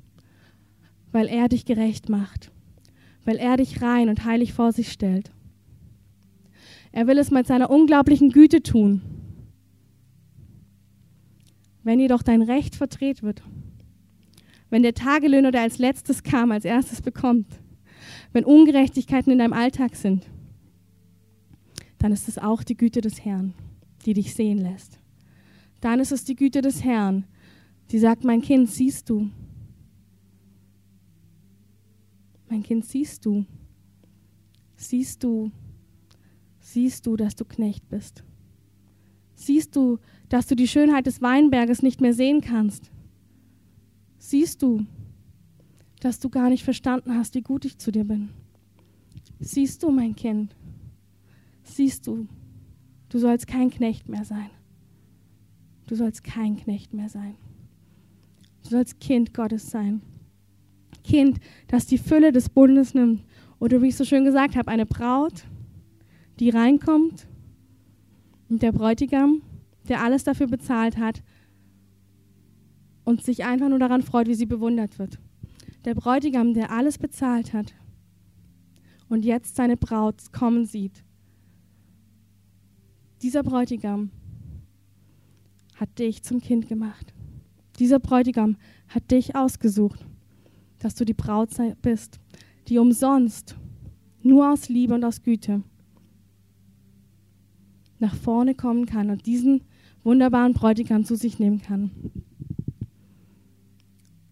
weil 1.12 1.28
er 1.28 1.50
dich 1.50 1.66
gerecht 1.66 2.08
macht, 2.08 2.50
weil 3.26 3.36
er 3.36 3.58
dich 3.58 3.82
rein 3.82 4.08
und 4.08 4.24
heilig 4.24 4.54
vor 4.54 4.72
sich 4.72 4.89
stellt. 4.89 5.34
Er 6.94 7.08
will 7.08 7.18
es 7.18 7.30
mit 7.30 7.46
seiner 7.46 7.70
unglaublichen 7.70 8.30
Güte 8.30 8.64
tun. 8.64 9.02
Wenn 11.84 12.00
jedoch 12.00 12.24
dein 12.24 12.42
Recht 12.42 12.78
verdreht 12.78 13.22
wird, 13.22 13.44
wenn 14.70 14.82
der 14.82 14.94
Tagelöhner, 14.94 15.52
der 15.52 15.64
als 15.64 15.78
letztes 15.78 16.24
kam, 16.24 16.54
als 16.54 16.64
erstes 16.64 17.02
bekommt, 17.02 17.61
wenn 18.34 18.46
Ungerechtigkeiten 18.46 19.32
in 19.32 19.40
deinem 19.40 19.54
Alltag 19.54 19.96
sind, 19.96 20.28
dann 21.98 22.12
ist 22.12 22.28
es 22.28 22.38
auch 22.38 22.64
die 22.64 22.78
Güte 22.78 23.02
des 23.02 23.24
Herrn, 23.24 23.54
die 24.06 24.14
dich 24.14 24.34
sehen 24.34 24.58
lässt. 24.58 25.00
Dann 25.82 26.00
ist 26.00 26.12
es 26.12 26.24
die 26.24 26.36
Güte 26.36 26.62
des 26.62 26.84
Herrn, 26.84 27.26
die 27.92 28.00
sagt, 28.00 28.24
mein 28.24 28.42
Kind, 28.42 28.70
siehst 28.70 29.10
du? 29.10 29.30
Mein 32.50 32.64
Kind, 32.64 32.86
siehst 32.86 33.26
du? 33.26 33.46
Siehst 34.76 35.24
du? 35.24 35.52
Siehst 36.60 37.06
du, 37.06 37.16
dass 37.16 37.36
du 37.36 37.46
Knecht 37.46 37.88
bist? 37.90 38.24
Siehst 39.36 39.76
du, 39.76 40.00
dass 40.30 40.48
du 40.48 40.56
die 40.56 40.68
Schönheit 40.68 41.06
des 41.06 41.22
Weinberges 41.22 41.82
nicht 41.82 42.00
mehr 42.00 42.14
sehen 42.14 42.42
kannst? 42.42 42.92
Siehst 44.20 44.62
du, 44.62 44.86
dass 46.02 46.20
du 46.20 46.30
gar 46.30 46.49
nicht 46.49 46.64
verstanden 46.64 47.16
hast, 47.16 47.36
wie 47.36 47.41
gut 47.41 47.64
ich 47.64 47.78
zu 47.78 47.91
dir 47.91 48.04
bin? 48.04 48.30
Siehst 49.39 49.84
du, 49.84 49.91
mein 49.91 50.16
Kind? 50.16 50.56
Siehst 51.64 52.08
du, 52.08 52.28
du 53.10 53.20
sollst 53.20 53.47
kein 53.47 53.70
Knecht 53.70 54.10
mehr 54.10 54.26
sein. 54.26 54.49
Du 55.88 55.95
sollst 55.95 56.24
kein 56.24 56.58
Knecht 56.58 56.93
mehr 56.93 57.08
sein. 57.08 57.36
Du 58.64 58.70
sollst 58.70 58.99
Kind 58.99 59.34
Gottes 59.34 59.70
sein. 59.70 60.02
Kind, 61.04 61.39
das 61.68 61.86
die 61.86 61.97
Fülle 61.97 62.32
des 62.32 62.49
Bundes 62.49 62.93
nimmt. 62.93 63.24
Oder 63.60 63.82
wie 63.82 63.89
ich 63.89 63.95
so 63.95 64.06
schön 64.06 64.26
gesagt 64.26 64.56
habe, 64.56 64.72
eine 64.72 64.88
Braut, 64.88 65.45
die 66.39 66.49
reinkommt 66.49 67.28
und 68.49 68.64
der 68.64 68.72
Bräutigam, 68.72 69.43
der 69.88 70.02
alles 70.02 70.24
dafür 70.24 70.47
bezahlt 70.47 70.97
hat 70.97 71.22
und 73.04 73.24
sich 73.24 73.45
einfach 73.45 73.70
nur 73.70 73.80
daran 73.80 74.02
freut, 74.02 74.28
wie 74.28 74.34
sie 74.34 74.47
bewundert 74.47 74.97
wird. 74.97 75.20
Der 75.86 75.96
Bräutigam, 75.96 76.54
der 76.54 76.72
alles 76.72 76.98
bezahlt 76.98 77.54
hat 77.54 77.74
und 79.10 79.26
jetzt 79.26 79.56
seine 79.56 79.78
Braut 79.78 80.32
kommen 80.32 80.66
sieht. 80.66 81.04
Dieser 83.22 83.44
Bräutigam 83.44 84.12
hat 85.76 85.98
dich 85.98 86.24
zum 86.24 86.40
Kind 86.40 86.68
gemacht. 86.68 87.14
Dieser 87.80 88.00
Bräutigam 88.00 88.58
hat 88.88 89.10
dich 89.10 89.36
ausgesucht, 89.36 90.06
dass 90.80 90.96
du 90.96 91.06
die 91.06 91.14
Braut 91.14 91.50
bist, 91.82 92.20
die 92.68 92.78
umsonst, 92.78 93.56
nur 94.22 94.52
aus 94.52 94.70
Liebe 94.70 94.94
und 94.94 95.04
aus 95.04 95.24
Güte, 95.24 95.64
nach 97.98 98.16
vorne 98.16 98.56
kommen 98.56 98.86
kann 98.86 99.10
und 99.10 99.26
diesen 99.26 99.64
wunderbaren 100.04 100.54
Bräutigam 100.54 101.04
zu 101.04 101.16
sich 101.16 101.40
nehmen 101.40 101.62
kann. 101.62 101.92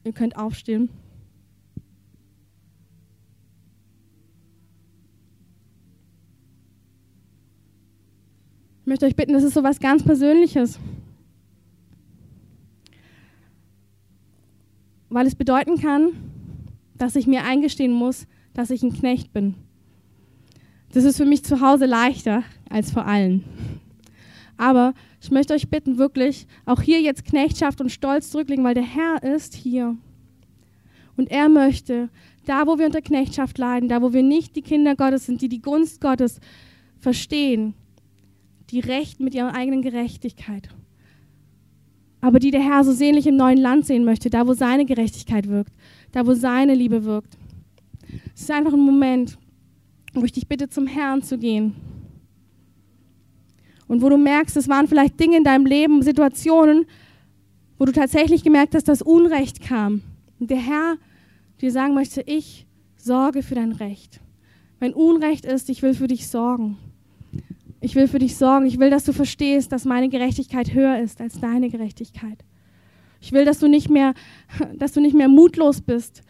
Ihr 0.03 0.13
könnt 0.13 0.37
aufstehen. 0.37 0.89
Möchte 8.89 9.05
euch 9.05 9.15
bitten, 9.15 9.33
das 9.33 9.43
ist 9.43 9.53
so 9.53 9.63
was 9.63 9.79
ganz 9.79 10.03
Persönliches. 10.03 10.79
weil 15.09 15.25
es 15.27 15.35
bedeuten 15.35 15.79
kann, 15.79 16.11
dass 16.97 17.15
ich 17.15 17.27
mir 17.27 17.43
eingestehen 17.43 17.91
muss, 17.91 18.27
dass 18.53 18.69
ich 18.69 18.83
ein 18.83 18.93
Knecht 18.93 19.33
bin. 19.33 19.55
Das 20.93 21.03
ist 21.03 21.17
für 21.17 21.25
mich 21.25 21.43
zu 21.43 21.61
Hause 21.61 21.85
leichter 21.85 22.43
als 22.69 22.91
vor 22.91 23.05
allen. 23.05 23.43
Aber 24.57 24.93
ich 25.21 25.31
möchte 25.31 25.53
euch 25.53 25.69
bitten, 25.69 25.97
wirklich 25.97 26.47
auch 26.65 26.81
hier 26.81 27.01
jetzt 27.01 27.25
Knechtschaft 27.25 27.79
und 27.81 27.91
Stolz 27.91 28.31
zurücklegen, 28.31 28.63
weil 28.63 28.73
der 28.73 28.83
Herr 28.83 29.23
ist 29.23 29.53
hier. 29.53 29.95
Und 31.15 31.31
er 31.31 31.49
möchte, 31.49 32.09
da 32.45 32.67
wo 32.67 32.77
wir 32.77 32.85
unter 32.85 33.01
Knechtschaft 33.01 33.57
leiden, 33.57 33.89
da 33.89 34.01
wo 34.01 34.13
wir 34.13 34.23
nicht 34.23 34.55
die 34.55 34.61
Kinder 34.61 34.95
Gottes 34.95 35.25
sind, 35.25 35.41
die 35.41 35.49
die 35.49 35.61
Gunst 35.61 36.01
Gottes 36.01 36.39
verstehen, 36.97 37.73
die 38.71 38.79
Recht 38.79 39.19
mit 39.19 39.33
ihrer 39.33 39.53
eigenen 39.53 39.81
Gerechtigkeit 39.81 40.69
aber 42.21 42.39
die 42.39 42.51
der 42.51 42.61
Herr 42.61 42.83
so 42.83 42.91
sehnlich 42.91 43.27
im 43.27 43.37
neuen 43.37 43.57
Land 43.57 43.85
sehen 43.85 44.03
möchte, 44.03 44.29
da 44.29 44.45
wo 44.47 44.53
seine 44.53 44.85
Gerechtigkeit 44.85 45.47
wirkt, 45.47 45.73
da 46.11 46.25
wo 46.25 46.33
seine 46.33 46.75
Liebe 46.75 47.05
wirkt. 47.05 47.37
Es 48.35 48.41
ist 48.41 48.51
einfach 48.51 48.73
ein 48.73 48.79
Moment, 48.79 49.37
wo 50.13 50.23
ich 50.23 50.31
dich 50.31 50.47
bitte, 50.47 50.69
zum 50.69 50.87
Herrn 50.87 51.21
zu 51.21 51.37
gehen. 51.37 51.75
Und 53.87 54.01
wo 54.01 54.09
du 54.09 54.17
merkst, 54.17 54.57
es 54.57 54.67
waren 54.67 54.87
vielleicht 54.87 55.19
Dinge 55.19 55.37
in 55.37 55.43
deinem 55.43 55.65
Leben, 55.65 56.01
Situationen, 56.01 56.85
wo 57.77 57.85
du 57.85 57.91
tatsächlich 57.91 58.43
gemerkt 58.43 58.75
hast, 58.75 58.87
dass 58.87 59.01
Unrecht 59.01 59.61
kam. 59.61 60.01
Und 60.39 60.49
der 60.51 60.57
Herr 60.57 60.97
dir 61.61 61.71
sagen 61.71 61.93
möchte, 61.93 62.21
ich 62.21 62.67
sorge 62.97 63.43
für 63.43 63.55
dein 63.55 63.71
Recht. 63.71 64.19
Wenn 64.79 64.93
Unrecht 64.93 65.45
ist, 65.45 65.69
ich 65.69 65.81
will 65.81 65.93
für 65.93 66.07
dich 66.07 66.27
sorgen. 66.27 66.77
Ich 67.81 67.95
will 67.95 68.07
für 68.07 68.19
dich 68.19 68.35
sorgen. 68.35 68.65
Ich 68.65 68.79
will, 68.79 68.89
dass 68.89 69.05
du 69.05 69.13
verstehst, 69.13 69.71
dass 69.71 69.85
meine 69.85 70.09
Gerechtigkeit 70.09 70.73
höher 70.73 70.99
ist 70.99 71.21
als 71.21 71.39
deine 71.39 71.69
Gerechtigkeit. 71.69 72.43
Ich 73.21 73.31
will, 73.31 73.45
dass 73.45 73.59
du 73.59 73.67
nicht 73.67 73.89
mehr, 73.89 74.13
dass 74.75 74.93
du 74.93 75.01
nicht 75.01 75.15
mehr 75.15 75.29
mutlos 75.29 75.81
bist, 75.81 76.21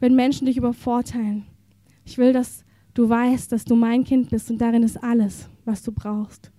wenn 0.00 0.14
Menschen 0.14 0.46
dich 0.46 0.56
übervorteilen. 0.56 1.44
Ich 2.04 2.18
will, 2.18 2.32
dass 2.32 2.64
du 2.94 3.08
weißt, 3.08 3.50
dass 3.52 3.64
du 3.64 3.74
mein 3.74 4.04
Kind 4.04 4.30
bist 4.30 4.50
und 4.50 4.58
darin 4.58 4.82
ist 4.82 5.02
alles, 5.02 5.48
was 5.64 5.82
du 5.82 5.92
brauchst. 5.92 6.50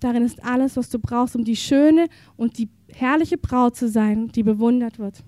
Darin 0.00 0.22
ist 0.22 0.42
alles, 0.44 0.76
was 0.76 0.88
du 0.90 0.98
brauchst, 0.98 1.34
um 1.34 1.44
die 1.44 1.56
schöne 1.56 2.06
und 2.36 2.58
die 2.58 2.68
herrliche 2.92 3.36
Braut 3.36 3.76
zu 3.76 3.88
sein, 3.88 4.28
die 4.28 4.44
bewundert 4.44 4.98
wird. 4.98 5.24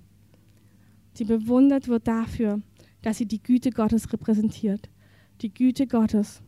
Die 1.18 1.24
bewundert 1.24 1.88
wird 1.88 2.07
dafür, 2.07 2.61
dass 3.03 3.18
sie 3.18 3.26
die 3.26 3.43
Güte 3.43 3.70
Gottes 3.70 4.12
repräsentiert. 4.12 4.88
Die 5.41 5.53
Güte 5.53 5.86
Gottes. 5.86 6.43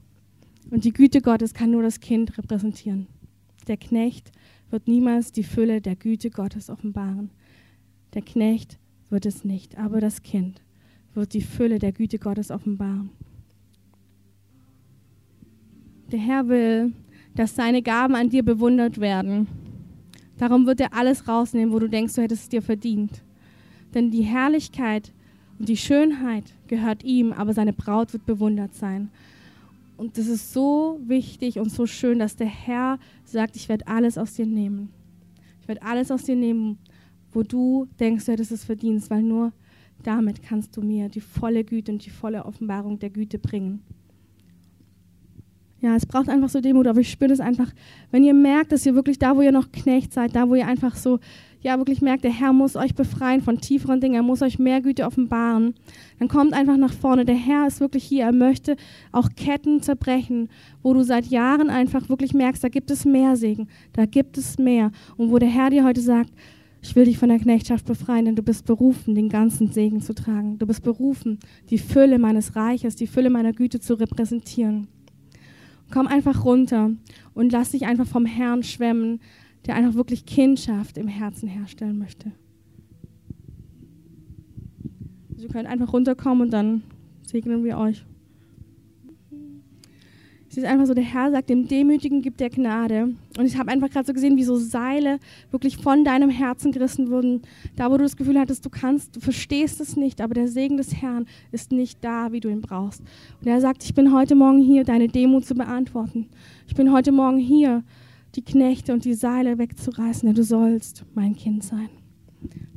Und 0.70 0.84
die 0.84 0.92
Güte 0.92 1.20
Gottes 1.20 1.54
kann 1.54 1.70
nur 1.70 1.82
das 1.82 2.00
Kind 2.00 2.36
repräsentieren. 2.38 3.06
Der 3.68 3.76
Knecht 3.76 4.32
wird 4.70 4.88
niemals 4.88 5.32
die 5.32 5.44
Fülle 5.44 5.80
der 5.80 5.96
Güte 5.96 6.30
Gottes 6.30 6.70
offenbaren. 6.70 7.30
Der 8.14 8.22
Knecht 8.22 8.78
wird 9.10 9.26
es 9.26 9.44
nicht, 9.44 9.78
aber 9.78 10.00
das 10.00 10.22
Kind 10.22 10.62
wird 11.14 11.34
die 11.34 11.42
Fülle 11.42 11.78
der 11.78 11.92
Güte 11.92 12.18
Gottes 12.18 12.50
offenbaren. 12.50 13.10
Der 16.10 16.18
Herr 16.18 16.48
will, 16.48 16.92
dass 17.34 17.54
seine 17.54 17.82
Gaben 17.82 18.14
an 18.14 18.28
dir 18.28 18.42
bewundert 18.42 19.00
werden. 19.00 19.46
Darum 20.38 20.66
wird 20.66 20.80
er 20.80 20.94
alles 20.94 21.28
rausnehmen, 21.28 21.72
wo 21.72 21.78
du 21.78 21.88
denkst, 21.88 22.14
du 22.14 22.22
hättest 22.22 22.44
es 22.44 22.48
dir 22.48 22.62
verdient. 22.62 23.22
Denn 23.94 24.10
die 24.10 24.22
Herrlichkeit 24.22 25.12
und 25.58 25.68
die 25.68 25.76
Schönheit 25.76 26.44
gehört 26.66 27.04
ihm, 27.04 27.32
aber 27.32 27.54
seine 27.54 27.72
Braut 27.72 28.12
wird 28.12 28.26
bewundert 28.26 28.74
sein. 28.74 29.10
Und 30.02 30.18
das 30.18 30.26
ist 30.26 30.52
so 30.52 30.98
wichtig 31.06 31.60
und 31.60 31.70
so 31.70 31.86
schön, 31.86 32.18
dass 32.18 32.34
der 32.34 32.48
Herr 32.48 32.98
sagt, 33.22 33.54
ich 33.54 33.68
werde 33.68 33.86
alles 33.86 34.18
aus 34.18 34.34
dir 34.34 34.46
nehmen. 34.46 34.88
Ich 35.60 35.68
werde 35.68 35.80
alles 35.82 36.10
aus 36.10 36.24
dir 36.24 36.34
nehmen, 36.34 36.78
wo 37.30 37.44
du 37.44 37.86
denkst, 38.00 38.24
du 38.24 38.32
hättest 38.32 38.50
es 38.50 38.64
verdient, 38.64 39.08
weil 39.10 39.22
nur 39.22 39.52
damit 40.02 40.42
kannst 40.42 40.76
du 40.76 40.82
mir 40.82 41.08
die 41.08 41.20
volle 41.20 41.62
Güte 41.62 41.92
und 41.92 42.04
die 42.04 42.10
volle 42.10 42.44
Offenbarung 42.44 42.98
der 42.98 43.10
Güte 43.10 43.38
bringen. 43.38 43.84
Ja, 45.80 45.94
es 45.94 46.04
braucht 46.04 46.28
einfach 46.28 46.48
so 46.48 46.60
Demut, 46.60 46.88
aber 46.88 46.98
ich 46.98 47.10
spüre 47.12 47.28
das 47.28 47.38
einfach, 47.38 47.72
wenn 48.10 48.24
ihr 48.24 48.34
merkt, 48.34 48.72
dass 48.72 48.84
ihr 48.84 48.96
wirklich 48.96 49.20
da, 49.20 49.36
wo 49.36 49.42
ihr 49.42 49.52
noch 49.52 49.70
Knecht 49.70 50.12
seid, 50.12 50.34
da, 50.34 50.48
wo 50.48 50.56
ihr 50.56 50.66
einfach 50.66 50.96
so 50.96 51.20
ja 51.62 51.78
wirklich 51.78 52.02
merkt, 52.02 52.24
der 52.24 52.32
Herr 52.32 52.52
muss 52.52 52.76
euch 52.76 52.94
befreien 52.94 53.40
von 53.40 53.60
tieferen 53.60 54.00
Dingen, 54.00 54.16
er 54.16 54.22
muss 54.22 54.42
euch 54.42 54.58
mehr 54.58 54.80
Güte 54.80 55.04
offenbaren, 55.04 55.74
dann 56.18 56.28
kommt 56.28 56.52
einfach 56.52 56.76
nach 56.76 56.92
vorne. 56.92 57.24
Der 57.24 57.36
Herr 57.36 57.66
ist 57.66 57.80
wirklich 57.80 58.04
hier, 58.04 58.24
er 58.24 58.32
möchte 58.32 58.76
auch 59.12 59.30
Ketten 59.36 59.80
zerbrechen, 59.82 60.48
wo 60.82 60.92
du 60.94 61.02
seit 61.02 61.26
Jahren 61.26 61.70
einfach 61.70 62.08
wirklich 62.08 62.34
merkst, 62.34 62.62
da 62.62 62.68
gibt 62.68 62.90
es 62.90 63.04
mehr 63.04 63.36
Segen, 63.36 63.68
da 63.92 64.06
gibt 64.06 64.38
es 64.38 64.58
mehr. 64.58 64.90
Und 65.16 65.30
wo 65.30 65.38
der 65.38 65.48
Herr 65.48 65.70
dir 65.70 65.84
heute 65.84 66.00
sagt, 66.00 66.32
ich 66.84 66.96
will 66.96 67.04
dich 67.04 67.16
von 67.16 67.28
der 67.28 67.38
Knechtschaft 67.38 67.86
befreien, 67.86 68.24
denn 68.24 68.36
du 68.36 68.42
bist 68.42 68.66
berufen, 68.66 69.14
den 69.14 69.28
ganzen 69.28 69.70
Segen 69.70 70.02
zu 70.02 70.14
tragen. 70.14 70.58
Du 70.58 70.66
bist 70.66 70.82
berufen, 70.82 71.38
die 71.70 71.78
Fülle 71.78 72.18
meines 72.18 72.56
Reiches, 72.56 72.96
die 72.96 73.06
Fülle 73.06 73.30
meiner 73.30 73.52
Güte 73.52 73.78
zu 73.78 73.94
repräsentieren. 73.94 74.88
Komm 75.92 76.08
einfach 76.08 76.44
runter 76.44 76.90
und 77.34 77.52
lass 77.52 77.70
dich 77.70 77.86
einfach 77.86 78.06
vom 78.06 78.26
Herrn 78.26 78.64
schwemmen 78.64 79.20
der 79.66 79.76
einfach 79.76 79.94
wirklich 79.94 80.26
Kindschaft 80.26 80.98
im 80.98 81.08
Herzen 81.08 81.48
herstellen 81.48 81.98
möchte. 81.98 82.32
Ihr 85.36 85.48
könnt 85.48 85.66
einfach 85.66 85.92
runterkommen 85.92 86.42
und 86.42 86.50
dann 86.52 86.82
segnen 87.22 87.64
wir 87.64 87.78
euch. 87.78 88.04
Es 90.52 90.58
ist 90.58 90.66
einfach 90.66 90.84
so, 90.84 90.92
der 90.92 91.02
Herr 91.02 91.30
sagt, 91.30 91.48
dem 91.48 91.66
Demütigen 91.66 92.20
gibt 92.20 92.42
er 92.42 92.50
Gnade. 92.50 93.14
Und 93.38 93.46
ich 93.46 93.56
habe 93.56 93.70
einfach 93.70 93.88
gerade 93.88 94.06
so 94.06 94.12
gesehen, 94.12 94.36
wie 94.36 94.44
so 94.44 94.56
Seile 94.56 95.18
wirklich 95.50 95.78
von 95.78 96.04
deinem 96.04 96.28
Herzen 96.28 96.72
gerissen 96.72 97.10
wurden. 97.10 97.40
Da, 97.74 97.90
wo 97.90 97.96
du 97.96 98.02
das 98.02 98.18
Gefühl 98.18 98.38
hattest, 98.38 98.62
du 98.66 98.68
kannst, 98.68 99.16
du 99.16 99.20
verstehst 99.20 99.80
es 99.80 99.96
nicht, 99.96 100.20
aber 100.20 100.34
der 100.34 100.48
Segen 100.48 100.76
des 100.76 100.94
Herrn 101.00 101.24
ist 101.52 101.72
nicht 101.72 102.04
da, 102.04 102.32
wie 102.32 102.40
du 102.40 102.50
ihn 102.50 102.60
brauchst. 102.60 103.00
Und 103.40 103.46
er 103.46 103.62
sagt, 103.62 103.82
ich 103.82 103.94
bin 103.94 104.12
heute 104.12 104.34
Morgen 104.34 104.60
hier, 104.60 104.84
deine 104.84 105.08
Demut 105.08 105.46
zu 105.46 105.54
beantworten. 105.54 106.28
Ich 106.68 106.74
bin 106.74 106.92
heute 106.92 107.12
Morgen 107.12 107.38
hier, 107.38 107.82
die 108.34 108.42
Knechte 108.42 108.92
und 108.92 109.04
die 109.04 109.14
Seile 109.14 109.58
wegzureißen, 109.58 110.26
denn 110.26 110.34
du 110.34 110.44
sollst 110.44 111.04
mein 111.14 111.36
Kind 111.36 111.64
sein. 111.64 111.90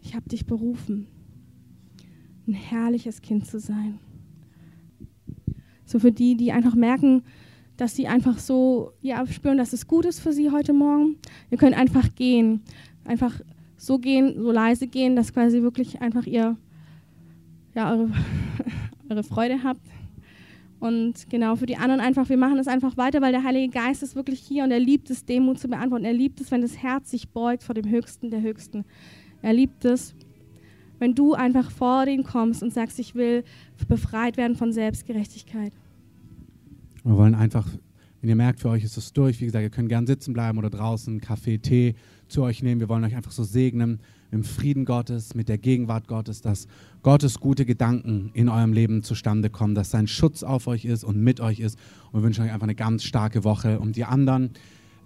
Ich 0.01 0.15
habe 0.15 0.29
dich 0.29 0.45
berufen, 0.45 1.07
ein 2.47 2.53
herrliches 2.53 3.21
Kind 3.21 3.47
zu 3.47 3.59
sein. 3.59 3.99
So 5.85 5.99
für 5.99 6.11
die, 6.11 6.35
die 6.35 6.51
einfach 6.51 6.75
merken, 6.75 7.23
dass 7.77 7.95
sie 7.95 8.07
einfach 8.07 8.39
so 8.39 8.93
ja, 9.01 9.25
spüren, 9.27 9.57
dass 9.57 9.73
es 9.73 9.87
gut 9.87 10.05
ist 10.05 10.19
für 10.19 10.33
sie 10.33 10.51
heute 10.51 10.73
Morgen. 10.73 11.17
Ihr 11.51 11.57
könnt 11.57 11.75
einfach 11.75 12.15
gehen, 12.15 12.61
einfach 13.03 13.39
so 13.77 13.99
gehen, 13.99 14.41
so 14.41 14.51
leise 14.51 14.87
gehen, 14.87 15.15
dass 15.15 15.33
quasi 15.33 15.61
wirklich 15.61 16.01
einfach 16.01 16.25
ihr, 16.25 16.57
ja, 17.73 17.91
eure, 17.91 18.11
eure 19.09 19.23
Freude 19.23 19.63
habt. 19.63 19.81
Und 20.85 21.31
genau 21.31 21.55
für 21.55 21.65
die 21.65 21.77
anderen 21.77 21.99
einfach, 21.99 22.29
wir 22.29 22.37
machen 22.37 22.59
es 22.59 22.67
einfach 22.67 22.95
weiter, 22.95 23.19
weil 23.19 23.31
der 23.31 23.43
Heilige 23.43 23.73
Geist 23.73 24.03
ist 24.03 24.15
wirklich 24.15 24.39
hier 24.39 24.63
und 24.63 24.69
er 24.69 24.79
liebt 24.79 25.09
es, 25.09 25.25
Demut 25.25 25.57
zu 25.57 25.67
beantworten. 25.67 26.05
Er 26.05 26.13
liebt 26.13 26.39
es, 26.39 26.51
wenn 26.51 26.61
das 26.61 26.77
Herz 26.77 27.09
sich 27.09 27.29
beugt 27.29 27.63
vor 27.63 27.73
dem 27.73 27.89
Höchsten 27.89 28.29
der 28.29 28.43
Höchsten. 28.43 28.85
Er 29.41 29.53
liebt 29.53 29.83
es, 29.83 30.13
wenn 30.99 31.15
du 31.15 31.33
einfach 31.33 31.71
vor 31.71 32.05
den 32.05 32.23
kommst 32.23 32.61
und 32.61 32.71
sagst, 32.71 32.99
ich 32.99 33.15
will 33.15 33.43
befreit 33.87 34.37
werden 34.37 34.55
von 34.55 34.71
Selbstgerechtigkeit. 34.71 35.73
Wir 37.03 37.17
wollen 37.17 37.33
einfach, 37.33 37.67
wenn 38.21 38.29
ihr 38.29 38.35
merkt, 38.35 38.59
für 38.59 38.69
euch 38.69 38.83
ist 38.83 38.95
es 38.95 39.11
durch, 39.11 39.41
wie 39.41 39.45
gesagt, 39.45 39.63
ihr 39.63 39.71
könnt 39.71 39.89
gern 39.89 40.05
sitzen 40.05 40.33
bleiben 40.33 40.59
oder 40.59 40.69
draußen 40.69 41.19
Kaffee, 41.19 41.57
Tee 41.57 41.95
zu 42.27 42.43
euch 42.43 42.61
nehmen. 42.61 42.79
Wir 42.79 42.89
wollen 42.89 43.03
euch 43.03 43.15
einfach 43.15 43.31
so 43.31 43.43
segnen 43.43 44.01
im 44.31 44.43
Frieden 44.43 44.85
Gottes, 44.85 45.35
mit 45.35 45.49
der 45.49 45.57
Gegenwart 45.57 46.07
Gottes, 46.07 46.41
dass 46.41 46.67
Gottes 47.03 47.39
gute 47.39 47.65
Gedanken 47.65 48.31
in 48.33 48.49
eurem 48.49 48.73
Leben 48.73 49.03
zustande 49.03 49.49
kommen, 49.49 49.75
dass 49.75 49.91
sein 49.91 50.07
Schutz 50.07 50.43
auf 50.43 50.67
euch 50.67 50.85
ist 50.85 51.03
und 51.03 51.17
mit 51.17 51.39
euch 51.39 51.59
ist. 51.59 51.77
Und 52.11 52.21
wir 52.21 52.23
wünschen 52.23 52.43
euch 52.43 52.51
einfach 52.51 52.65
eine 52.65 52.75
ganz 52.75 53.03
starke 53.03 53.43
Woche. 53.43 53.79
Und 53.79 53.95
die 53.95 54.05
anderen, 54.05 54.51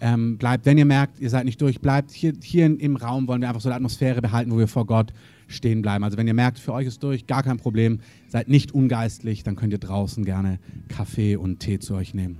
ähm, 0.02 0.38
bleibt, 0.38 0.66
wenn 0.66 0.78
ihr 0.78 0.86
merkt, 0.86 1.20
ihr 1.20 1.30
seid 1.30 1.46
nicht 1.46 1.62
durch, 1.62 1.82
bleibt 1.82 2.12
hier, 2.12 2.34
hier 2.42 2.66
im 2.66 2.96
Raum, 2.96 3.28
wollen 3.28 3.42
wir 3.42 3.50
einfach 3.50 3.62
so 3.62 3.70
eine 3.70 3.76
Atmosphäre 3.76 4.22
behalten, 4.22 4.52
wo 4.52 4.58
wir 4.58 4.68
vor 4.68 4.86
Gott 4.86 5.14
stehen 5.48 5.82
bleiben. 5.82 6.04
Also 6.04 6.18
wenn 6.18 6.28
ihr 6.28 6.34
merkt, 6.34 6.60
für 6.60 6.74
euch 6.74 6.88
ist 6.88 7.04
durch, 7.04 7.28
gar 7.28 7.44
kein 7.44 7.58
Problem, 7.58 8.00
seid 8.28 8.48
nicht 8.48 8.72
ungeistlich, 8.74 9.44
dann 9.44 9.56
könnt 9.56 9.74
ihr 9.74 9.80
draußen 9.80 10.24
gerne 10.24 10.60
Kaffee 10.88 11.36
und 11.36 11.60
Tee 11.60 11.80
zu 11.80 11.96
euch 11.96 12.14
nehmen. 12.14 12.40